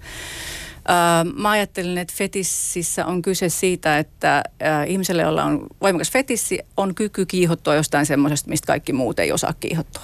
Mä 1.35 1.49
ajattelin, 1.49 1.97
että 1.97 2.13
fetississä 2.17 3.05
on 3.05 3.21
kyse 3.21 3.49
siitä, 3.49 3.97
että 3.97 4.43
ihmiselle, 4.87 5.21
jolla 5.21 5.43
on 5.43 5.67
voimakas 5.81 6.11
fetissi, 6.11 6.59
on 6.77 6.95
kyky 6.95 7.25
kiihottua 7.25 7.75
jostain 7.75 8.05
semmoisesta, 8.05 8.49
mistä 8.49 8.67
kaikki 8.67 8.93
muut 8.93 9.19
ei 9.19 9.31
osaa 9.31 9.53
kiihottua. 9.59 10.03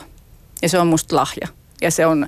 Ja 0.61 0.69
se 0.69 0.79
on 0.79 0.87
musta 0.87 1.15
lahja. 1.15 1.47
Ja 1.81 1.91
se 1.91 2.05
on, 2.05 2.27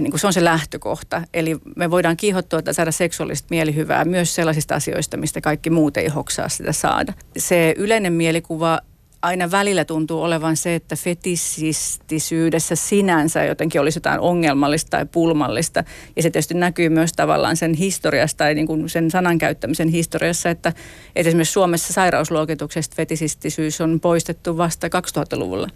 niin 0.00 0.10
kuin 0.10 0.20
se 0.20 0.26
on 0.26 0.32
se 0.32 0.44
lähtökohta. 0.44 1.22
Eli 1.34 1.56
me 1.76 1.90
voidaan 1.90 2.16
kiihottua 2.16 2.62
tai 2.62 2.74
saada 2.74 2.92
seksuaalista 2.92 3.46
mielihyvää 3.50 4.04
myös 4.04 4.34
sellaisista 4.34 4.74
asioista, 4.74 5.16
mistä 5.16 5.40
kaikki 5.40 5.70
muut 5.70 5.96
ei 5.96 6.08
hoksaa 6.08 6.48
sitä 6.48 6.72
saada. 6.72 7.12
Se 7.36 7.74
yleinen 7.78 8.12
mielikuva 8.12 8.80
aina 9.22 9.50
välillä 9.50 9.84
tuntuu 9.84 10.22
olevan 10.22 10.56
se, 10.56 10.74
että 10.74 10.96
fetissistisyydessä 10.96 12.76
sinänsä 12.76 13.44
jotenkin 13.44 13.80
olisi 13.80 13.96
jotain 13.96 14.20
ongelmallista 14.20 14.90
tai 14.90 15.06
pulmallista. 15.06 15.84
Ja 16.16 16.22
se 16.22 16.30
tietysti 16.30 16.54
näkyy 16.54 16.88
myös 16.88 17.12
tavallaan 17.12 17.56
sen 17.56 17.74
historiasta 17.74 18.38
tai 18.38 18.54
niin 18.54 18.66
kuin 18.66 18.88
sen 18.88 19.10
sanan 19.10 19.38
käyttämisen 19.38 19.88
historiassa, 19.88 20.50
että, 20.50 20.68
että 21.16 21.28
esimerkiksi 21.28 21.52
Suomessa 21.52 21.92
sairausluokituksesta 21.92 22.96
fetisistisyys 22.96 23.80
on 23.80 24.00
poistettu 24.00 24.56
vasta 24.56 24.86
2000-luvulla. 24.86 25.68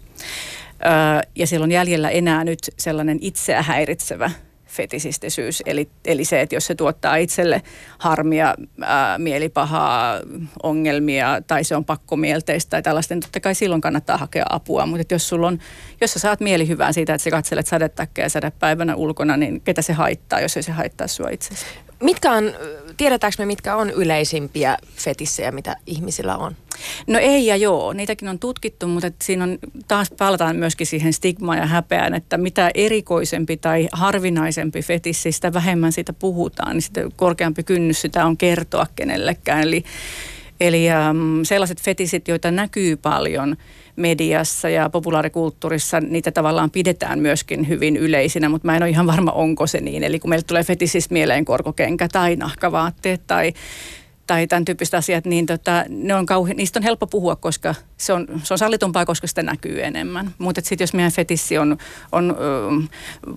ja 1.35 1.47
siellä 1.47 1.63
on 1.63 1.71
jäljellä 1.71 2.09
enää 2.09 2.43
nyt 2.43 2.59
sellainen 2.77 3.17
itseä 3.21 3.61
häiritsevä 3.61 4.31
fetisistisyys, 4.77 5.63
eli, 5.65 5.89
eli 6.05 6.25
se, 6.25 6.41
että 6.41 6.55
jos 6.55 6.65
se 6.65 6.75
tuottaa 6.75 7.15
itselle 7.15 7.61
harmia, 7.97 8.55
ää, 8.81 9.17
mielipahaa, 9.17 10.19
ongelmia 10.63 11.41
tai 11.47 11.63
se 11.63 11.75
on 11.75 11.85
pakkomielteistä 11.85 12.69
tai 12.69 12.81
tällaista, 12.81 13.13
niin 13.13 13.21
totta 13.21 13.39
kai 13.39 13.55
silloin 13.55 13.81
kannattaa 13.81 14.17
hakea 14.17 14.45
apua. 14.49 14.85
Mutta 14.85 15.13
jos, 15.13 15.29
sulla 15.29 15.47
on, 15.47 15.59
jos 16.01 16.13
sä 16.13 16.19
saat 16.19 16.39
mielihyvää 16.39 16.91
siitä, 16.91 17.13
että 17.13 17.23
sä 17.23 17.29
katselet 17.29 17.67
sadetakkeja 17.67 18.29
sadepäivänä 18.29 18.95
ulkona, 18.95 19.37
niin 19.37 19.61
ketä 19.61 19.81
se 19.81 19.93
haittaa, 19.93 20.41
jos 20.41 20.57
ei 20.57 20.63
se 20.63 20.71
haittaa 20.71 21.07
sua 21.07 21.29
itsesi? 21.29 21.65
Mitkä 22.03 22.31
on, 22.31 22.53
tiedetäänkö 22.97 23.35
me 23.39 23.45
mitkä 23.45 23.75
on 23.75 23.89
yleisimpiä 23.89 24.77
fetissejä, 24.95 25.51
mitä 25.51 25.75
ihmisillä 25.85 26.37
on? 26.37 26.55
No 27.07 27.19
ei 27.19 27.45
ja 27.45 27.55
joo, 27.55 27.93
niitäkin 27.93 28.29
on 28.29 28.39
tutkittu, 28.39 28.87
mutta 28.87 29.11
siinä 29.23 29.43
on 29.43 29.57
taas 29.87 30.11
palataan 30.17 30.55
myöskin 30.55 30.87
siihen 30.87 31.13
stigmaan 31.13 31.57
ja 31.57 31.65
häpeään, 31.65 32.13
että 32.13 32.37
mitä 32.37 32.71
erikoisempi 32.73 33.57
tai 33.57 33.87
harvinaisempi 33.91 34.81
fetissi, 34.81 35.31
sitä 35.31 35.53
vähemmän 35.53 35.91
siitä 35.91 36.13
puhutaan, 36.13 36.73
niin 36.73 36.81
sitä 36.81 37.01
korkeampi 37.15 37.63
kynnys 37.63 38.01
sitä 38.01 38.25
on 38.25 38.37
kertoa 38.37 38.87
kenellekään. 38.95 39.63
Eli, 39.63 39.83
eli 40.59 40.89
ähm, 40.89 41.41
sellaiset 41.43 41.81
fetisit, 41.81 42.27
joita 42.27 42.51
näkyy 42.51 42.95
paljon– 42.95 43.55
mediassa 43.97 44.69
ja 44.69 44.89
populaarikulttuurissa 44.89 45.99
niitä 45.99 46.31
tavallaan 46.31 46.71
pidetään 46.71 47.19
myöskin 47.19 47.67
hyvin 47.67 47.97
yleisinä, 47.97 48.49
mutta 48.49 48.65
mä 48.65 48.75
en 48.75 48.83
ole 48.83 48.89
ihan 48.89 49.07
varma, 49.07 49.31
onko 49.31 49.67
se 49.67 49.81
niin. 49.81 50.03
Eli 50.03 50.19
kun 50.19 50.29
meille 50.29 50.43
tulee 50.47 50.63
fetisistä 50.63 51.13
mieleen 51.13 51.45
korkokenkä 51.45 52.07
tai 52.07 52.35
nahkavaatteet 52.35 53.21
tai 53.27 53.53
tai 54.27 54.47
tämän 54.47 54.65
tyyppiset 54.65 54.93
asiat, 54.93 55.25
niin 55.25 55.45
tota, 55.45 55.85
ne 55.89 56.15
on 56.15 56.25
kauhe, 56.25 56.53
niistä 56.53 56.79
on 56.79 56.83
helppo 56.83 57.07
puhua, 57.07 57.35
koska 57.35 57.75
se 57.97 58.13
on, 58.13 58.27
se 58.43 58.53
on 58.53 58.57
sallitumpaa, 58.57 59.05
koska 59.05 59.27
sitä 59.27 59.43
näkyy 59.43 59.83
enemmän. 59.83 60.31
Mutta 60.37 60.61
sitten 60.61 60.83
jos 60.83 60.93
meidän 60.93 61.11
fetissi 61.11 61.57
on, 61.57 61.77
on 62.11 62.37
ö, 62.39 62.87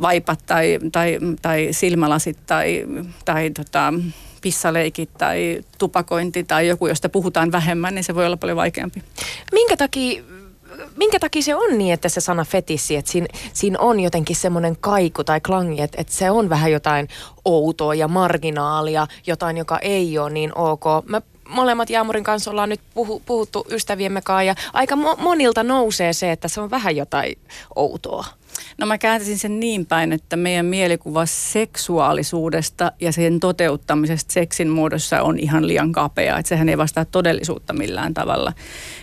vaipat 0.00 0.40
tai, 0.46 0.78
tai, 0.92 1.18
tai 1.42 1.68
silmälasit 1.70 2.38
tai, 2.46 2.86
tai 3.24 3.50
tota, 3.50 3.94
pissaleikit 4.40 5.10
tai 5.18 5.60
tupakointi 5.78 6.44
tai 6.44 6.68
joku, 6.68 6.86
josta 6.86 7.08
puhutaan 7.08 7.52
vähemmän, 7.52 7.94
niin 7.94 8.04
se 8.04 8.14
voi 8.14 8.26
olla 8.26 8.36
paljon 8.36 8.56
vaikeampi. 8.56 9.02
Minkä 9.52 9.76
takia 9.76 10.22
minkä 10.96 11.18
takia 11.18 11.42
se 11.42 11.54
on 11.54 11.78
niin, 11.78 11.94
että 11.94 12.08
se 12.08 12.20
sana 12.20 12.44
fetissi, 12.44 12.96
että 12.96 13.10
siinä, 13.10 13.26
siinä 13.52 13.78
on 13.78 14.00
jotenkin 14.00 14.36
semmoinen 14.36 14.76
kaiku 14.80 15.24
tai 15.24 15.40
klangi, 15.40 15.82
että, 15.82 16.00
että 16.00 16.12
se 16.12 16.30
on 16.30 16.48
vähän 16.48 16.72
jotain 16.72 17.08
outoa 17.44 17.94
ja 17.94 18.08
marginaalia, 18.08 19.06
jotain, 19.26 19.56
joka 19.56 19.78
ei 19.78 20.18
ole 20.18 20.30
niin 20.30 20.58
ok. 20.58 20.84
Mä 21.06 21.22
molemmat 21.50 21.90
Jaamurin 21.90 22.24
kanssa 22.24 22.50
ollaan 22.50 22.68
nyt 22.68 22.80
puhu, 22.94 23.22
puhuttu 23.26 23.66
ystäviemme 23.70 24.22
kanssa 24.22 24.42
ja 24.42 24.54
aika 24.72 24.94
mo- 24.94 25.20
monilta 25.20 25.62
nousee 25.62 26.12
se, 26.12 26.32
että 26.32 26.48
se 26.48 26.60
on 26.60 26.70
vähän 26.70 26.96
jotain 26.96 27.38
outoa. 27.74 28.24
No 28.78 28.86
mä 28.86 28.98
kääntäisin 28.98 29.38
sen 29.38 29.60
niin 29.60 29.86
päin, 29.86 30.12
että 30.12 30.36
meidän 30.36 30.66
mielikuva 30.66 31.26
seksuaalisuudesta 31.26 32.92
ja 33.00 33.12
sen 33.12 33.40
toteuttamisesta 33.40 34.32
seksin 34.32 34.68
muodossa 34.68 35.22
on 35.22 35.38
ihan 35.38 35.66
liian 35.66 35.92
kapea. 35.92 36.38
Että 36.38 36.48
sehän 36.48 36.68
ei 36.68 36.78
vastaa 36.78 37.04
todellisuutta 37.04 37.72
millään 37.72 38.14
tavalla 38.14 38.52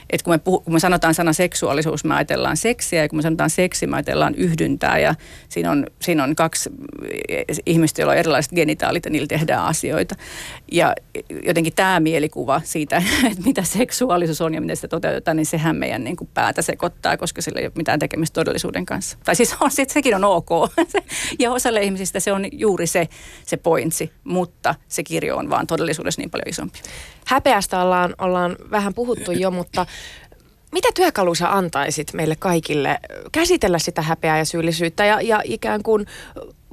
että 0.10 0.24
kun 0.24 0.34
me, 0.34 0.38
puhu, 0.38 0.60
kun 0.60 0.74
me 0.74 0.80
sanotaan 0.80 1.14
sana 1.14 1.34
seksuaalisuus, 1.34 2.04
me 2.04 2.16
ajatellaan 2.16 2.58
seksiä 2.58 3.02
ja 3.02 3.10
kun 3.10 3.18
me 3.18 3.22
sanotaan 3.22 3.50
seksi, 3.50 3.88
me 3.88 3.96
ajatellaan 3.96 4.36
yhdyntää 4.36 5.00
ja 5.00 5.16
siinä 5.50 5.72
on, 5.72 5.88
siinä 6.02 6.24
on 6.24 6.36
kaksi 6.36 6.70
ihmistä, 7.66 8.02
joilla 8.02 8.12
on 8.12 8.18
erilaiset 8.18 8.52
genitaalit 8.52 9.06
ja 9.06 9.12
niillä 9.12 9.28
tehdään 9.28 9.66
asioita. 9.66 10.16
Ja 10.72 10.96
jotenkin 11.46 11.74
tämä 11.76 12.00
mielikuva 12.00 12.62
siitä, 12.64 12.98
että 13.32 13.44
mitä 13.46 13.64
seksuaalisuus 13.64 14.42
on 14.42 14.54
ja 14.54 14.62
miten 14.62 14.76
sitä 14.76 14.88
toteutetaan, 14.88 15.38
niin 15.38 15.46
sehän 15.46 15.76
meidän 15.76 16.04
niin 16.04 16.16
kuin 16.16 16.30
päätä 16.34 16.62
sekoittaa, 16.62 17.18
koska 17.18 17.42
sillä 17.42 17.60
ei 17.60 17.66
ole 17.66 17.74
mitään 17.76 18.00
tekemistä 18.00 18.34
todellisuuden 18.34 18.86
kanssa. 18.86 19.18
Tai 19.24 19.36
siis 19.36 19.56
on, 19.60 19.72
sekin 19.72 20.16
on 20.16 20.24
ok. 20.24 20.50
ja 21.40 21.52
osalle 21.52 21.82
ihmisistä 21.82 22.20
se 22.20 22.32
on 22.32 22.46
juuri 22.52 22.88
se, 22.88 23.08
se 23.46 23.58
pointsi, 23.58 24.12
mutta 24.24 24.76
se 24.88 25.04
kirjo 25.04 25.38
on 25.38 25.50
vaan 25.50 25.68
todellisuudessa 25.68 26.22
niin 26.22 26.30
paljon 26.30 26.50
isompi. 26.50 26.80
Häpeästä 27.28 27.82
ollaan, 27.82 28.16
ollaan 28.18 28.56
vähän 28.72 28.94
puhuttu 28.94 29.32
jo, 29.32 29.52
mutta 29.52 29.86
mitä 30.72 30.88
työkaluja 30.96 31.36
sä 31.36 31.56
antaisit 31.56 32.14
meille 32.14 32.36
kaikille 32.36 33.00
käsitellä 33.32 33.80
sitä 33.80 34.02
häpeää 34.02 34.38
ja 34.38 34.46
syyllisyyttä 34.46 35.06
ja, 35.06 35.22
ja 35.22 35.42
ikään 35.44 35.84
kuin 35.84 36.06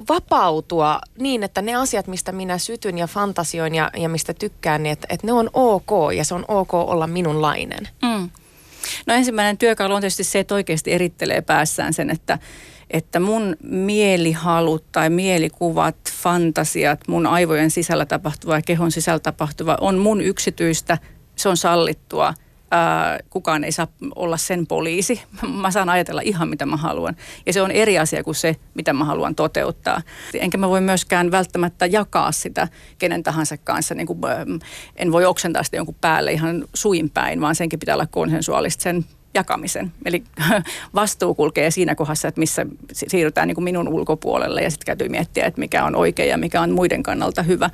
vapautua 0.09 0.99
niin, 1.19 1.43
että 1.43 1.61
ne 1.61 1.75
asiat, 1.75 2.07
mistä 2.07 2.31
minä 2.31 2.57
sytyn 2.57 2.97
ja 2.97 3.07
fantasioin 3.07 3.75
ja, 3.75 3.91
ja 3.97 4.09
mistä 4.09 4.33
tykkään, 4.33 4.83
niin 4.83 4.93
että, 4.93 5.07
että 5.09 5.27
ne 5.27 5.33
on 5.33 5.49
ok 5.53 6.13
ja 6.15 6.25
se 6.25 6.35
on 6.35 6.45
ok 6.47 6.73
olla 6.73 7.07
minunlainen? 7.07 7.87
Mm. 8.01 8.29
No 9.07 9.13
ensimmäinen 9.13 9.57
työkalu 9.57 9.93
on 9.93 10.01
tietysti 10.01 10.23
se, 10.23 10.39
että 10.39 10.55
oikeasti 10.55 10.91
erittelee 10.91 11.41
päässään 11.41 11.93
sen, 11.93 12.09
että 12.09 12.39
että 12.89 13.19
mun 13.19 13.55
mielihalut 13.63 14.85
tai 14.91 15.09
mielikuvat, 15.09 15.95
fantasiat, 16.11 17.07
mun 17.07 17.27
aivojen 17.27 17.71
sisällä 17.71 18.05
tapahtuva 18.05 18.55
ja 18.55 18.61
kehon 18.61 18.91
sisällä 18.91 19.19
tapahtuva 19.19 19.77
on 19.81 19.97
mun 19.97 20.21
yksityistä, 20.21 20.97
se 21.35 21.49
on 21.49 21.57
sallittua. 21.57 22.33
Ää, 22.75 23.19
kukaan 23.29 23.63
ei 23.63 23.71
saa 23.71 23.87
olla 24.15 24.37
sen 24.37 24.67
poliisi. 24.67 25.21
Mä 25.61 25.71
saan 25.71 25.89
ajatella 25.89 26.21
ihan 26.21 26.49
mitä 26.49 26.65
mä 26.65 26.77
haluan. 26.77 27.15
Ja 27.45 27.53
se 27.53 27.61
on 27.61 27.71
eri 27.71 27.99
asia 27.99 28.23
kuin 28.23 28.35
se, 28.35 28.55
mitä 28.73 28.93
mä 28.93 29.05
haluan 29.05 29.35
toteuttaa. 29.35 30.01
Enkä 30.33 30.57
mä 30.57 30.69
voi 30.69 30.81
myöskään 30.81 31.31
välttämättä 31.31 31.85
jakaa 31.85 32.31
sitä 32.31 32.67
kenen 32.97 33.23
tahansa 33.23 33.57
kanssa. 33.57 33.95
Niin 33.95 34.07
kuin, 34.07 34.19
en 34.95 35.11
voi 35.11 35.25
oksentaa 35.25 35.63
sitä 35.63 35.77
jonkun 35.77 35.95
päälle 36.01 36.31
ihan 36.31 36.65
suin 36.73 37.09
päin, 37.09 37.41
vaan 37.41 37.55
senkin 37.55 37.79
pitää 37.79 37.95
olla 37.95 38.07
konsensuaalista 38.07 38.83
sen 38.83 39.05
jakamisen. 39.33 39.91
Eli 40.05 40.23
vastuu 40.95 41.35
kulkee 41.35 41.71
siinä 41.71 41.95
kohdassa, 41.95 42.27
että 42.27 42.39
missä 42.39 42.65
siirrytään 42.93 43.47
niin 43.47 43.55
kuin 43.55 43.63
minun 43.63 43.87
ulkopuolelle 43.87 44.61
ja 44.61 44.71
sitten 44.71 44.85
täytyy 44.85 45.09
miettiä, 45.09 45.45
että 45.45 45.59
mikä 45.59 45.85
on 45.85 45.95
oikein 45.95 46.29
ja 46.29 46.37
mikä 46.37 46.61
on 46.61 46.71
muiden 46.71 47.03
kannalta 47.03 47.43
hyvä. 47.43 47.69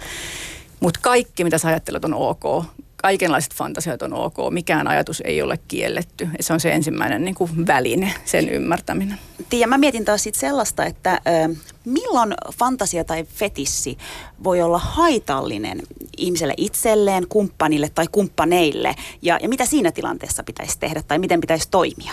Mutta 0.79 0.99
kaikki, 1.03 1.43
mitä 1.43 1.57
sä 1.57 1.67
ajattelet, 1.67 2.05
on 2.05 2.13
ok. 2.13 2.65
Kaikenlaiset 3.01 3.53
fantasiat 3.53 4.01
on 4.01 4.13
ok. 4.13 4.35
Mikään 4.49 4.87
ajatus 4.87 5.21
ei 5.25 5.41
ole 5.41 5.59
kielletty. 5.67 6.29
Se 6.39 6.53
on 6.53 6.59
se 6.59 6.71
ensimmäinen 6.71 7.25
niin 7.25 7.35
kuin 7.35 7.67
väline, 7.67 8.13
sen 8.25 8.49
ymmärtäminen. 8.49 9.17
Tiia, 9.49 9.67
mä 9.67 9.77
mietin 9.77 10.05
taas 10.05 10.23
sit 10.23 10.35
sellaista, 10.35 10.85
että 10.85 11.21
ö, 11.27 11.55
milloin 11.85 12.33
fantasia 12.53 13.03
tai 13.03 13.23
fetissi 13.23 13.97
voi 14.43 14.61
olla 14.61 14.79
haitallinen 14.79 15.81
ihmiselle 16.17 16.53
itselleen, 16.57 17.27
kumppanille 17.27 17.89
tai 17.95 18.05
kumppaneille? 18.11 18.95
Ja, 19.21 19.39
ja 19.41 19.49
mitä 19.49 19.65
siinä 19.65 19.91
tilanteessa 19.91 20.43
pitäisi 20.43 20.79
tehdä 20.79 21.03
tai 21.07 21.19
miten 21.19 21.41
pitäisi 21.41 21.67
toimia? 21.71 22.11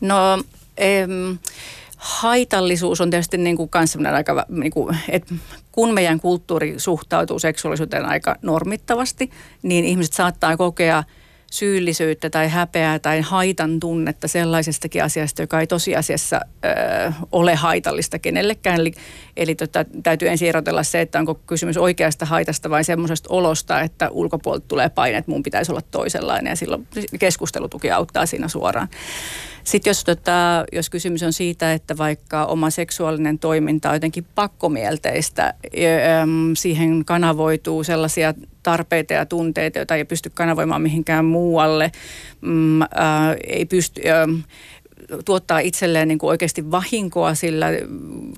No, 0.00 0.42
em, 0.76 1.38
haitallisuus 2.02 3.00
on 3.00 3.10
tietysti 3.10 3.38
niin 3.38 3.56
kuin 3.56 3.70
aika, 4.14 4.46
niin 4.48 4.72
kuin, 4.72 4.96
että 5.08 5.34
kun 5.72 5.94
meidän 5.94 6.20
kulttuuri 6.20 6.74
suhtautuu 6.76 7.38
seksuaalisuuteen 7.38 8.04
aika 8.04 8.36
normittavasti, 8.42 9.30
niin 9.62 9.84
ihmiset 9.84 10.12
saattaa 10.12 10.56
kokea– 10.56 11.04
syyllisyyttä 11.52 12.30
tai 12.30 12.48
häpeää 12.48 12.98
tai 12.98 13.20
haitan 13.20 13.80
tunnetta 13.80 14.28
sellaisestakin 14.28 15.04
asiasta, 15.04 15.42
joka 15.42 15.60
ei 15.60 15.66
tosiasiassa 15.66 16.40
ö, 16.64 17.12
ole 17.32 17.54
haitallista 17.54 18.18
kenellekään. 18.18 18.80
Eli, 18.80 18.92
eli 19.36 19.54
tota, 19.54 19.84
täytyy 20.02 20.28
ensin 20.28 20.48
erotella 20.48 20.82
se, 20.82 21.00
että 21.00 21.18
onko 21.18 21.34
kysymys 21.34 21.76
oikeasta 21.76 22.24
haitasta 22.24 22.70
vai 22.70 22.84
semmoisesta 22.84 23.28
olosta, 23.32 23.80
että 23.80 24.10
ulkopuolelta 24.10 24.68
tulee 24.68 24.88
paine, 24.88 25.18
että 25.18 25.30
mun 25.30 25.42
pitäisi 25.42 25.72
olla 25.72 25.82
toisenlainen 25.90 26.50
ja 26.50 26.56
silloin 26.56 26.86
keskustelutuki 27.18 27.90
auttaa 27.90 28.26
siinä 28.26 28.48
suoraan. 28.48 28.88
Sitten 29.64 29.90
jos, 29.90 30.04
tota, 30.04 30.64
jos 30.72 30.90
kysymys 30.90 31.22
on 31.22 31.32
siitä, 31.32 31.72
että 31.72 31.98
vaikka 31.98 32.44
oma 32.44 32.70
seksuaalinen 32.70 33.38
toiminta 33.38 33.88
on 33.88 33.96
jotenkin 33.96 34.26
pakkomielteistä, 34.34 35.54
siihen 36.56 37.04
kanavoituu 37.04 37.84
sellaisia 37.84 38.34
tarpeita 38.62 39.12
ja 39.12 39.26
tunteita, 39.26 39.78
joita 39.78 39.94
ei 39.94 40.04
pysty 40.04 40.30
kanavoimaan 40.34 40.82
mihinkään 40.82 41.24
muualle, 41.24 41.92
mm, 42.40 42.80
ei 43.46 43.64
pysty... 43.66 44.02
Tuottaa 45.24 45.58
itselleen 45.58 46.08
niin 46.08 46.18
kuin 46.18 46.28
oikeasti 46.28 46.70
vahinkoa 46.70 47.34
sillä 47.34 47.66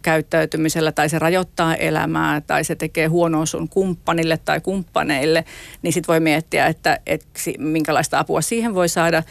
käyttäytymisellä 0.03 0.93
tai 0.93 1.09
se 1.09 1.18
rajoittaa 1.18 1.75
elämää 1.77 2.41
tai 2.41 2.64
se 2.64 2.75
tekee 2.75 3.07
huonoa 3.07 3.47
sun 3.47 3.68
kumppanille 3.68 4.39
tai 4.45 4.61
kumppaneille, 4.61 5.45
niin 5.83 5.93
sitten 5.93 6.12
voi 6.12 6.20
miettiä, 6.20 6.66
että, 6.66 6.99
että 7.07 7.29
minkälaista 7.59 8.18
apua 8.18 8.41
siihen 8.41 8.75
voi 8.75 8.89
saada. 8.89 9.22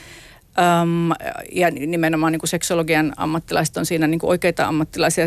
Um, 0.58 1.12
ja 1.51 1.72
nimenomaan 1.72 2.32
niin 2.32 2.39
kuin 2.39 2.49
seksologian 2.49 3.14
ammattilaiset 3.18 3.78
on 3.78 3.86
siinä 3.86 4.08
niin 4.08 4.20
kuin 4.20 4.30
oikeita 4.30 4.66
ammattilaisia, 4.66 5.26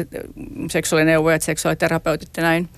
seksuaalineuvojat, 0.70 1.42
seksuaaliterapeutit 1.42 2.30
ja 2.36 2.42
näin. 2.42 2.68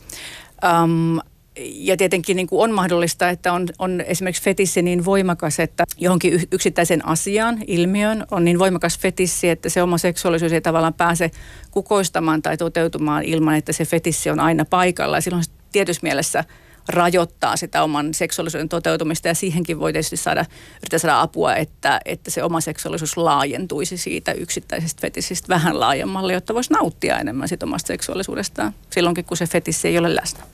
Um, 0.82 1.20
ja 1.61 1.96
tietenkin 1.96 2.36
niin 2.36 2.46
kuin 2.46 2.62
on 2.62 2.72
mahdollista, 2.72 3.28
että 3.28 3.53
on, 3.53 3.66
on 3.78 4.01
esimerkiksi 4.01 4.42
fetissi 4.42 4.82
niin 4.82 5.05
voimakas, 5.05 5.61
että 5.61 5.84
johonkin 5.99 6.42
yksittäisen 6.53 7.07
asiaan, 7.07 7.59
ilmiön 7.66 8.26
on 8.30 8.44
niin 8.44 8.59
voimakas 8.59 8.99
fetissi, 8.99 9.49
että 9.49 9.68
se 9.68 9.82
oma 9.82 9.99
seksuaalisuus 9.99 10.53
ei 10.53 10.61
tavallaan 10.61 10.94
pääse 10.94 11.30
kukoistamaan 11.70 12.42
tai 12.42 12.57
toteutumaan 12.57 13.24
ilman, 13.24 13.55
että 13.55 13.72
se 13.72 13.84
fetissi 13.84 14.30
on 14.30 14.40
aina 14.40 14.64
paikalla. 14.64 15.16
Ja 15.16 15.20
silloin 15.20 15.44
tietyssä 15.72 16.01
mielessä– 16.03 16.44
rajoittaa 16.89 17.57
sitä 17.57 17.82
oman 17.82 18.14
seksuaalisuuden 18.14 18.68
toteutumista 18.68 19.28
ja 19.28 19.34
siihenkin 19.34 19.80
voi 19.80 19.93
tietysti 19.93 20.16
saada, 20.16 20.45
yrittää 20.76 20.99
saada 20.99 21.20
apua, 21.20 21.57
että, 21.57 22.01
että 22.05 22.30
se 22.30 22.43
oma 22.43 22.61
seksuaalisuus 22.61 23.16
laajentuisi 23.16 23.97
siitä 23.97 24.32
yksittäisestä 24.32 25.01
fetisistä 25.01 25.49
vähän 25.49 25.80
laajemmalle, 25.80 26.32
jotta 26.32 26.55
voisi 26.55 26.72
nauttia 26.72 27.18
enemmän 27.18 27.49
siitä 27.49 27.66
omasta 27.66 27.86
seksuaalisuudestaan 27.86 28.74
silloinkin, 28.91 29.24
kun 29.24 29.36
se 29.36 29.47
fetissi 29.47 29.89
ei 29.89 29.99
ole 29.99 30.14
läsnä. 30.14 30.45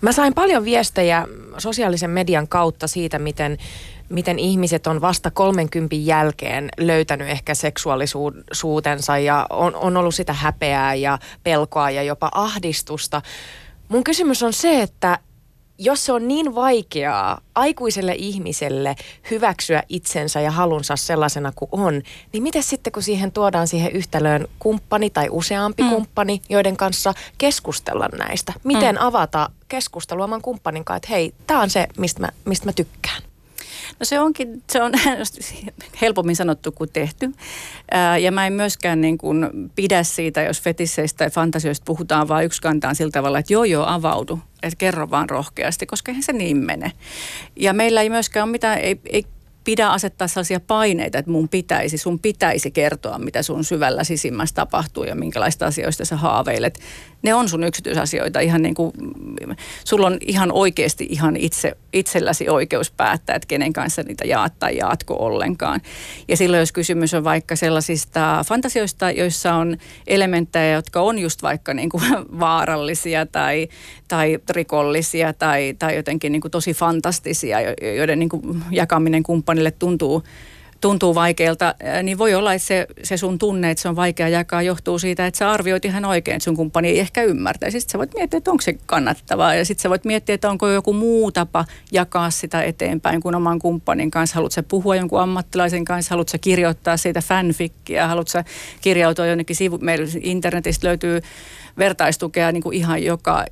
Mä 0.00 0.12
sain 0.12 0.34
paljon 0.34 0.64
viestejä 0.64 1.26
sosiaalisen 1.58 2.10
median 2.10 2.48
kautta 2.48 2.86
siitä, 2.86 3.18
miten 3.18 3.58
miten 4.12 4.38
ihmiset 4.38 4.86
on 4.86 5.00
vasta 5.00 5.30
30 5.30 5.96
jälkeen 5.96 6.68
löytänyt 6.78 7.28
ehkä 7.28 7.54
seksuaalisuutensa 7.54 9.18
ja 9.18 9.46
on, 9.50 9.74
on 9.74 9.96
ollut 9.96 10.14
sitä 10.14 10.32
häpeää 10.32 10.94
ja 10.94 11.18
pelkoa 11.44 11.90
ja 11.90 12.02
jopa 12.02 12.28
ahdistusta. 12.34 13.22
Mun 13.88 14.04
kysymys 14.04 14.42
on 14.42 14.52
se, 14.52 14.82
että 14.82 15.18
jos 15.84 16.04
se 16.06 16.12
on 16.12 16.28
niin 16.28 16.54
vaikeaa 16.54 17.40
aikuiselle 17.54 18.14
ihmiselle 18.18 18.96
hyväksyä 19.30 19.82
itsensä 19.88 20.40
ja 20.40 20.50
halunsa 20.50 20.96
sellaisena 20.96 21.52
kuin 21.56 21.68
on, 21.72 22.02
niin 22.32 22.42
miten 22.42 22.62
sitten 22.62 22.92
kun 22.92 23.02
siihen 23.02 23.32
tuodaan 23.32 23.68
siihen 23.68 23.92
yhtälöön 23.92 24.48
kumppani 24.58 25.10
tai 25.10 25.28
useampi 25.30 25.82
mm. 25.82 25.88
kumppani, 25.88 26.42
joiden 26.48 26.76
kanssa 26.76 27.14
keskustella 27.38 28.08
näistä? 28.18 28.52
Miten 28.64 28.94
mm. 28.94 29.06
avata 29.06 29.50
keskustelua 29.68 30.24
oman 30.24 30.42
kumppanin 30.42 30.84
kanssa, 30.84 30.96
että 30.96 31.08
hei, 31.10 31.34
tämä 31.46 31.62
on 31.62 31.70
se, 31.70 31.86
mistä 31.98 32.20
mä, 32.20 32.28
mistä 32.44 32.66
mä 32.66 32.72
tykkään? 32.72 33.22
No 34.00 34.04
se 34.04 34.20
onkin, 34.20 34.62
se 34.70 34.82
on 34.82 34.92
helpommin 36.00 36.36
sanottu 36.36 36.72
kuin 36.72 36.90
tehty. 36.92 37.32
ja 38.22 38.32
mä 38.32 38.46
en 38.46 38.52
myöskään 38.52 39.00
niin 39.00 39.18
kuin 39.18 39.48
pidä 39.74 40.02
siitä, 40.02 40.42
jos 40.42 40.62
fetisseistä 40.62 41.18
tai 41.18 41.30
fantasioista 41.30 41.84
puhutaan 41.84 42.28
vaan 42.28 42.44
kantaan 42.62 42.96
sillä 42.96 43.10
tavalla, 43.10 43.38
että 43.38 43.52
joo 43.52 43.64
joo 43.64 43.86
avaudu, 43.86 44.40
että 44.62 44.76
kerro 44.76 45.10
vaan 45.10 45.30
rohkeasti, 45.30 45.86
koska 45.86 46.10
eihän 46.10 46.22
se 46.22 46.32
niin 46.32 46.56
mene. 46.56 46.92
Ja 47.56 47.72
meillä 47.72 48.02
ei 48.02 48.10
myöskään 48.10 48.44
ole 48.44 48.52
mitään, 48.52 48.78
ei, 48.78 49.00
ei 49.10 49.24
pidä 49.64 49.88
asettaa 49.88 50.28
sellaisia 50.28 50.60
paineita, 50.60 51.18
että 51.18 51.30
mun 51.30 51.48
pitäisi, 51.48 51.98
sun 51.98 52.18
pitäisi 52.18 52.70
kertoa, 52.70 53.18
mitä 53.18 53.42
sun 53.42 53.64
syvällä 53.64 54.04
sisimmässä 54.04 54.54
tapahtuu 54.54 55.04
ja 55.04 55.14
minkälaista 55.14 55.66
asioista 55.66 56.04
sä 56.04 56.16
haaveilet. 56.16 56.78
Ne 57.22 57.34
on 57.34 57.48
sun 57.48 57.64
yksityisasioita 57.64 58.40
ihan 58.40 58.62
niin 58.62 58.74
kuin, 58.74 58.92
sulla 59.84 60.06
on 60.06 60.18
ihan 60.20 60.52
oikeasti 60.52 61.06
ihan 61.10 61.36
itse, 61.36 61.76
itselläsi 61.92 62.48
oikeus 62.48 62.90
päättää, 62.90 63.36
että 63.36 63.46
kenen 63.46 63.72
kanssa 63.72 64.02
niitä 64.02 64.24
jaat 64.24 64.52
tai 64.58 64.76
jaatko 64.76 65.14
ollenkaan. 65.14 65.80
Ja 66.28 66.36
silloin, 66.36 66.60
jos 66.60 66.72
kysymys 66.72 67.14
on 67.14 67.24
vaikka 67.24 67.56
sellaisista 67.56 68.44
fantasioista, 68.48 69.10
joissa 69.10 69.54
on 69.54 69.76
elementtejä, 70.06 70.74
jotka 70.74 71.00
on 71.00 71.18
just 71.18 71.42
vaikka 71.42 71.74
niin 71.74 71.90
kuin 71.90 72.02
vaarallisia 72.40 73.26
tai, 73.26 73.68
tai 74.08 74.38
rikollisia 74.50 75.32
tai, 75.32 75.74
tai 75.78 75.96
jotenkin 75.96 76.32
niin 76.32 76.40
kuin 76.40 76.52
tosi 76.52 76.74
fantastisia, 76.74 77.58
joiden 77.96 78.18
niin 78.18 78.28
kuin 78.28 78.62
jakaminen 78.70 79.22
kumppanille 79.22 79.70
tuntuu, 79.70 80.22
tuntuu 80.82 81.14
vaikealta, 81.14 81.74
niin 82.02 82.18
voi 82.18 82.34
olla, 82.34 82.54
että 82.54 82.66
se, 82.66 82.86
se 83.02 83.16
sun 83.16 83.38
tunne, 83.38 83.70
että 83.70 83.82
se 83.82 83.88
on 83.88 83.96
vaikea 83.96 84.28
jakaa, 84.28 84.62
johtuu 84.62 84.98
siitä, 84.98 85.26
että 85.26 85.38
sä 85.38 85.50
arvioit 85.50 85.84
ihan 85.84 86.04
oikein, 86.04 86.34
että 86.36 86.44
sun 86.44 86.56
kumppani 86.56 86.88
ei 86.88 87.00
ehkä 87.00 87.22
ymmärtä. 87.22 87.70
Sitten 87.70 87.92
sä 87.92 87.98
voit 87.98 88.14
miettiä, 88.14 88.38
että 88.38 88.50
onko 88.50 88.60
se 88.60 88.78
kannattavaa 88.86 89.54
ja 89.54 89.64
sitten 89.64 89.82
sä 89.82 89.90
voit 89.90 90.04
miettiä, 90.04 90.34
että 90.34 90.50
onko 90.50 90.68
joku 90.68 90.92
muu 90.92 91.32
tapa 91.32 91.64
jakaa 91.92 92.30
sitä 92.30 92.62
eteenpäin 92.62 93.20
kuin 93.20 93.34
oman 93.34 93.58
kumppanin 93.58 94.10
kanssa. 94.10 94.34
Haluatko 94.34 94.54
sä 94.54 94.62
puhua 94.62 94.96
jonkun 94.96 95.20
ammattilaisen 95.20 95.84
kanssa, 95.84 96.12
haluatko 96.12 96.30
sä 96.30 96.38
kirjoittaa 96.38 96.96
siitä 96.96 97.20
fanfickia, 97.20 98.08
haluatko 98.08 98.30
sä 98.30 98.44
kirjautua 98.80 99.26
jonnekin 99.26 99.56
sivu. 99.56 99.78
Meillä 99.78 100.06
internetistä 100.20 100.88
löytyy 100.88 101.20
vertaistukea 101.78 102.52
niin 102.52 102.62
kuin 102.62 102.76
ihan 102.76 103.02
joka 103.02 103.44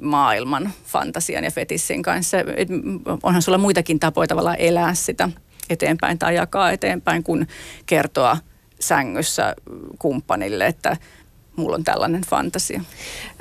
maailman 0.00 0.72
fantasian 0.84 1.44
ja 1.44 1.50
fetissin 1.50 2.02
kanssa. 2.02 2.38
Et 2.38 2.68
onhan 3.22 3.42
sulla 3.42 3.58
muitakin 3.58 4.00
tapoja 4.00 4.26
tavallaan 4.26 4.56
elää 4.58 4.94
sitä 4.94 5.28
eteenpäin 5.70 6.18
tai 6.18 6.34
jakaa 6.34 6.70
eteenpäin, 6.70 7.22
kun 7.22 7.46
kertoa 7.86 8.36
sängyssä 8.80 9.54
kumppanille, 9.98 10.66
että 10.66 10.96
mulla 11.56 11.76
on 11.76 11.84
tällainen 11.84 12.22
fantasia. 12.22 12.80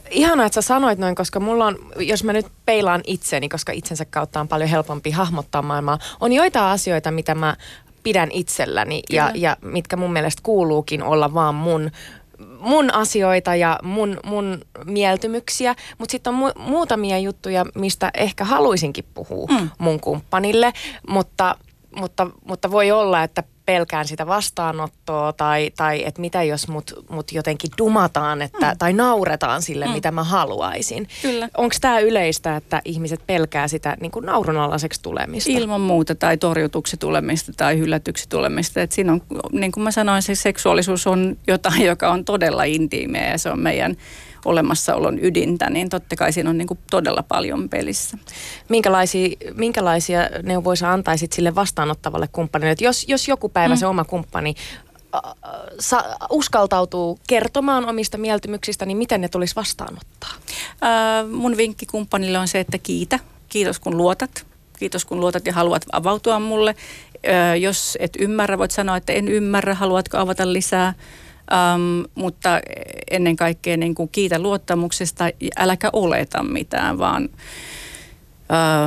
Ihanaa, 0.09 0.45
että 0.45 0.61
sä 0.61 0.67
sanoit 0.67 0.99
noin, 0.99 1.15
koska 1.15 1.39
mulla 1.39 1.65
on, 1.65 1.77
jos 1.99 2.23
mä 2.23 2.33
nyt 2.33 2.45
peilaan 2.65 3.01
itseni, 3.07 3.49
koska 3.49 3.71
itsensä 3.71 4.05
kautta 4.05 4.39
on 4.39 4.47
paljon 4.47 4.69
helpompi 4.69 5.11
hahmottaa 5.11 5.61
maailmaa, 5.61 5.99
on 6.19 6.33
joitain 6.33 6.65
asioita, 6.65 7.11
mitä 7.11 7.35
mä 7.35 7.55
pidän 8.03 8.31
itselläni 8.31 9.01
ja, 9.09 9.31
ja 9.35 9.57
mitkä 9.61 9.95
mun 9.95 10.13
mielestä 10.13 10.39
kuuluukin 10.43 11.03
olla 11.03 11.33
vaan 11.33 11.55
mun 11.55 11.91
mun 12.59 12.93
asioita 12.93 13.55
ja 13.55 13.79
mun, 13.83 14.19
mun 14.25 14.61
mieltymyksiä, 14.85 15.75
mutta 15.97 16.11
sitten 16.11 16.33
on 16.33 16.39
mu- 16.39 16.59
muutamia 16.59 17.19
juttuja, 17.19 17.65
mistä 17.75 18.11
ehkä 18.13 18.43
haluaisinkin 18.45 19.05
puhua 19.13 19.47
mm. 19.51 19.69
mun 19.77 19.99
kumppanille, 19.99 20.73
mutta, 21.09 21.55
mutta, 21.95 22.27
mutta 22.45 22.71
voi 22.71 22.91
olla, 22.91 23.23
että 23.23 23.43
pelkään 23.65 24.07
sitä 24.07 24.27
vastaanottoa 24.27 25.33
tai, 25.33 25.71
tai 25.77 26.05
että 26.05 26.21
mitä 26.21 26.43
jos 26.43 26.67
mut, 26.67 27.05
mut 27.09 27.31
jotenkin 27.31 27.71
dumataan 27.77 28.41
että, 28.41 28.71
mm. 28.71 28.77
tai 28.77 28.93
nauretaan 28.93 29.61
sille, 29.61 29.85
mm. 29.85 29.91
mitä 29.91 30.11
mä 30.11 30.23
haluaisin. 30.23 31.07
Onko 31.57 31.75
tämä 31.81 31.99
yleistä, 31.99 32.55
että 32.55 32.81
ihmiset 32.85 33.21
pelkää 33.27 33.67
sitä 33.67 33.97
niin 34.01 34.11
kuin 34.11 34.25
naurunalaiseksi 34.25 35.01
tulemista? 35.01 35.51
Ilman 35.51 35.81
muuta 35.81 36.15
tai 36.15 36.37
torjutuksi 36.37 36.97
tulemista 36.97 37.51
tai 37.57 37.77
hylätyksi 37.77 38.29
tulemista. 38.29 38.81
Et 38.81 38.91
siinä 38.91 39.11
on, 39.11 39.21
niin 39.51 39.71
kuin 39.71 39.83
mä 39.83 39.91
sanoin, 39.91 40.21
se 40.21 40.35
seksuaalisuus 40.35 41.07
on 41.07 41.37
jotain, 41.47 41.81
joka 41.81 42.11
on 42.11 42.25
todella 42.25 42.63
intiimeä 42.63 43.31
ja 43.31 43.37
se 43.37 43.49
on 43.49 43.59
meidän 43.59 43.95
olemassaolon 44.45 45.19
ydintä, 45.25 45.69
niin 45.69 45.89
totta 45.89 46.15
kai 46.15 46.33
siinä 46.33 46.49
on 46.49 46.57
niin 46.57 46.67
kuin 46.67 46.79
todella 46.91 47.23
paljon 47.23 47.69
pelissä. 47.69 48.17
Minkälaisia, 48.69 49.29
minkälaisia 49.53 50.19
neuvoja 50.43 50.93
antaisit 50.93 51.33
sille 51.33 51.55
vastaanottavalle 51.55 52.29
kumppanille? 52.31 52.71
Että 52.71 52.83
jos, 52.83 53.05
jos 53.07 53.27
joku 53.27 53.49
päivä 53.49 53.73
mm. 53.73 53.79
se 53.79 53.85
oma 53.85 54.03
kumppani 54.03 54.55
sa, 55.79 56.03
uskaltautuu 56.29 57.19
kertomaan 57.27 57.89
omista 57.89 58.17
mieltymyksistä, 58.17 58.85
niin 58.85 58.97
miten 58.97 59.21
ne 59.21 59.27
tulisi 59.29 59.55
vastaanottaa? 59.55 60.29
Äh, 60.83 61.29
mun 61.31 61.57
vinkki 61.57 61.85
kumppanille 61.85 62.39
on 62.39 62.47
se, 62.47 62.59
että 62.59 62.77
kiitä. 62.77 63.19
Kiitos 63.49 63.79
kun 63.79 63.97
luotat. 63.97 64.45
Kiitos 64.79 65.05
kun 65.05 65.19
luotat 65.19 65.45
ja 65.45 65.53
haluat 65.53 65.85
avautua 65.91 66.39
mulle. 66.39 66.75
Äh, 67.27 67.59
jos 67.59 67.97
et 67.99 68.13
ymmärrä, 68.19 68.57
voit 68.57 68.71
sanoa, 68.71 68.97
että 68.97 69.13
en 69.13 69.27
ymmärrä, 69.27 69.75
haluatko 69.75 70.17
avata 70.17 70.53
lisää. 70.53 70.93
Um, 71.51 72.05
mutta 72.15 72.49
ennen 73.11 73.35
kaikkea 73.35 73.77
niin 73.77 73.95
kuin 73.95 74.09
kiitä 74.09 74.39
luottamuksesta, 74.39 75.25
äläkä 75.57 75.89
oleta 75.93 76.43
mitään, 76.43 76.97
vaan 76.97 77.29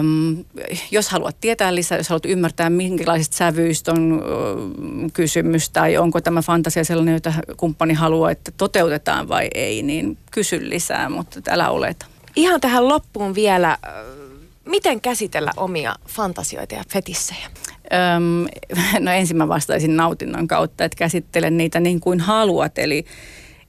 um, 0.00 0.44
jos 0.90 1.08
haluat 1.08 1.36
tietää 1.40 1.74
lisää, 1.74 1.98
jos 1.98 2.08
haluat 2.08 2.26
ymmärtää, 2.26 2.70
minkälaisista 2.70 3.36
sävyistä 3.36 3.92
on 3.92 4.12
uh, 4.12 5.12
kysymys 5.12 5.70
tai 5.70 5.96
onko 5.96 6.20
tämä 6.20 6.42
fantasia 6.42 6.84
sellainen, 6.84 7.14
jota 7.14 7.32
kumppani 7.56 7.94
haluaa, 7.94 8.30
että 8.30 8.52
toteutetaan 8.56 9.28
vai 9.28 9.48
ei, 9.54 9.82
niin 9.82 10.18
kysy 10.30 10.70
lisää, 10.70 11.08
mutta 11.08 11.40
älä 11.48 11.70
oleta. 11.70 12.06
Ihan 12.36 12.60
tähän 12.60 12.88
loppuun 12.88 13.34
vielä, 13.34 13.78
miten 14.64 15.00
käsitellä 15.00 15.52
omia 15.56 15.96
fantasioita 16.08 16.74
ja 16.74 16.84
fetissejä? 16.88 17.50
Öm, 18.16 18.46
no 19.04 19.12
ensin 19.12 19.36
mä 19.36 19.48
vastaisin 19.48 19.96
nautinnon 19.96 20.48
kautta, 20.48 20.84
että 20.84 20.98
käsittelen 20.98 21.56
niitä 21.56 21.80
niin 21.80 22.00
kuin 22.00 22.20
haluat. 22.20 22.78
Eli, 22.78 23.04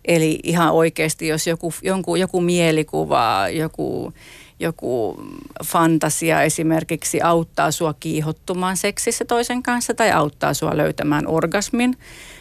eli 0.05 0.39
ihan 0.43 0.71
oikeasti, 0.71 1.27
jos 1.27 1.47
joku, 1.47 1.73
jonkun, 1.81 2.19
joku 2.19 2.41
mielikuva, 2.41 3.49
joku, 3.49 4.13
joku 4.59 5.23
fantasia 5.65 6.41
esimerkiksi 6.41 7.21
auttaa 7.21 7.71
sua 7.71 7.93
kiihottumaan 7.93 8.77
seksissä 8.77 9.25
toisen 9.25 9.63
kanssa 9.63 9.93
tai 9.93 10.11
auttaa 10.11 10.53
sua 10.53 10.77
löytämään 10.77 11.27
orgasmin 11.27 11.97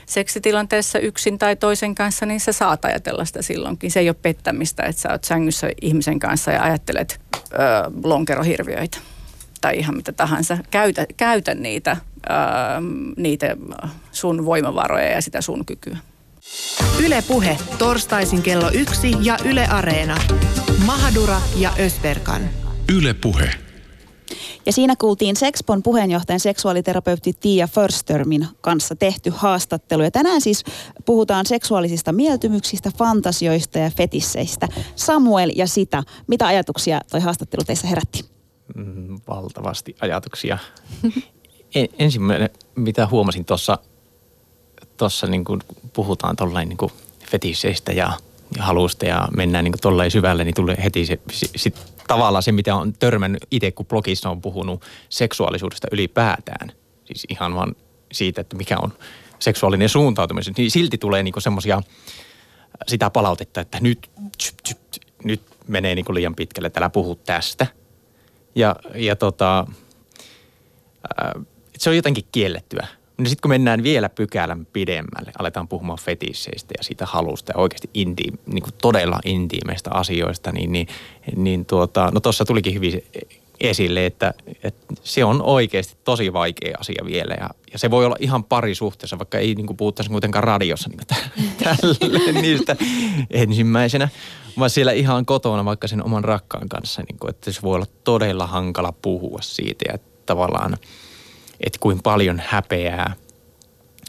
seksitilanteessa 0.06 0.98
yksin 0.98 1.38
tai 1.38 1.56
toisen 1.56 1.94
kanssa, 1.94 2.26
niin 2.26 2.40
sä 2.40 2.52
saat 2.52 2.84
ajatella 2.84 3.24
sitä 3.24 3.42
silloinkin. 3.42 3.90
Se 3.90 4.00
ei 4.00 4.08
ole 4.08 4.16
pettämistä, 4.22 4.82
että 4.82 5.02
sä 5.02 5.12
oot 5.12 5.24
sängyssä 5.24 5.70
ihmisen 5.82 6.18
kanssa 6.18 6.50
ja 6.50 6.62
ajattelet 6.62 7.20
ö, 7.36 7.56
lonkerohirviöitä 8.04 8.98
tai 9.66 9.78
ihan 9.78 9.96
mitä 9.96 10.12
tahansa. 10.12 10.58
Käytä, 10.70 11.06
käytä 11.16 11.54
niitä, 11.54 11.96
ää, 12.28 12.82
niitä 13.16 13.56
sun 14.12 14.44
voimavaroja 14.44 15.10
ja 15.10 15.22
sitä 15.22 15.40
sun 15.40 15.66
kykyä. 15.66 15.98
Yle 17.04 17.24
Puhe, 17.28 17.58
torstaisin 17.78 18.42
kello 18.42 18.70
yksi 18.70 19.12
ja 19.20 19.38
Yle 19.44 19.66
Areena. 19.66 20.16
Mahadura 20.84 21.40
ja 21.56 21.72
Ösberkan. 21.78 22.42
Yle 22.96 23.14
Puhe. 23.14 23.50
Ja 24.66 24.72
siinä 24.72 24.94
kuultiin 24.98 25.36
Sexpon 25.36 25.82
puheenjohtajan 25.82 26.40
seksuaaliterapeutti 26.40 27.32
Tia 27.40 27.68
Förstörmin 27.68 28.46
kanssa 28.60 28.96
tehty 28.96 29.32
haastattelu. 29.36 30.02
Ja 30.02 30.10
tänään 30.10 30.40
siis 30.40 30.64
puhutaan 31.04 31.46
seksuaalisista 31.46 32.12
mieltymyksistä, 32.12 32.90
fantasioista 32.98 33.78
ja 33.78 33.90
fetisseistä. 33.90 34.68
Samuel 34.96 35.52
ja 35.56 35.66
sitä, 35.66 36.02
mitä 36.26 36.46
ajatuksia 36.46 37.00
toi 37.10 37.20
haastattelu 37.20 37.64
teissä 37.64 37.86
herätti? 37.86 38.35
Mm, 38.74 39.20
valtavasti 39.28 39.96
ajatuksia. 40.00 40.58
En, 41.74 41.88
ensimmäinen, 41.98 42.50
mitä 42.74 43.06
huomasin 43.06 43.44
tuossa, 43.44 43.78
tuossa 44.96 45.26
niin 45.26 45.44
kuin 45.44 45.60
puhutaan 45.92 46.36
tuollain 46.36 46.68
niin 46.68 46.90
fetisseistä 47.30 47.92
ja, 47.92 48.12
ja 48.56 48.62
halusta 48.62 49.06
ja 49.06 49.28
mennään 49.36 49.64
niin 49.64 49.74
tuollain 49.82 50.10
syvälle, 50.10 50.44
niin 50.44 50.54
tulee 50.54 50.76
heti 50.84 51.06
se, 51.06 51.18
sit, 51.32 51.92
tavallaan 52.08 52.42
se, 52.42 52.52
mitä 52.52 52.74
on 52.74 52.92
törmännyt 52.92 53.46
itse, 53.50 53.72
kun 53.72 53.86
blogissa 53.86 54.30
on 54.30 54.42
puhunut 54.42 54.82
seksuaalisuudesta 55.08 55.88
ylipäätään. 55.92 56.72
Siis 57.04 57.26
ihan 57.28 57.54
vaan 57.54 57.74
siitä, 58.12 58.40
että 58.40 58.56
mikä 58.56 58.76
on 58.82 58.92
seksuaalinen 59.38 59.88
suuntautuminen, 59.88 60.54
niin 60.56 60.70
silti 60.70 60.98
tulee 60.98 61.22
niin 61.22 61.34
semmoisia 61.38 61.82
sitä 62.86 63.10
palautetta, 63.10 63.60
että 63.60 63.78
nyt, 63.80 64.10
nyt 65.24 65.42
menee 65.68 65.94
niin 65.94 66.06
liian 66.10 66.34
pitkälle, 66.34 66.66
että 66.66 66.80
älä 66.80 66.90
puhu 66.90 67.14
tästä– 67.14 67.66
ja, 68.56 68.76
ja 68.94 69.16
tota, 69.16 69.66
ää, 71.18 71.40
se 71.78 71.90
on 71.90 71.96
jotenkin 71.96 72.24
kiellettyä. 72.32 72.86
No 73.18 73.24
sitten 73.24 73.42
kun 73.42 73.48
mennään 73.48 73.82
vielä 73.82 74.08
pykälän 74.08 74.66
pidemmälle, 74.66 75.32
aletaan 75.38 75.68
puhumaan 75.68 75.98
fetisseistä 75.98 76.74
ja 76.78 76.84
siitä 76.84 77.06
halusta 77.06 77.52
ja 77.52 77.60
oikeasti 77.60 77.90
intiim, 77.94 78.38
niin 78.46 78.62
kuin 78.62 78.74
todella 78.82 79.18
intiimeistä 79.24 79.90
asioista, 79.90 80.52
niin, 80.52 80.72
niin, 80.72 80.88
niin 81.36 81.66
tuota, 81.66 82.10
no 82.14 82.20
tuossa 82.20 82.44
tulikin 82.44 82.74
hyvin 82.74 83.04
esille, 83.68 84.06
että, 84.06 84.34
että 84.62 84.94
se 85.02 85.24
on 85.24 85.42
oikeasti 85.42 85.96
tosi 86.04 86.32
vaikea 86.32 86.76
asia 86.80 87.04
vielä. 87.06 87.34
Ja, 87.40 87.50
ja 87.72 87.78
se 87.78 87.90
voi 87.90 88.06
olla 88.06 88.16
ihan 88.20 88.44
parisuhteessa, 88.44 89.18
vaikka 89.18 89.38
ei 89.38 89.54
niin 89.54 89.66
kuin 89.66 89.76
puhuttaisi 89.76 90.10
kuitenkaan 90.10 90.44
radiossa 90.44 90.88
niin 90.88 91.06
tälle 91.64 92.32
niistä 92.32 92.76
ensimmäisenä, 93.30 94.08
vaan 94.58 94.70
siellä 94.70 94.92
ihan 94.92 95.26
kotona 95.26 95.64
vaikka 95.64 95.88
sen 95.88 96.04
oman 96.04 96.24
rakkaan 96.24 96.68
kanssa, 96.68 97.02
niin 97.02 97.18
kuin, 97.18 97.30
että 97.30 97.52
se 97.52 97.62
voi 97.62 97.74
olla 97.74 97.86
todella 98.04 98.46
hankala 98.46 98.92
puhua 98.92 99.38
siitä. 99.42 99.84
Ja 99.92 99.98
tavallaan 100.26 100.76
että 101.60 101.78
kuin 101.80 102.02
paljon 102.02 102.42
häpeää 102.46 103.14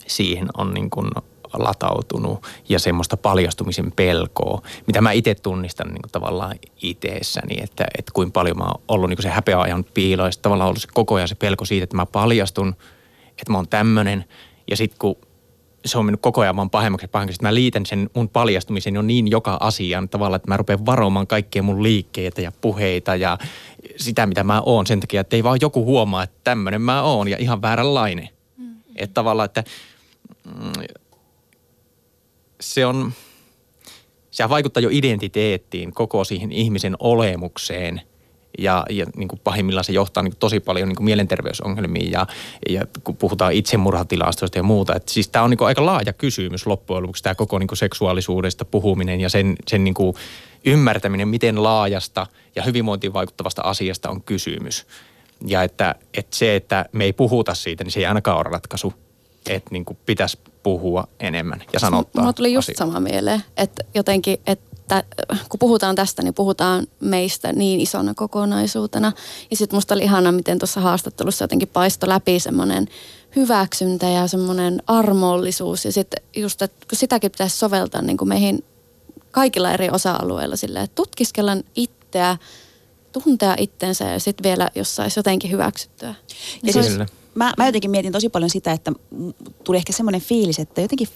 siihen 0.08 0.48
on 0.58 0.74
niin 0.74 0.90
kuin 0.90 1.10
latautunut 1.54 2.48
ja 2.70 2.80
semmoista 2.80 3.18
paljastumisen 3.18 3.92
pelkoa, 3.92 4.62
mitä 4.88 5.02
mä 5.02 5.12
itse 5.12 5.36
tunnistan 5.36 5.88
niin 5.88 6.02
kuin 6.02 6.12
tavallaan 6.12 6.56
itseessäni, 6.82 7.56
että, 7.64 7.86
että 7.98 8.12
kuin 8.14 8.32
paljon 8.32 8.58
mä 8.58 8.64
oon 8.64 8.82
ollut 8.88 9.10
niin 9.10 9.18
kuin 9.18 9.24
se 9.24 9.30
häpeäajan 9.30 9.86
piilo 9.94 10.26
ja 10.26 10.32
tavallaan 10.42 10.68
ollut 10.70 10.82
se 10.82 10.88
koko 10.94 11.16
ajan 11.16 11.28
se 11.28 11.36
pelko 11.36 11.66
siitä, 11.66 11.84
että 11.84 11.96
mä 11.96 12.06
paljastun, 12.06 12.76
että 13.30 13.52
mä 13.52 13.58
oon 13.58 13.68
tämmöinen 13.68 14.26
ja 14.70 14.78
sitten 14.78 15.00
kun 15.00 15.16
se 15.86 15.98
on 15.98 16.06
mennyt 16.06 16.22
koko 16.22 16.42
ajan 16.42 16.56
vaan 16.56 16.70
pahemmaksi 16.70 17.04
ja 17.04 17.10
pahemmaksi. 17.10 17.42
Mä 17.42 17.54
liitän 17.54 17.86
sen 17.86 18.10
mun 18.14 18.30
paljastumisen 18.30 18.96
jo 18.96 19.02
niin 19.02 19.28
joka 19.28 19.58
asiaan 19.60 20.10
tavalla, 20.10 20.36
että 20.36 20.48
mä 20.48 20.58
rupean 20.58 20.86
varomaan 20.86 21.28
kaikkia 21.28 21.64
mun 21.64 21.84
liikkeitä 21.84 22.42
ja 22.42 22.52
puheita 22.62 23.16
ja 23.16 23.38
sitä, 23.98 24.26
mitä 24.26 24.44
mä 24.44 24.62
oon 24.62 24.88
sen 24.88 25.00
takia, 25.00 25.22
että 25.22 25.36
ei 25.36 25.44
vaan 25.44 25.58
joku 25.62 25.86
huomaa, 25.86 26.24
että 26.24 26.38
tämmöinen 26.44 26.82
mä 26.82 27.02
oon 27.02 27.28
ja 27.28 27.38
ihan 27.40 27.62
vääränlainen. 27.62 28.30
Mm. 28.58 28.76
Että 28.96 29.14
tavallaan, 29.14 29.46
että 29.46 29.64
mm, 30.46 30.72
se 32.62 32.86
on, 32.86 33.14
se 34.32 34.50
vaikuttaa 34.50 34.84
jo 34.84 34.90
identiteettiin, 34.92 35.94
koko 35.94 36.24
siihen 36.24 36.52
ihmisen 36.52 36.96
olemukseen– 37.00 38.02
ja, 38.58 38.86
ja 38.90 39.06
niin 39.16 39.28
kuin 39.28 39.42
pahimmillaan 39.44 39.84
se 39.84 39.92
johtaa 39.92 40.24
niin 40.24 40.32
kuin 40.32 40.40
tosi 40.40 40.60
paljon 40.60 40.88
niin 40.88 40.96
kuin 40.96 41.06
mielenterveysongelmiin 41.06 42.12
ja, 42.12 42.28
ja 42.70 42.86
kun 43.04 43.18
puhutaan 43.18 43.54
itsemurhatilastoista 43.54 44.58
ja 44.58 44.64
muuta. 44.64 44.96
Että 44.96 45.14
siis 45.14 45.28
tämä 45.30 45.44
on 45.44 45.50
niin 45.50 45.58
kuin 45.58 45.68
aika 45.68 45.86
laaja 45.86 46.14
kysymys 46.14 46.68
loppujen 46.68 47.04
lopuksi 47.04 47.24
tämä 47.24 47.36
koko 47.36 47.60
niin 47.60 47.68
kuin 47.68 47.78
seksuaalisuudesta 47.78 48.66
puhuminen 48.66 49.22
ja 49.22 49.30
sen, 49.30 49.56
sen 49.68 49.84
niin 49.84 49.94
kuin 49.94 50.16
ymmärtäminen, 50.66 51.28
miten 51.28 51.64
laajasta 51.64 52.28
ja 52.56 52.64
hyvinvointiin 52.64 53.14
vaikuttavasta 53.14 53.62
asiasta 53.62 54.10
on 54.10 54.24
kysymys. 54.24 54.88
Ja 55.46 55.64
että, 55.64 55.96
että 56.14 56.38
se, 56.38 56.56
että 56.56 56.86
me 56.92 57.04
ei 57.04 57.14
puhuta 57.14 57.54
siitä, 57.54 57.84
niin 57.84 57.92
se 57.92 58.00
ei 58.00 58.06
ainakaan 58.06 58.38
ole 58.38 58.44
ratkaisu. 58.44 58.94
Että 59.50 59.70
niin 59.72 59.86
kuin 59.86 59.98
pitäisi 60.06 60.40
puhua 60.68 61.08
enemmän 61.20 61.64
ja 61.74 61.80
sanottaa 61.80 62.22
Mulla 62.22 62.34
tuli 62.34 62.54
just 62.54 62.66
asioita. 62.70 62.86
sama 62.86 63.00
mieleen, 63.00 63.44
että 63.58 63.84
jotenkin, 63.94 64.38
että 64.48 64.68
että 64.96 65.04
kun 65.50 65.60
puhutaan 65.60 65.96
tästä, 65.96 66.24
niin 66.24 66.34
puhutaan 66.34 66.88
meistä 67.00 67.54
niin 67.54 67.80
isona 67.82 68.14
kokonaisuutena. 68.14 69.12
Ja 69.52 69.58
sitten 69.58 69.78
musta 69.78 69.94
oli 69.94 70.04
ihana, 70.04 70.32
miten 70.32 70.60
tuossa 70.60 70.82
haastattelussa 70.82 71.44
jotenkin 71.44 71.68
paisto 71.68 72.10
läpi 72.10 72.40
semmoinen 72.40 72.88
hyväksyntä 73.36 74.10
ja 74.10 74.28
semmoinen 74.28 74.84
armollisuus. 74.88 75.86
Ja 75.86 75.92
sitten 75.92 76.24
just, 76.36 76.62
että 76.62 76.88
kun 76.90 76.98
sitäkin 76.98 77.32
pitäisi 77.32 77.58
soveltaa 77.58 78.02
niin 78.02 78.18
kuin 78.18 78.30
meihin 78.30 78.64
kaikilla 79.32 79.72
eri 79.72 79.90
osa-alueilla 79.90 80.56
silleen, 80.56 80.86
että 80.86 80.96
tutkiskellaan 80.96 81.64
itseä, 81.76 82.38
tuntea 83.12 83.56
itsensä 83.58 84.06
ja 84.06 84.20
sitten 84.20 84.44
vielä, 84.44 84.70
jos 84.76 84.96
saisi 84.96 85.20
jotenkin 85.20 85.52
hyväksyttyä. 85.52 86.16
Ja 86.64 86.74
siis, 86.74 86.98
mä, 87.38 87.54
mä 87.58 87.66
jotenkin 87.66 87.92
mietin 87.92 88.12
tosi 88.12 88.30
paljon 88.30 88.50
sitä, 88.50 88.72
että 88.72 88.92
tuli 89.64 89.78
ehkä 89.78 89.94
semmoinen 89.94 90.22
fiilis, 90.22 90.60
että 90.60 90.82
jotenkin, 90.82 91.08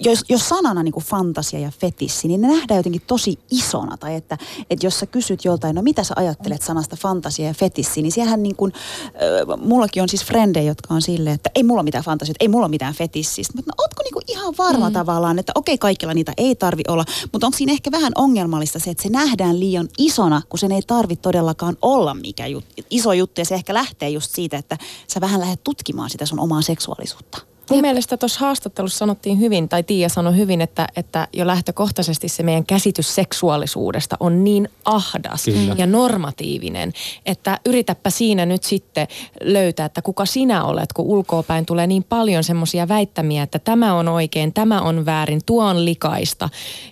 jos, 0.00 0.24
jos 0.28 0.48
sanana 0.48 0.82
niin 0.82 0.92
kuin 0.92 1.04
fantasia 1.04 1.60
ja 1.60 1.70
fetissi, 1.80 2.28
niin 2.28 2.40
ne 2.40 2.48
nähdään 2.48 2.78
jotenkin 2.78 3.02
tosi 3.06 3.38
isona. 3.50 3.96
Tai 3.96 4.14
että, 4.14 4.38
että 4.70 4.86
jos 4.86 5.00
sä 5.00 5.06
kysyt 5.06 5.44
joltain, 5.44 5.74
no 5.74 5.82
mitä 5.82 6.04
sä 6.04 6.14
ajattelet 6.16 6.62
sanasta 6.62 6.96
fantasia 6.96 7.46
ja 7.46 7.54
fetissi, 7.54 8.02
niin 8.02 8.12
siellähän 8.12 8.42
niin 8.42 8.56
kuin, 8.56 8.72
äh, 9.06 9.58
mullakin 9.66 10.02
on 10.02 10.08
siis 10.08 10.24
frendejä, 10.24 10.70
jotka 10.70 10.94
on 10.94 11.02
silleen, 11.02 11.34
että 11.34 11.50
ei 11.54 11.62
mulla 11.62 11.82
mitään 11.82 12.04
fantasiaa, 12.04 12.36
ei 12.40 12.48
mulla 12.48 12.68
mitään 12.68 12.94
fetissistä. 12.94 13.52
Mutta 13.56 13.70
no, 13.70 13.84
ootko 13.84 14.02
niin 14.02 14.12
kuin 14.12 14.24
ihan 14.28 14.54
varma 14.58 14.88
mm. 14.88 14.92
tavallaan, 14.92 15.38
että 15.38 15.52
okei 15.54 15.78
kaikilla 15.78 16.14
niitä 16.14 16.32
ei 16.36 16.54
tarvi 16.54 16.82
olla, 16.88 17.04
mutta 17.32 17.46
onko 17.46 17.58
siinä 17.58 17.72
ehkä 17.72 17.90
vähän 17.90 18.12
ongelmallista 18.14 18.78
se, 18.78 18.90
että 18.90 19.02
se 19.02 19.08
nähdään 19.08 19.60
liian 19.60 19.88
isona, 19.98 20.42
kun 20.48 20.58
sen 20.58 20.72
ei 20.72 20.82
tarvi 20.86 21.16
todellakaan 21.16 21.76
olla 21.82 22.14
mikä 22.14 22.46
jut, 22.46 22.64
iso 22.90 23.12
juttu. 23.12 23.40
Ja 23.40 23.44
se 23.44 23.54
ehkä 23.54 23.74
lähtee 23.74 24.08
just 24.08 24.30
siitä, 24.34 24.56
että 24.56 24.78
sä 25.08 25.20
vähän 25.20 25.43
lähdet 25.44 25.64
tutkimaan 25.64 26.10
sitä 26.10 26.26
sun 26.26 26.40
omaa 26.40 26.62
seksuaalisuutta. 26.62 27.53
Mun 27.70 27.80
mielestä 27.80 28.16
tuossa 28.16 28.40
haastattelussa 28.40 28.98
sanottiin 28.98 29.40
hyvin, 29.40 29.68
tai 29.68 29.82
Tiia 29.82 30.08
sanoi 30.08 30.36
hyvin, 30.36 30.60
että, 30.60 30.86
että 30.96 31.28
jo 31.32 31.46
lähtökohtaisesti 31.46 32.28
se 32.28 32.42
meidän 32.42 32.66
käsitys 32.66 33.14
seksuaalisuudesta 33.14 34.16
on 34.20 34.44
niin 34.44 34.68
ahdas 34.84 35.44
Kyllä. 35.44 35.74
ja 35.78 35.86
normatiivinen, 35.86 36.92
että 37.26 37.58
yritäpä 37.66 38.10
siinä 38.10 38.46
nyt 38.46 38.62
sitten 38.62 39.08
löytää, 39.40 39.86
että 39.86 40.02
kuka 40.02 40.26
sinä 40.26 40.64
olet, 40.64 40.92
kun 40.92 41.04
ulkoopäin 41.04 41.66
tulee 41.66 41.86
niin 41.86 42.04
paljon 42.04 42.44
semmoisia 42.44 42.88
väittämiä, 42.88 43.42
että 43.42 43.58
tämä 43.58 43.94
on 43.94 44.08
oikein, 44.08 44.52
tämä 44.52 44.80
on 44.80 45.06
väärin, 45.06 45.40
tuo 45.46 45.64
on 45.64 45.84
likaista. 45.84 46.48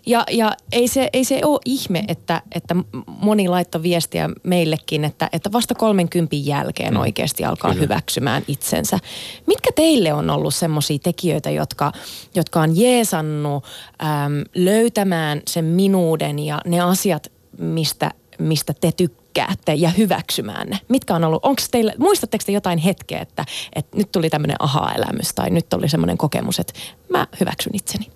Ja, 0.07 0.25
ja 0.31 0.53
ei, 0.73 0.89
se, 0.89 1.11
ei 1.13 1.25
se 1.25 1.41
ole 1.45 1.61
ihme, 1.65 2.05
että, 2.09 2.43
että 2.55 2.77
moni 3.07 3.49
laittoi 3.49 3.83
viestiä 3.83 4.31
meillekin, 4.43 5.05
että, 5.05 5.29
että 5.33 5.53
vasta 5.53 5.75
30 5.75 6.37
jälkeen 6.37 6.95
mm. 6.95 7.01
oikeasti 7.01 7.45
alkaa 7.45 7.71
Kyllä. 7.71 7.83
hyväksymään 7.83 8.43
itsensä. 8.49 8.99
Mitkä 9.47 9.71
teille 9.77 10.13
on 10.13 10.31
ollut 10.31 10.55
semmoisia 10.63 10.99
tekijöitä, 10.99 11.51
jotka, 11.51 11.93
jotka 12.35 12.61
on 12.61 12.77
jeesannut 12.77 13.65
äm, 14.03 14.45
löytämään 14.55 15.43
sen 15.47 15.65
minuuden 15.65 16.39
ja 16.39 16.61
ne 16.65 16.81
asiat, 16.81 17.33
mistä, 17.59 18.11
mistä 18.39 18.75
te 18.81 18.93
tykkäätte 18.93 19.75
ja 19.75 19.91
hyväksymään 19.91 20.69
ne? 20.69 20.79
Mitkä 20.89 21.15
on 21.15 21.25
ollut, 21.25 21.45
onko 21.45 21.63
teille, 21.71 21.95
muistatteko 21.99 22.45
te 22.47 22.53
jotain 22.53 22.79
hetkeä, 22.79 23.21
että, 23.21 23.45
että 23.75 23.97
nyt 23.97 24.13
tuli 24.13 24.31
tämmöinen 24.31 24.57
aha-elämys 24.59 25.35
tai 25.35 25.51
nyt 25.51 25.69
tuli 25.69 25.89
semmoinen 25.89 26.19
kokemus, 26.19 26.59
että 26.59 26.73
mä 27.09 27.27
hyväksyn 27.41 27.75
itseni? 27.75 28.07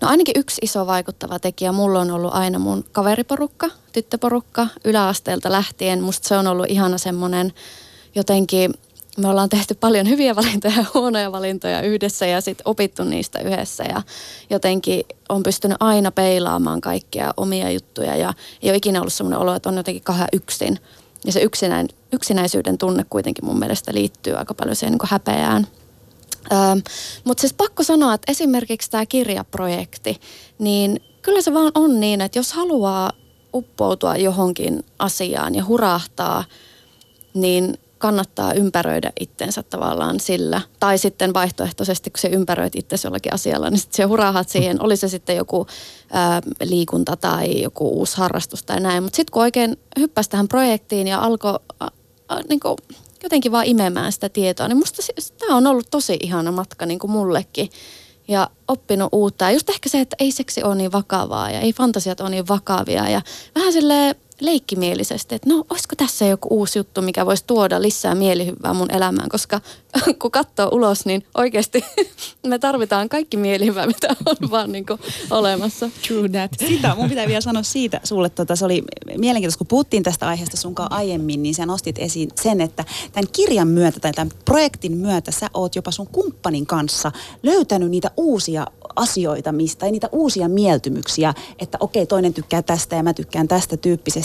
No 0.00 0.08
ainakin 0.08 0.34
yksi 0.38 0.60
iso 0.62 0.86
vaikuttava 0.86 1.38
tekijä 1.38 1.72
mulla 1.72 2.00
on 2.00 2.10
ollut 2.10 2.34
aina 2.34 2.58
mun 2.58 2.84
kaveriporukka, 2.92 3.70
tyttöporukka 3.92 4.66
yläasteelta 4.84 5.52
lähtien. 5.52 6.02
Musta 6.02 6.28
se 6.28 6.36
on 6.36 6.46
ollut 6.46 6.66
ihana 6.68 6.98
semmoinen 6.98 7.52
jotenkin 8.14 8.74
me 9.18 9.28
ollaan 9.28 9.48
tehty 9.48 9.74
paljon 9.74 10.08
hyviä 10.08 10.36
valintoja 10.36 10.74
ja 10.76 10.84
huonoja 10.94 11.32
valintoja 11.32 11.80
yhdessä 11.80 12.26
ja 12.26 12.40
sitten 12.40 12.68
opittu 12.68 13.04
niistä 13.04 13.40
yhdessä 13.40 13.84
ja 13.84 14.02
jotenkin 14.50 15.04
on 15.28 15.42
pystynyt 15.42 15.76
aina 15.80 16.10
peilaamaan 16.10 16.80
kaikkia 16.80 17.34
omia 17.36 17.70
juttuja 17.70 18.16
ja 18.16 18.34
ei 18.62 18.70
ole 18.70 18.76
ikinä 18.76 19.00
ollut 19.00 19.12
sellainen 19.12 19.38
olo, 19.38 19.54
että 19.54 19.68
on 19.68 19.76
jotenkin 19.76 20.02
kahden 20.02 20.28
yksin. 20.32 20.78
Ja 21.24 21.32
se 21.32 21.40
yksinäin, 21.40 21.88
yksinäisyyden 22.12 22.78
tunne 22.78 23.04
kuitenkin 23.10 23.44
mun 23.44 23.58
mielestä 23.58 23.94
liittyy 23.94 24.34
aika 24.34 24.54
paljon 24.54 24.76
siihen 24.76 24.92
niin 24.92 25.10
häpeään. 25.10 25.66
Öö, 26.52 26.58
Mutta 27.24 27.40
siis 27.40 27.52
pakko 27.52 27.82
sanoa, 27.82 28.14
että 28.14 28.32
esimerkiksi 28.32 28.90
tämä 28.90 29.06
kirjaprojekti, 29.06 30.20
niin 30.58 31.00
kyllä 31.22 31.42
se 31.42 31.54
vaan 31.54 31.72
on 31.74 32.00
niin, 32.00 32.20
että 32.20 32.38
jos 32.38 32.52
haluaa 32.52 33.12
uppoutua 33.54 34.16
johonkin 34.16 34.84
asiaan 34.98 35.54
ja 35.54 35.64
hurahtaa, 35.64 36.44
niin 37.34 37.78
kannattaa 38.04 38.52
ympäröidä 38.52 39.12
itsensä 39.20 39.62
tavallaan 39.62 40.20
sillä. 40.20 40.60
Tai 40.80 40.98
sitten 40.98 41.34
vaihtoehtoisesti, 41.34 42.10
kun 42.10 42.18
se 42.18 42.28
ympäröit 42.28 42.76
itse 42.76 42.96
jollakin 43.04 43.34
asialla, 43.34 43.70
niin 43.70 43.78
sitten 43.78 43.96
se 43.96 44.02
hurahat 44.02 44.48
siihen, 44.48 44.82
oli 44.82 44.96
se 44.96 45.08
sitten 45.08 45.36
joku 45.36 45.66
ää, 46.12 46.42
liikunta 46.62 47.16
tai 47.16 47.62
joku 47.62 47.88
uusi 47.88 48.16
harrastus 48.16 48.62
tai 48.62 48.80
näin. 48.80 49.02
Mutta 49.02 49.16
sitten 49.16 49.32
kun 49.32 49.42
oikein 49.42 49.76
hyppäsi 49.98 50.30
tähän 50.30 50.48
projektiin 50.48 51.08
ja 51.08 51.20
alkoi 51.20 51.58
niin 52.48 52.60
jotenkin 53.22 53.52
vaan 53.52 53.66
imemään 53.66 54.12
sitä 54.12 54.28
tietoa, 54.28 54.68
niin 54.68 54.78
musta 54.78 55.02
tämä 55.38 55.56
on 55.56 55.66
ollut 55.66 55.86
tosi 55.90 56.18
ihana 56.22 56.52
matka 56.52 56.86
niin 56.86 56.98
kuin 56.98 57.10
mullekin. 57.10 57.70
Ja 58.28 58.50
oppinut 58.68 59.08
uutta. 59.12 59.44
Ja 59.44 59.50
just 59.50 59.70
ehkä 59.70 59.88
se, 59.88 60.00
että 60.00 60.16
ei 60.18 60.32
seksi 60.32 60.62
ole 60.62 60.74
niin 60.74 60.92
vakavaa 60.92 61.50
ja 61.50 61.60
ei 61.60 61.72
fantasiat 61.72 62.20
ole 62.20 62.30
niin 62.30 62.48
vakavia. 62.48 63.08
Ja 63.08 63.22
vähän 63.54 63.72
silleen 63.72 64.14
leikkimielisesti, 64.40 65.34
että 65.34 65.48
no 65.48 65.64
olisiko 65.70 65.94
tässä 65.96 66.26
joku 66.26 66.48
uusi 66.50 66.78
juttu, 66.78 67.02
mikä 67.02 67.26
voisi 67.26 67.44
tuoda 67.46 67.82
lisää 67.82 68.14
mielihyvää 68.14 68.74
mun 68.74 68.90
elämään, 68.90 69.28
koska 69.28 69.60
kun 70.22 70.30
katsoo 70.30 70.68
ulos, 70.72 71.06
niin 71.06 71.26
oikeasti 71.34 71.84
me 72.46 72.58
tarvitaan 72.58 73.08
kaikki 73.08 73.36
mielihyvää, 73.36 73.86
mitä 73.86 74.16
on 74.26 74.36
vaan 74.50 74.72
niin 74.72 74.86
kuin 74.86 75.00
olemassa. 75.30 75.90
True 76.08 76.28
that. 76.28 76.50
Sitä 76.68 76.94
mun 76.94 77.08
pitää 77.08 77.26
vielä 77.26 77.40
sanoa 77.40 77.62
siitä 77.62 78.00
sulle, 78.04 78.30
tota, 78.30 78.56
se 78.56 78.64
oli 78.64 78.82
mielenkiintoista, 79.18 79.58
kun 79.58 79.66
puhuttiin 79.66 80.02
tästä 80.02 80.28
aiheesta 80.28 80.56
sunkaan 80.56 80.92
aiemmin, 80.92 81.42
niin 81.42 81.54
sä 81.54 81.66
nostit 81.66 81.98
esiin 81.98 82.30
sen, 82.42 82.60
että 82.60 82.84
tämän 83.12 83.28
kirjan 83.32 83.68
myötä 83.68 84.00
tai 84.00 84.12
tämän 84.12 84.32
projektin 84.44 84.96
myötä 84.96 85.30
sä 85.30 85.50
oot 85.54 85.76
jopa 85.76 85.90
sun 85.90 86.06
kumppanin 86.06 86.66
kanssa 86.66 87.12
löytänyt 87.42 87.90
niitä 87.90 88.10
uusia 88.16 88.66
asioita, 88.96 89.52
mistä, 89.52 89.80
tai 89.80 89.90
niitä 89.90 90.08
uusia 90.12 90.48
mieltymyksiä, 90.48 91.34
että 91.58 91.78
okei, 91.80 92.06
toinen 92.06 92.34
tykkää 92.34 92.62
tästä 92.62 92.96
ja 92.96 93.02
mä 93.02 93.14
tykkään 93.14 93.48
tästä 93.48 93.76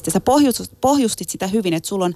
tyyppisesti. 0.04 0.12
Sä 0.12 0.76
pohjustit 0.82 1.30
sitä 1.30 1.48
hyvin, 1.48 1.74
että 1.74 1.90
sulla 1.90 2.06
on 2.06 2.14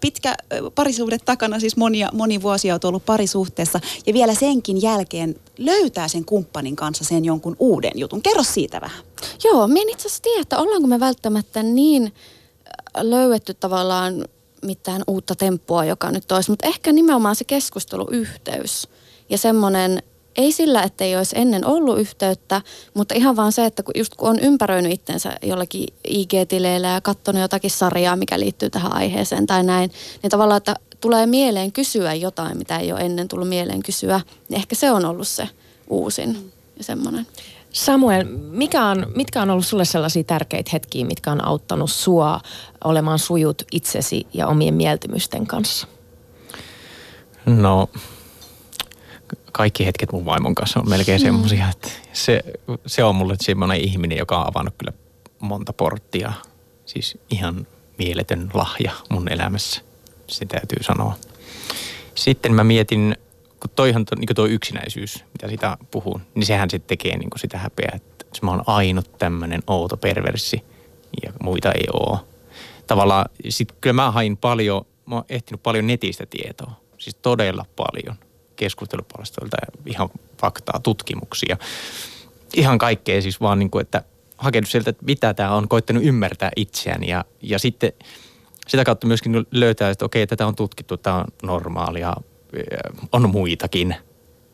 pitkä 0.00 0.34
parisuhde 0.74 1.18
takana, 1.18 1.60
siis 1.60 1.76
monia, 1.76 2.08
moni 2.12 2.42
vuosia 2.42 2.74
oot 2.74 2.84
ollut 2.84 3.06
parisuhteessa, 3.06 3.80
ja 4.06 4.14
vielä 4.14 4.34
senkin 4.34 4.82
jälkeen 4.82 5.34
löytää 5.58 6.08
sen 6.08 6.24
kumppanin 6.24 6.76
kanssa 6.76 7.04
sen 7.04 7.24
jonkun 7.24 7.56
uuden 7.58 7.92
jutun. 7.94 8.22
Kerro 8.22 8.42
siitä 8.42 8.80
vähän. 8.80 9.04
Joo, 9.44 9.68
mä 9.68 9.78
en 9.78 9.88
itse 9.88 10.08
asiassa 10.08 10.22
tiedä, 10.22 10.42
että 10.42 10.58
ollaanko 10.58 10.88
me 10.88 11.00
välttämättä 11.00 11.62
niin 11.62 12.12
löydetty 13.00 13.54
tavallaan 13.54 14.24
mitään 14.62 15.02
uutta 15.06 15.34
temppua, 15.34 15.84
joka 15.84 16.10
nyt 16.10 16.32
olisi, 16.32 16.50
mutta 16.50 16.66
ehkä 16.66 16.92
nimenomaan 16.92 17.36
se 17.36 17.44
keskusteluyhteys 17.44 18.88
ja 19.28 19.38
semmoinen 19.38 20.02
ei 20.36 20.52
sillä, 20.52 20.82
että 20.82 21.04
ei 21.04 21.16
olisi 21.16 21.38
ennen 21.38 21.66
ollut 21.66 21.98
yhteyttä, 21.98 22.62
mutta 22.94 23.14
ihan 23.14 23.36
vaan 23.36 23.52
se, 23.52 23.64
että 23.64 23.82
kun 23.82 23.94
just 23.98 24.14
kun 24.14 24.28
on 24.28 24.38
ympäröinyt 24.38 24.92
itsensä 24.92 25.32
jollakin 25.42 25.88
IG-tileillä 26.08 26.86
ja 26.88 27.00
katsonut 27.00 27.42
jotakin 27.42 27.70
sarjaa, 27.70 28.16
mikä 28.16 28.40
liittyy 28.40 28.70
tähän 28.70 28.92
aiheeseen 28.92 29.46
tai 29.46 29.62
näin, 29.62 29.90
niin 30.22 30.30
tavallaan, 30.30 30.58
että 30.58 30.76
tulee 31.00 31.26
mieleen 31.26 31.72
kysyä 31.72 32.14
jotain, 32.14 32.58
mitä 32.58 32.78
ei 32.78 32.92
ole 32.92 33.00
ennen 33.00 33.28
tullut 33.28 33.48
mieleen 33.48 33.82
kysyä, 33.82 34.20
niin 34.48 34.58
ehkä 34.58 34.74
se 34.74 34.90
on 34.90 35.04
ollut 35.04 35.28
se 35.28 35.48
uusin 35.88 36.52
ja 36.78 36.84
semmoinen. 36.84 37.26
Samuel, 37.72 38.24
mikä 38.50 38.84
on, 38.84 39.06
mitkä 39.14 39.42
on 39.42 39.50
ollut 39.50 39.66
sulle 39.66 39.84
sellaisia 39.84 40.24
tärkeitä 40.24 40.70
hetkiä, 40.72 41.06
mitkä 41.06 41.32
on 41.32 41.44
auttanut 41.44 41.90
sua 41.90 42.40
olemaan 42.84 43.18
sujut 43.18 43.62
itsesi 43.72 44.26
ja 44.32 44.46
omien 44.46 44.74
mieltymysten 44.74 45.46
kanssa? 45.46 45.86
No, 47.46 47.88
kaikki 49.56 49.86
hetket 49.86 50.12
mun 50.12 50.24
vaimon 50.24 50.54
kanssa 50.54 50.80
on 50.80 50.88
melkein 50.88 51.20
semmoisia, 51.20 51.70
että 51.70 51.88
se, 52.12 52.42
se 52.86 53.04
on 53.04 53.14
mulle 53.14 53.34
semmoinen 53.40 53.80
ihminen, 53.80 54.18
joka 54.18 54.38
on 54.40 54.48
avannut 54.48 54.74
kyllä 54.78 54.92
monta 55.38 55.72
porttia. 55.72 56.32
Siis 56.86 57.18
ihan 57.30 57.66
mieletön 57.98 58.50
lahja 58.54 58.92
mun 59.10 59.32
elämässä, 59.32 59.80
se 60.26 60.44
täytyy 60.44 60.82
sanoa. 60.82 61.14
Sitten 62.14 62.54
mä 62.54 62.64
mietin, 62.64 63.16
kun 63.60 63.70
toihan 63.76 64.04
niin 64.16 64.28
tuo 64.34 64.46
yksinäisyys, 64.46 65.24
mitä 65.32 65.48
sitä 65.48 65.76
puhun, 65.90 66.20
niin 66.34 66.46
sehän 66.46 66.70
sitten 66.70 66.88
tekee 66.98 67.18
niin 67.18 67.30
sitä 67.36 67.58
häpeää, 67.58 67.92
että 67.96 68.26
mä 68.42 68.50
oon 68.50 68.62
ainut 68.66 69.18
tämmöinen 69.18 69.62
outo 69.66 69.96
perverssi 69.96 70.64
ja 71.22 71.32
muita 71.42 71.72
ei 71.72 71.86
oo. 71.92 72.18
Tavallaan 72.86 73.26
sitten 73.48 73.76
kyllä 73.80 73.94
mä 73.94 74.10
hain 74.10 74.36
paljon, 74.36 74.86
mä 75.06 75.14
oon 75.14 75.24
ehtinyt 75.28 75.62
paljon 75.62 75.86
netistä 75.86 76.26
tietoa, 76.26 76.80
siis 76.98 77.14
todella 77.14 77.64
paljon 77.76 78.16
keskustelupalstoilta 78.56 79.56
ja 79.60 79.82
ihan 79.86 80.08
faktaa, 80.40 80.80
tutkimuksia. 80.82 81.56
Ihan 82.54 82.78
kaikkea 82.78 83.22
siis 83.22 83.40
vaan 83.40 83.58
niin 83.58 83.70
kuin, 83.70 83.82
että 83.82 84.02
hakenut 84.38 84.70
sieltä, 84.70 84.90
että 84.90 85.04
mitä 85.04 85.34
tämä 85.34 85.54
on, 85.54 85.68
koittanut 85.68 86.04
ymmärtää 86.04 86.50
itseään 86.56 87.04
ja, 87.04 87.24
ja 87.42 87.58
sitten 87.58 87.92
sitä 88.68 88.84
kautta 88.84 89.06
myöskin 89.06 89.46
löytää, 89.50 89.90
että 89.90 90.04
okei, 90.04 90.26
tätä 90.26 90.46
on 90.46 90.56
tutkittu, 90.56 90.96
tämä 90.96 91.16
on 91.16 91.24
normaalia, 91.42 92.14
on 93.12 93.30
muitakin. 93.30 93.96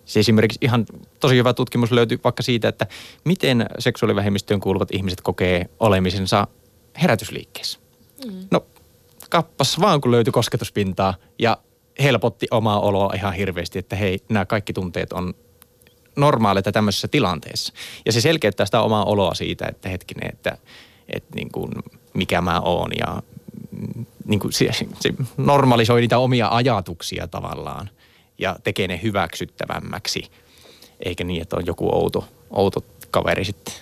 Se 0.05 0.21
esimerkiksi 0.21 0.59
ihan 0.63 0.87
tosi 1.21 1.37
hyvä 1.37 1.55
tutkimus 1.55 1.93
löytyy 1.93 2.21
vaikka 2.25 2.43
siitä, 2.43 2.69
että 2.69 2.87
miten 3.25 3.67
seksuaalivähemmistöön 3.79 4.61
kuuluvat 4.61 4.89
ihmiset 4.93 5.21
kokee 5.21 5.71
olemisensa 5.81 6.47
herätysliikkeessä. 7.03 7.79
Mm. 8.25 8.33
No 8.51 8.67
kappas 9.31 9.81
vaan 9.81 10.01
kun 10.01 10.11
löytyi 10.11 10.33
kosketuspintaa 10.33 11.15
ja 11.39 11.59
helpotti 12.03 12.47
omaa 12.51 12.81
oloa 12.81 13.15
ihan 13.15 13.35
hirveästi, 13.35 13.79
että 13.79 13.97
hei, 13.97 14.19
nämä 14.29 14.45
kaikki 14.45 14.73
tunteet 14.73 15.13
on 15.13 15.35
normaaleita 16.17 16.73
tämmöisessä 16.73 17.09
tilanteessa. 17.09 17.73
Ja 18.07 18.13
se 18.13 18.21
selkeyttää 18.21 18.67
sitä 18.67 18.81
omaa 18.81 19.05
oloa 19.05 19.35
siitä, 19.35 19.67
että 19.67 19.89
hetkinen, 19.89 20.31
että, 20.33 20.59
että 21.09 21.35
niin 21.35 21.53
kuin, 21.53 21.73
mikä 22.15 22.41
mä 22.41 22.61
oon 22.61 22.91
ja 22.99 23.23
niin 24.27 24.41
kuin 24.41 24.53
se, 24.53 24.69
se 25.01 25.13
normalisoi 25.37 26.01
niitä 26.01 26.19
omia 26.19 26.49
ajatuksia 26.49 27.29
tavallaan 27.29 27.91
ja 28.39 28.57
tekee 28.65 28.89
ne 28.89 29.01
hyväksyttävämmäksi, 29.03 30.23
eikä 31.05 31.25
niin, 31.25 31.43
että 31.43 31.57
on 31.57 31.67
joku 31.67 31.95
outo, 31.95 32.29
outo 32.51 32.85
kaveri 33.11 33.45
sitten. 33.45 33.75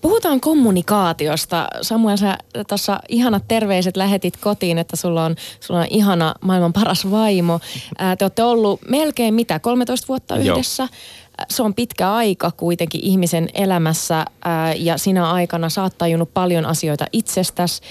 Puhutaan 0.00 0.40
kommunikaatiosta. 0.40 1.68
Samuel, 1.82 2.16
sä 2.16 2.38
tuossa 2.68 3.00
ihanat 3.08 3.44
terveiset 3.48 3.96
lähetit 3.96 4.36
kotiin, 4.36 4.78
että 4.78 4.96
sulla 4.96 5.24
on, 5.24 5.36
sulla 5.60 5.80
on 5.80 5.86
ihana 5.90 6.34
maailman 6.40 6.72
paras 6.72 7.10
vaimo. 7.10 7.60
Ää, 7.98 8.16
te 8.16 8.24
olette 8.24 8.42
ollut 8.42 8.80
melkein 8.88 9.34
mitä, 9.34 9.58
13 9.58 10.08
vuotta 10.08 10.36
yhdessä. 10.36 10.82
Joo. 10.82 11.46
Se 11.50 11.62
on 11.62 11.74
pitkä 11.74 12.12
aika 12.12 12.50
kuitenkin 12.50 13.00
ihmisen 13.04 13.48
elämässä 13.54 14.24
ää, 14.44 14.74
ja 14.74 14.98
sinä 14.98 15.30
aikana 15.30 15.68
sä 15.68 15.82
oot 15.82 15.98
tajunnut 15.98 16.34
paljon 16.34 16.66
asioita 16.66 17.06
itsestäsi 17.12 17.82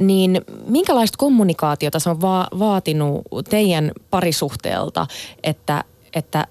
niin 0.00 0.40
minkälaista 0.66 1.18
kommunikaatiota 1.18 1.98
se 1.98 2.10
on 2.10 2.20
va- 2.20 2.48
vaatinut 2.58 3.22
teidän 3.50 3.92
parisuhteelta, 4.10 5.06
että, 5.42 5.84
että 6.14 6.46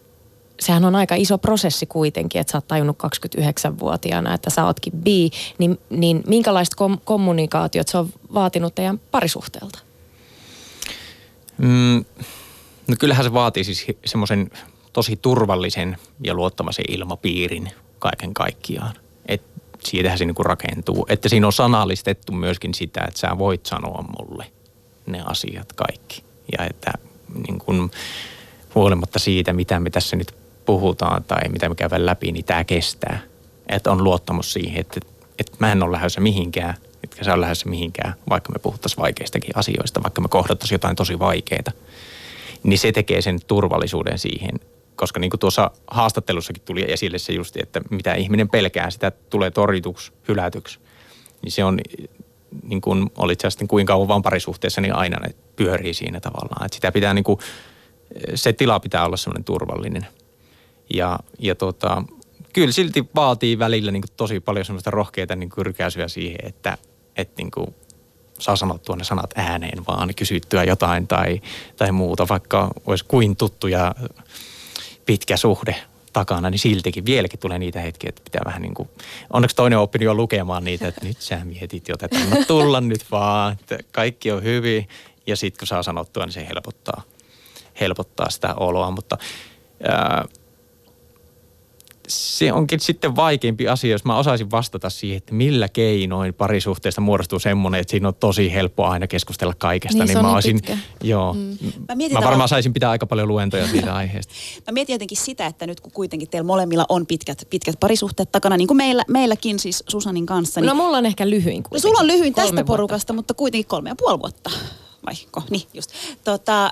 sehän 0.59 0.85
on 0.85 0.95
aika 0.95 1.15
iso 1.15 1.37
prosessi 1.37 1.85
kuitenkin, 1.85 2.41
että 2.41 2.51
sä 2.51 2.57
oot 2.57 2.67
tajunnut 2.67 2.97
29-vuotiaana, 3.03 4.33
että 4.33 4.49
sä 4.49 4.65
ootkin 4.65 4.93
bi, 4.93 5.29
niin, 5.57 5.79
niin 5.89 6.23
minkälaista 6.27 6.75
kom- 6.75 6.99
kommunikaatiota 7.05 7.91
se 7.91 7.97
on 7.97 8.09
vaatinut 8.33 8.75
teidän 8.75 8.99
parisuhteelta? 9.11 9.79
Mm, 11.57 12.05
no 12.87 12.95
kyllähän 12.99 13.25
se 13.25 13.33
vaatii 13.33 13.63
siis 13.63 13.85
semmoisen 14.05 14.51
tosi 14.93 15.15
turvallisen 15.21 15.97
ja 16.23 16.33
luottavaisen 16.33 16.85
ilmapiirin 16.89 17.71
kaiken 17.99 18.33
kaikkiaan. 18.33 18.93
Et 19.25 19.41
siitähän 19.83 20.17
se 20.17 20.25
niinku 20.25 20.43
rakentuu. 20.43 21.05
Että 21.09 21.29
siinä 21.29 21.47
on 21.47 21.53
sanallistettu 21.53 22.31
myöskin 22.31 22.73
sitä, 22.73 23.05
että 23.07 23.19
sä 23.19 23.37
voit 23.37 23.65
sanoa 23.65 24.05
mulle 24.19 24.45
ne 25.05 25.23
asiat 25.25 25.73
kaikki. 25.73 26.23
Ja 26.57 26.65
että 26.69 26.91
niin 27.47 27.59
kun, 27.59 27.91
huolimatta 28.75 29.19
siitä, 29.19 29.53
mitä 29.53 29.79
me 29.79 29.89
tässä 29.89 30.15
nyt 30.15 30.44
puhutaan 30.65 31.23
tai 31.23 31.49
mitä 31.49 31.69
me 31.69 31.75
käydään 31.75 32.05
läpi, 32.05 32.31
niin 32.31 32.45
tämä 32.45 32.63
kestää. 32.63 33.19
Että 33.69 33.91
on 33.91 34.03
luottamus 34.03 34.53
siihen, 34.53 34.81
että, 34.81 34.99
että 35.39 35.57
mä 35.59 35.71
en 35.71 35.83
ole 35.83 35.91
lähdössä 35.91 36.21
mihinkään, 36.21 36.75
etkä 37.03 37.23
sä 37.23 37.33
ole 37.33 37.41
lähdössä 37.41 37.69
mihinkään, 37.69 38.13
vaikka 38.29 38.53
me 38.53 38.59
puhuttaisiin 38.59 39.01
vaikeistakin 39.01 39.57
asioista, 39.57 40.03
vaikka 40.03 40.21
me 40.21 40.27
kohdattaisiin 40.27 40.75
jotain 40.75 40.95
tosi 40.95 41.19
vaikeaa. 41.19 41.71
Niin 42.63 42.79
se 42.79 42.91
tekee 42.91 43.21
sen 43.21 43.39
turvallisuuden 43.47 44.19
siihen, 44.19 44.59
koska 44.95 45.19
niin 45.19 45.29
kuin 45.29 45.39
tuossa 45.39 45.71
haastattelussakin 45.87 46.63
tuli 46.65 46.85
esille 46.87 47.17
se 47.17 47.33
just, 47.33 47.57
että 47.57 47.81
mitä 47.89 48.13
ihminen 48.13 48.49
pelkää, 48.49 48.89
sitä 48.89 49.11
tulee 49.11 49.51
torjutuksi, 49.51 50.11
hylätyksi. 50.27 50.79
Niin 51.41 51.51
se 51.51 51.63
on, 51.63 51.79
niin 52.63 52.81
kuin 52.81 53.11
olit 53.17 53.41
sä 53.41 53.49
sitten 53.49 53.67
kuinka 53.67 53.93
kauan 53.93 54.07
vaan 54.07 54.21
parisuhteessa, 54.21 54.81
niin 54.81 54.95
aina 54.95 55.19
ne 55.19 55.35
pyörii 55.55 55.93
siinä 55.93 56.19
tavallaan. 56.19 56.65
Että 56.65 56.75
sitä 56.75 56.91
pitää 56.91 57.13
niin 57.13 57.23
kuin, 57.23 57.39
se 58.35 58.53
tila 58.53 58.79
pitää 58.79 59.05
olla 59.05 59.17
semmoinen 59.17 59.43
turvallinen. 59.43 60.07
Ja, 60.93 61.19
ja 61.39 61.55
tota, 61.55 62.03
kyllä 62.53 62.71
silti 62.71 63.05
vaatii 63.15 63.59
välillä 63.59 63.91
niin 63.91 64.01
kuin 64.01 64.11
tosi 64.17 64.39
paljon 64.39 64.65
semmoista 64.65 64.91
rohkeita 64.91 65.35
niin 65.35 65.49
kyrkäisyä 65.49 66.07
siihen, 66.07 66.39
että, 66.43 66.77
että 67.15 67.41
niin 67.41 67.51
kuin 67.51 67.75
saa 68.39 68.55
sanottua 68.55 68.95
ne 68.95 69.03
sanat 69.03 69.29
ääneen 69.35 69.85
vaan, 69.87 70.15
kysyttyä 70.15 70.63
jotain 70.63 71.07
tai, 71.07 71.41
tai 71.77 71.91
muuta, 71.91 72.27
vaikka 72.27 72.71
olisi 72.85 73.05
kuin 73.07 73.35
tuttu 73.35 73.67
ja 73.67 73.95
pitkä 75.05 75.37
suhde 75.37 75.75
takana, 76.13 76.49
niin 76.49 76.59
siltikin 76.59 77.05
vieläkin 77.05 77.39
tulee 77.39 77.59
niitä 77.59 77.79
hetkiä, 77.79 78.09
että 78.09 78.21
pitää 78.23 78.41
vähän 78.45 78.61
niin 78.61 78.73
kuin, 78.73 78.89
onneksi 79.33 79.55
toinen 79.55 79.79
on 79.79 79.83
oppinut 79.83 80.05
jo 80.05 80.13
lukemaan 80.13 80.63
niitä, 80.63 80.87
että 80.87 81.05
nyt 81.05 81.21
sä 81.21 81.45
mietit 81.45 81.87
jo, 81.87 81.95
että 82.01 82.19
no 82.29 82.45
tulla 82.47 82.81
nyt 82.81 83.05
vaan, 83.11 83.53
että 83.53 83.77
kaikki 83.91 84.31
on 84.31 84.43
hyvin. 84.43 84.87
Ja 85.27 85.35
sitten 85.35 85.59
kun 85.59 85.67
saa 85.67 85.83
sanottua, 85.83 86.25
niin 86.25 86.33
se 86.33 86.47
helpottaa, 86.47 87.01
helpottaa 87.79 88.29
sitä 88.29 88.53
oloa, 88.53 88.91
mutta 88.91 89.17
ää, 89.83 90.25
se 92.07 92.53
onkin 92.53 92.79
sitten 92.79 93.15
vaikeampi 93.15 93.67
asia, 93.67 93.91
jos 93.91 94.05
mä 94.05 94.17
osaisin 94.17 94.51
vastata 94.51 94.89
siihen, 94.89 95.17
että 95.17 95.33
millä 95.33 95.69
keinoin 95.69 96.33
parisuhteesta 96.33 97.01
muodostuu 97.01 97.39
semmoinen, 97.39 97.81
että 97.81 97.91
siinä 97.91 98.07
on 98.07 98.15
tosi 98.15 98.53
helppo 98.53 98.85
aina 98.85 99.07
keskustella 99.07 99.53
kaikesta. 99.57 99.97
Niin, 99.97 100.07
niin 100.07 100.17
mä 100.17 100.21
niin 100.21 100.33
olisin, 100.33 100.61
joo, 101.03 101.33
mm. 101.33 101.39
mä, 101.39 101.95
mä 101.95 101.97
varmaan 101.97 102.23
tavalla... 102.23 102.47
saisin 102.47 102.73
pitää 102.73 102.89
aika 102.89 103.07
paljon 103.07 103.27
luentoja 103.27 103.67
siitä 103.67 103.95
aiheesta. 104.01 104.33
mä 104.67 104.71
mietin 104.71 104.93
jotenkin 104.93 105.17
sitä, 105.17 105.45
että 105.45 105.67
nyt 105.67 105.79
kun 105.79 105.91
kuitenkin 105.91 106.29
teillä 106.29 106.47
molemmilla 106.47 106.85
on 106.89 107.05
pitkät, 107.05 107.47
pitkät 107.49 107.75
parisuhteet 107.79 108.31
takana, 108.31 108.57
niin 108.57 108.67
kuin 108.67 108.77
meillä, 108.77 109.03
meilläkin 109.07 109.59
siis 109.59 109.83
Susanin 109.87 110.25
kanssa. 110.25 110.61
Niin... 110.61 110.67
No 110.67 110.75
mulla 110.75 110.97
on 110.97 111.05
ehkä 111.05 111.29
lyhyin 111.29 111.63
kuitenkin. 111.63 111.71
No 111.71 111.79
sulla 111.79 111.99
on 111.99 112.07
lyhyin 112.07 112.33
tästä 112.33 112.55
vuotta. 112.55 112.63
porukasta, 112.63 113.13
mutta 113.13 113.33
kuitenkin 113.33 113.67
kolme 113.67 113.89
ja 113.89 113.95
puoli 113.95 114.19
vuotta. 114.19 114.49
Vai? 115.05 115.43
Niin, 115.49 115.63
just. 115.73 115.91
Tota, 116.23 116.65
äh, 116.65 116.71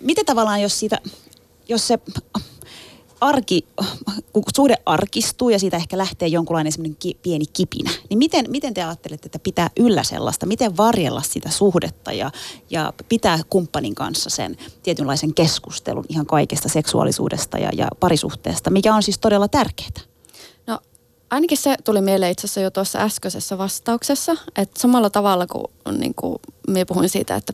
miten 0.00 0.26
tavallaan, 0.26 0.62
jos 0.62 0.78
siitä, 0.78 0.98
jos 1.68 1.88
se 1.88 1.98
arki, 3.22 3.66
kun 4.32 4.42
suhde 4.56 4.76
arkistuu 4.86 5.50
ja 5.50 5.58
siitä 5.58 5.76
ehkä 5.76 5.98
lähtee 5.98 6.28
jonkunlainen 6.28 6.72
ki, 6.98 7.16
pieni 7.22 7.44
kipinä, 7.52 7.90
niin 8.10 8.18
miten, 8.18 8.44
miten 8.48 8.74
te 8.74 8.82
ajattelette, 8.82 9.26
että 9.26 9.38
pitää 9.38 9.70
yllä 9.76 10.02
sellaista, 10.02 10.46
miten 10.46 10.76
varjella 10.76 11.22
sitä 11.22 11.50
suhdetta 11.50 12.12
ja, 12.12 12.30
ja 12.70 12.92
pitää 13.08 13.38
kumppanin 13.50 13.94
kanssa 13.94 14.30
sen 14.30 14.56
tietynlaisen 14.82 15.34
keskustelun 15.34 16.04
ihan 16.08 16.26
kaikesta 16.26 16.68
seksuaalisuudesta 16.68 17.58
ja, 17.58 17.70
ja 17.76 17.88
parisuhteesta, 18.00 18.70
mikä 18.70 18.94
on 18.94 19.02
siis 19.02 19.18
todella 19.18 19.48
tärkeää? 19.48 20.11
Ainakin 21.32 21.58
se 21.58 21.76
tuli 21.84 22.00
mieleen 22.00 22.32
itse 22.32 22.46
asiassa 22.46 22.60
jo 22.60 22.70
tuossa 22.70 22.98
äskeisessä 22.98 23.58
vastauksessa, 23.58 24.36
että 24.56 24.80
samalla 24.80 25.10
tavalla 25.10 25.46
kuin, 25.46 25.64
niin 25.98 26.14
kuin 26.14 26.38
minä 26.68 26.86
puhuin 26.86 27.08
siitä, 27.08 27.36
että 27.36 27.52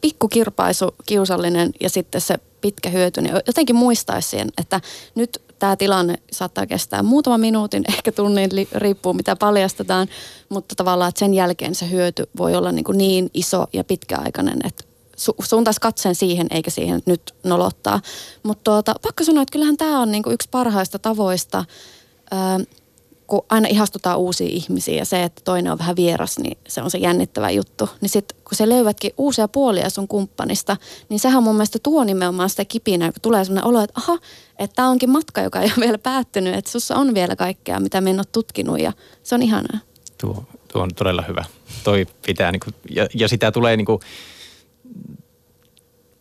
pikkukirpaisu, 0.00 0.94
kiusallinen 1.06 1.72
ja 1.80 1.90
sitten 1.90 2.20
se 2.20 2.38
pitkä 2.60 2.90
hyöty, 2.90 3.22
niin 3.22 3.34
jotenkin 3.46 3.76
muistaisi 3.76 4.28
sen, 4.28 4.48
että 4.58 4.80
nyt 5.14 5.42
tämä 5.58 5.76
tilanne 5.76 6.14
saattaa 6.32 6.66
kestää 6.66 7.02
muutama 7.02 7.38
minuutin, 7.38 7.84
ehkä 7.94 8.12
tunnin, 8.12 8.50
riippuu 8.72 9.12
mitä 9.12 9.36
paljastetaan, 9.36 10.08
mutta 10.48 10.74
tavallaan 10.74 11.08
että 11.08 11.18
sen 11.18 11.34
jälkeen 11.34 11.74
se 11.74 11.90
hyöty 11.90 12.30
voi 12.38 12.54
olla 12.54 12.72
niin, 12.72 12.84
kuin 12.84 12.98
niin 12.98 13.30
iso 13.34 13.66
ja 13.72 13.84
pitkäaikainen, 13.84 14.58
että 14.64 14.84
su- 15.16 15.44
suuntaisi 15.44 15.80
katseen 15.80 16.14
siihen 16.14 16.46
eikä 16.50 16.70
siihen 16.70 17.02
nyt 17.06 17.34
nolottaa. 17.44 18.00
Mutta 18.42 18.64
tuota, 18.64 18.94
pakko 19.02 19.24
sanoa, 19.24 19.42
että 19.42 19.52
kyllähän 19.52 19.76
tämä 19.76 20.00
on 20.00 20.12
niinku 20.12 20.30
yksi 20.30 20.48
parhaista 20.50 20.98
tavoista, 20.98 21.64
ää, 22.30 22.60
kun 23.30 23.46
aina 23.48 23.68
ihastutaan 23.68 24.18
uusia 24.18 24.48
ihmisiä 24.50 24.94
ja 24.94 25.04
se, 25.04 25.22
että 25.22 25.42
toinen 25.44 25.72
on 25.72 25.78
vähän 25.78 25.96
vieras, 25.96 26.38
niin 26.38 26.58
se 26.68 26.82
on 26.82 26.90
se 26.90 26.98
jännittävä 26.98 27.50
juttu. 27.50 27.88
Niin 28.00 28.08
sitten 28.08 28.38
kun 28.44 28.56
se 28.56 28.68
löyvätkin 28.68 29.12
uusia 29.16 29.48
puolia 29.48 29.90
sun 29.90 30.08
kumppanista, 30.08 30.76
niin 31.08 31.20
sehän 31.20 31.42
mun 31.42 31.54
mielestä 31.54 31.78
tuo 31.82 32.04
nimenomaan 32.04 32.50
sitä 32.50 32.64
kipinää, 32.64 33.12
kun 33.12 33.20
tulee 33.22 33.44
sellainen 33.44 33.68
olo, 33.68 33.80
että 33.80 34.00
aha, 34.00 34.18
että 34.58 34.74
tämä 34.74 34.88
onkin 34.88 35.10
matka, 35.10 35.40
joka 35.40 35.60
ei 35.60 35.66
ole 35.76 35.84
vielä 35.86 35.98
päättynyt, 35.98 36.54
että 36.54 36.70
sussa 36.70 36.96
on 36.96 37.14
vielä 37.14 37.36
kaikkea, 37.36 37.80
mitä 37.80 38.00
me 38.00 38.10
en 38.10 38.18
ole 38.18 38.26
tutkinut 38.32 38.80
ja 38.80 38.92
se 39.22 39.34
on 39.34 39.42
ihanaa. 39.42 39.78
Tuo, 40.20 40.44
tuo 40.72 40.82
on 40.82 40.90
todella 40.96 41.22
hyvä. 41.28 41.44
Toi 41.84 42.06
pitää, 42.26 42.52
niin 42.52 42.60
kuin, 42.60 42.74
ja, 42.90 43.06
ja 43.14 43.28
sitä 43.28 43.52
tulee 43.52 43.76
niin 43.76 43.86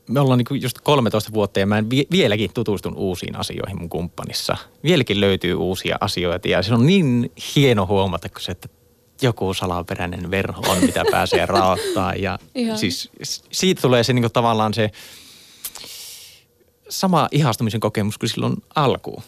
me 0.10 0.20
ollaan 0.20 0.38
niin 0.38 0.62
just 0.62 0.78
13 0.84 1.34
vuotta 1.34 1.60
ja 1.60 1.66
mä 1.66 1.78
en 1.78 1.90
vieläkin 1.90 2.54
tutustun 2.54 2.96
uusiin 2.96 3.36
asioihin 3.36 3.80
mun 3.80 3.90
kumppanissa. 3.90 4.58
Vieläkin 4.84 5.22
löytyy 5.22 5.54
uusia 5.54 5.98
asioita 6.02 6.48
ja 6.48 6.64
se 6.64 6.74
on 6.74 6.86
niin 6.86 7.32
hieno 7.56 7.86
huomata, 7.86 8.30
kun 8.30 8.42
se, 8.42 8.52
että 8.52 8.70
joku 9.22 9.54
salaperäinen 9.54 10.32
verho 10.32 10.62
on, 10.68 10.78
mitä 10.82 11.04
pääsee 11.12 11.46
raottaa. 11.56 12.14
Ja 12.14 12.40
siis 12.76 13.12
siitä 13.52 13.82
tulee 13.82 14.04
se 14.04 14.14
niin 14.14 14.32
tavallaan 14.34 14.74
se 14.74 14.92
sama 16.90 17.28
ihastumisen 17.32 17.80
kokemus 17.80 18.18
kuin 18.18 18.30
silloin 18.30 18.56
alkuun. 18.76 19.24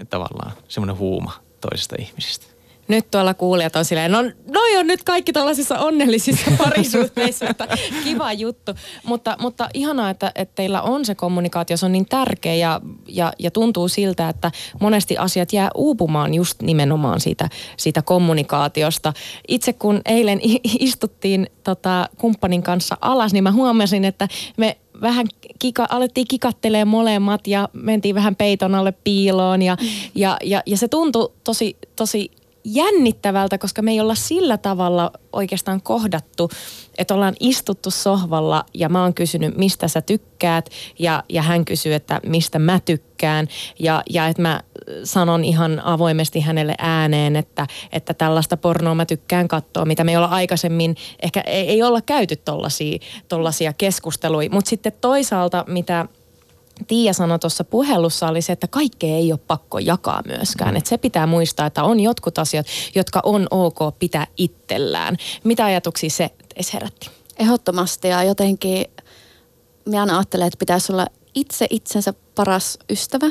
Että 0.00 0.10
tavallaan 0.10 0.52
semmoinen 0.68 0.98
huuma 0.98 1.32
toisesta 1.60 1.96
ihmisestä 1.98 2.55
nyt 2.88 3.10
tuolla 3.10 3.34
kuulijat 3.34 3.76
on 3.76 3.84
silleen, 3.84 4.12
no 4.12 4.22
noi 4.50 4.76
on 4.76 4.86
nyt 4.86 5.02
kaikki 5.02 5.32
tällaisissa 5.32 5.78
onnellisissa 5.78 6.50
parisuhteissa, 6.64 7.48
että 7.48 7.68
kiva 8.04 8.32
juttu. 8.32 8.72
Mutta, 9.04 9.36
mutta 9.40 9.68
ihanaa, 9.74 10.10
että, 10.10 10.32
että 10.34 10.54
teillä 10.54 10.82
on 10.82 11.04
se 11.04 11.14
kommunikaatio, 11.14 11.76
se 11.76 11.86
on 11.86 11.92
niin 11.92 12.06
tärkeä 12.08 12.54
ja, 12.54 12.80
ja, 13.08 13.32
ja 13.38 13.50
tuntuu 13.50 13.88
siltä, 13.88 14.28
että 14.28 14.50
monesti 14.80 15.16
asiat 15.18 15.52
jää 15.52 15.70
uupumaan 15.74 16.34
just 16.34 16.62
nimenomaan 16.62 17.20
siitä, 17.20 17.48
siitä 17.76 18.02
kommunikaatiosta. 18.02 19.12
Itse 19.48 19.72
kun 19.72 20.00
eilen 20.04 20.40
istuttiin 20.80 21.46
tota, 21.64 22.08
kumppanin 22.18 22.62
kanssa 22.62 22.96
alas, 23.00 23.32
niin 23.32 23.44
mä 23.44 23.52
huomasin, 23.52 24.04
että 24.04 24.28
me 24.56 24.76
vähän 25.00 25.26
kika, 25.58 25.86
alettiin 25.90 26.28
kikattelee 26.28 26.84
molemmat 26.84 27.46
ja 27.46 27.68
mentiin 27.72 28.14
vähän 28.14 28.36
peiton 28.36 28.74
alle 28.74 28.92
piiloon 28.92 29.62
ja, 29.62 29.76
ja, 30.14 30.36
ja, 30.44 30.62
ja 30.66 30.76
se 30.76 30.88
tuntui 30.88 31.32
tosi, 31.44 31.76
tosi 31.96 32.30
jännittävältä, 32.66 33.58
koska 33.58 33.82
me 33.82 33.90
ei 33.90 34.00
olla 34.00 34.14
sillä 34.14 34.56
tavalla 34.58 35.10
oikeastaan 35.32 35.82
kohdattu, 35.82 36.50
että 36.98 37.14
ollaan 37.14 37.34
istuttu 37.40 37.90
sohvalla 37.90 38.64
ja 38.74 38.88
mä 38.88 39.02
oon 39.02 39.14
kysynyt, 39.14 39.56
mistä 39.56 39.88
sä 39.88 40.02
tykkäät 40.02 40.70
ja, 40.98 41.24
ja 41.28 41.42
hän 41.42 41.64
kysyy, 41.64 41.94
että 41.94 42.20
mistä 42.26 42.58
mä 42.58 42.80
tykkään 42.80 43.48
ja, 43.78 44.02
ja 44.10 44.26
että 44.26 44.42
mä 44.42 44.60
sanon 45.04 45.44
ihan 45.44 45.80
avoimesti 45.84 46.40
hänelle 46.40 46.74
ääneen, 46.78 47.36
että, 47.36 47.66
että 47.92 48.14
tällaista 48.14 48.56
pornoa 48.56 48.94
mä 48.94 49.06
tykkään 49.06 49.48
katsoa, 49.48 49.84
mitä 49.84 50.04
me 50.04 50.12
ei 50.12 50.16
olla 50.16 50.26
aikaisemmin, 50.26 50.96
ehkä 51.22 51.40
ei, 51.40 51.68
ei 51.68 51.82
olla 51.82 52.00
käyty 52.00 52.36
tollaisia, 52.36 52.98
tollaisia 53.28 53.72
keskusteluja, 53.72 54.50
mutta 54.50 54.68
sitten 54.68 54.92
toisaalta 55.00 55.64
mitä 55.68 56.06
Tiia 56.86 57.12
sanoi 57.12 57.38
tuossa 57.38 57.64
puhelussa 57.64 58.28
oli 58.28 58.42
se, 58.42 58.52
että 58.52 58.68
kaikkea 58.68 59.16
ei 59.16 59.32
ole 59.32 59.40
pakko 59.46 59.78
jakaa 59.78 60.22
myöskään. 60.26 60.70
Mm. 60.70 60.76
Että 60.76 60.90
se 60.90 60.98
pitää 60.98 61.26
muistaa, 61.26 61.66
että 61.66 61.84
on 61.84 62.00
jotkut 62.00 62.38
asiat, 62.38 62.66
jotka 62.94 63.20
on 63.24 63.46
ok 63.50 63.98
pitää 63.98 64.26
itsellään. 64.36 65.16
Mitä 65.44 65.64
ajatuksia 65.64 66.10
se 66.10 66.30
edes 66.54 66.72
herätti? 66.72 67.10
Ehdottomasti 67.38 68.08
ja 68.08 68.22
jotenkin 68.22 68.84
minä 69.84 70.00
aina 70.00 70.16
ajattelen, 70.16 70.46
että 70.46 70.58
pitäisi 70.58 70.92
olla 70.92 71.06
itse 71.34 71.66
itsensä 71.70 72.14
paras 72.34 72.78
ystävä. 72.90 73.26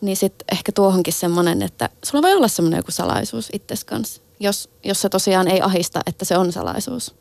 Niin 0.00 0.16
sitten 0.16 0.44
ehkä 0.52 0.72
tuohonkin 0.72 1.12
semmoinen, 1.12 1.62
että 1.62 1.88
sulla 2.04 2.22
voi 2.22 2.34
olla 2.34 2.48
semmoinen 2.48 2.78
joku 2.78 2.90
salaisuus 2.90 3.48
itses 3.52 3.84
kanssa. 3.84 4.22
Jos, 4.40 4.70
jos 4.84 5.00
se 5.00 5.08
tosiaan 5.08 5.48
ei 5.48 5.60
ahista, 5.60 6.00
että 6.06 6.24
se 6.24 6.38
on 6.38 6.52
salaisuus. 6.52 7.14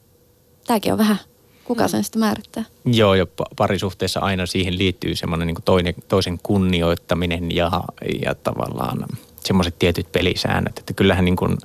Tämäkin 0.67 0.91
on 0.91 0.97
vähän 0.97 1.19
Kuka 1.66 1.88
sen 1.88 2.03
sitten 2.03 2.20
määrittää? 2.20 2.64
Joo, 2.86 3.16
ja 3.16 3.26
parisuhteessa 3.57 4.20
aina 4.20 4.45
siihen 4.45 4.78
liittyy 4.78 5.16
semmoinen 5.16 5.47
niin 5.47 5.55
toinen, 5.66 5.93
toisen 6.07 6.39
kunnioittaminen 6.43 7.55
ja, 7.55 7.72
ja 8.26 8.36
tavallaan 8.36 9.05
semmoiset 9.39 9.80
tietyt 9.80 10.11
pelisäännöt. 10.11 10.80
Että 10.80 10.93
kyllähän 10.93 11.26
niin 11.26 11.36
kuin, 11.36 11.57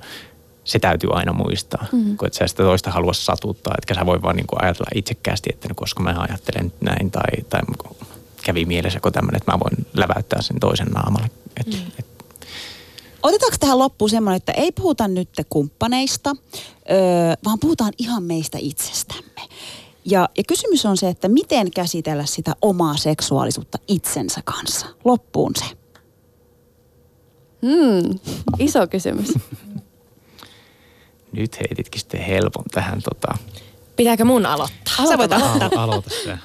se 0.63 0.79
täytyy 0.79 1.09
aina 1.13 1.33
muistaa, 1.33 1.85
mm-hmm. 1.91 2.17
kun 2.17 2.27
et 2.27 2.33
sä 2.33 2.47
sitä 2.47 2.63
toista 2.63 2.91
halua 2.91 3.13
satuttaa. 3.13 3.73
Etkä 3.77 3.93
sä 3.93 4.05
voi 4.05 4.21
vaan 4.21 4.35
niin 4.35 4.47
kuin 4.47 4.63
ajatella 4.63 4.89
itsekkäästi, 4.95 5.49
että 5.53 5.67
no, 5.67 5.75
koska 5.75 6.03
mä 6.03 6.15
ajattelen 6.29 6.73
näin 6.81 7.11
tai, 7.11 7.43
tai 7.49 7.61
kävi 8.43 8.65
mielessä 8.65 8.99
tämmöinen, 9.13 9.37
että 9.37 9.51
mä 9.51 9.59
voin 9.59 9.87
läväyttää 9.93 10.41
sen 10.41 10.59
toisen 10.59 10.87
naamalle. 10.87 11.29
Et, 11.59 11.67
mm. 11.67 11.91
et, 11.99 12.05
Otetaanko 13.23 13.57
tähän 13.59 13.79
loppuun 13.79 14.09
semmoinen, 14.09 14.37
että 14.37 14.51
ei 14.51 14.71
puhuta 14.71 15.07
nyt 15.07 15.29
kumppaneista, 15.49 16.35
öö, 16.91 16.97
vaan 17.45 17.59
puhutaan 17.59 17.93
ihan 17.97 18.23
meistä 18.23 18.57
itsestämme. 18.61 19.38
Ja, 20.09 20.29
ja 20.37 20.43
kysymys 20.47 20.85
on 20.85 20.97
se, 20.97 21.09
että 21.09 21.27
miten 21.27 21.71
käsitellä 21.71 22.25
sitä 22.25 22.55
omaa 22.61 22.97
seksuaalisuutta 22.97 23.77
itsensä 23.87 24.41
kanssa. 24.45 24.87
Loppuun 25.05 25.51
se. 25.55 25.65
Hmm, 27.61 28.19
iso 28.59 28.87
kysymys. 28.87 29.33
Nyt 31.31 31.59
heititkin 31.59 31.99
sitten 31.99 32.21
helpon 32.21 32.63
tähän 32.71 33.01
tota... 33.01 33.37
Pitääkö 33.95 34.25
mun 34.25 34.45
aloittaa? 34.45 34.93
Aloita, 34.99 35.11
Sä 35.11 35.17
voit 35.17 35.33
aloittaa. 35.33 35.83
Aloita 35.83 36.09
se. 36.09 36.37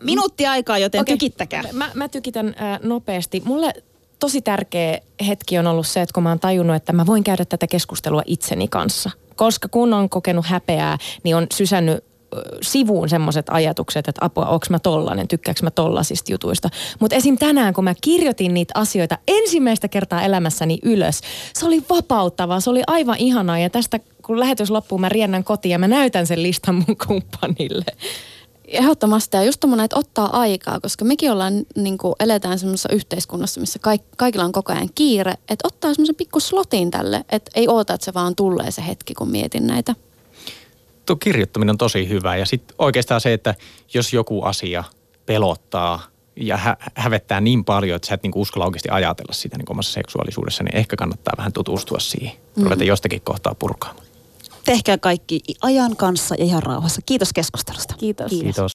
Minuutti 0.00 0.46
aikaa, 0.46 0.78
joten 0.78 1.00
okay. 1.00 1.14
tykittäkää. 1.14 1.62
Mä, 1.72 1.90
mä 1.94 2.08
tykitän 2.08 2.46
äh, 2.48 2.80
nopeasti. 2.82 3.42
Mulle 3.44 3.72
tosi 4.18 4.42
tärkeä 4.42 5.00
hetki 5.26 5.58
on 5.58 5.66
ollut 5.66 5.86
se, 5.86 6.02
että 6.02 6.12
kun 6.12 6.22
mä 6.22 6.28
oon 6.28 6.40
tajunnut, 6.40 6.76
että 6.76 6.92
mä 6.92 7.06
voin 7.06 7.24
käydä 7.24 7.44
tätä 7.44 7.66
keskustelua 7.66 8.22
itseni 8.26 8.68
kanssa. 8.68 9.10
Koska 9.36 9.68
kun 9.68 9.94
on 9.94 10.08
kokenut 10.08 10.46
häpeää, 10.46 10.98
niin 11.22 11.36
on 11.36 11.46
sysännyt 11.52 12.04
sivuun 12.62 13.08
semmoiset 13.08 13.46
ajatukset, 13.50 14.08
että 14.08 14.24
apua, 14.24 14.46
onko 14.46 14.66
mä 14.70 14.78
tollanen, 14.78 15.28
tykkääkö 15.28 15.60
mä 15.62 15.70
tollasista 15.70 16.32
jutuista. 16.32 16.68
Mutta 17.00 17.16
esim. 17.16 17.38
tänään, 17.38 17.74
kun 17.74 17.84
mä 17.84 17.94
kirjoitin 18.00 18.54
niitä 18.54 18.72
asioita 18.76 19.18
ensimmäistä 19.28 19.88
kertaa 19.88 20.22
elämässäni 20.22 20.78
ylös, 20.82 21.20
se 21.54 21.66
oli 21.66 21.84
vapauttavaa, 21.90 22.60
se 22.60 22.70
oli 22.70 22.82
aivan 22.86 23.16
ihanaa 23.18 23.58
ja 23.58 23.70
tästä 23.70 24.00
kun 24.26 24.40
lähetys 24.40 24.70
loppuu, 24.70 24.98
mä 24.98 25.08
riennän 25.08 25.44
kotiin 25.44 25.72
ja 25.72 25.78
mä 25.78 25.88
näytän 25.88 26.26
sen 26.26 26.42
listan 26.42 26.74
mun 26.74 26.96
kumppanille. 27.06 27.84
Ehdottomasti 28.68 29.36
ja 29.36 29.44
just 29.44 29.60
tommonen, 29.60 29.84
että 29.84 29.98
ottaa 29.98 30.40
aikaa, 30.40 30.80
koska 30.80 31.04
mekin 31.04 31.32
ollaan, 31.32 31.54
niin 31.76 31.98
kuin, 31.98 32.14
eletään 32.20 32.58
semmoisessa 32.58 32.88
yhteiskunnassa, 32.92 33.60
missä 33.60 33.78
kaik, 33.78 34.02
kaikilla 34.16 34.44
on 34.44 34.52
koko 34.52 34.72
ajan 34.72 34.88
kiire, 34.94 35.34
että 35.48 35.68
ottaa 35.68 35.94
semmoisen 35.94 36.14
pikku 36.14 36.40
slotin 36.40 36.90
tälle, 36.90 37.24
että 37.28 37.50
ei 37.54 37.68
oota, 37.68 37.94
että 37.94 38.04
se 38.04 38.14
vaan 38.14 38.36
tulee 38.36 38.70
se 38.70 38.86
hetki, 38.86 39.14
kun 39.14 39.30
mietin 39.30 39.66
näitä 39.66 39.94
tuo 41.06 41.16
kirjoittaminen 41.16 41.72
on 41.72 41.78
tosi 41.78 42.08
hyvä. 42.08 42.36
Ja 42.36 42.46
sitten 42.46 42.76
oikeastaan 42.78 43.20
se, 43.20 43.32
että 43.32 43.54
jos 43.94 44.12
joku 44.12 44.42
asia 44.42 44.84
pelottaa 45.26 46.02
ja 46.36 46.56
hä- 46.56 46.76
hävettää 46.94 47.40
niin 47.40 47.64
paljon, 47.64 47.96
että 47.96 48.08
sä 48.08 48.14
et 48.14 48.22
niinku 48.22 48.40
uskalla 48.40 48.66
oikeasti 48.66 48.88
ajatella 48.88 49.32
sitä 49.32 49.58
niin 49.58 49.70
omassa 49.70 49.92
seksuaalisuudessa, 49.92 50.64
niin 50.64 50.76
ehkä 50.76 50.96
kannattaa 50.96 51.34
vähän 51.38 51.52
tutustua 51.52 51.98
siihen. 52.00 52.32
Mm. 52.56 52.62
Ruveta 52.64 52.84
jostakin 52.84 53.20
kohtaa 53.20 53.54
purkaamaan. 53.54 54.06
Tehkää 54.64 54.98
kaikki 54.98 55.40
ajan 55.62 55.96
kanssa 55.96 56.34
ja 56.38 56.44
ihan 56.44 56.62
rauhassa. 56.62 57.02
Kiitos 57.06 57.32
keskustelusta. 57.32 57.94
Kiitos. 57.98 58.30
Kiitos. 58.30 58.44
Kiitos. 58.44 58.64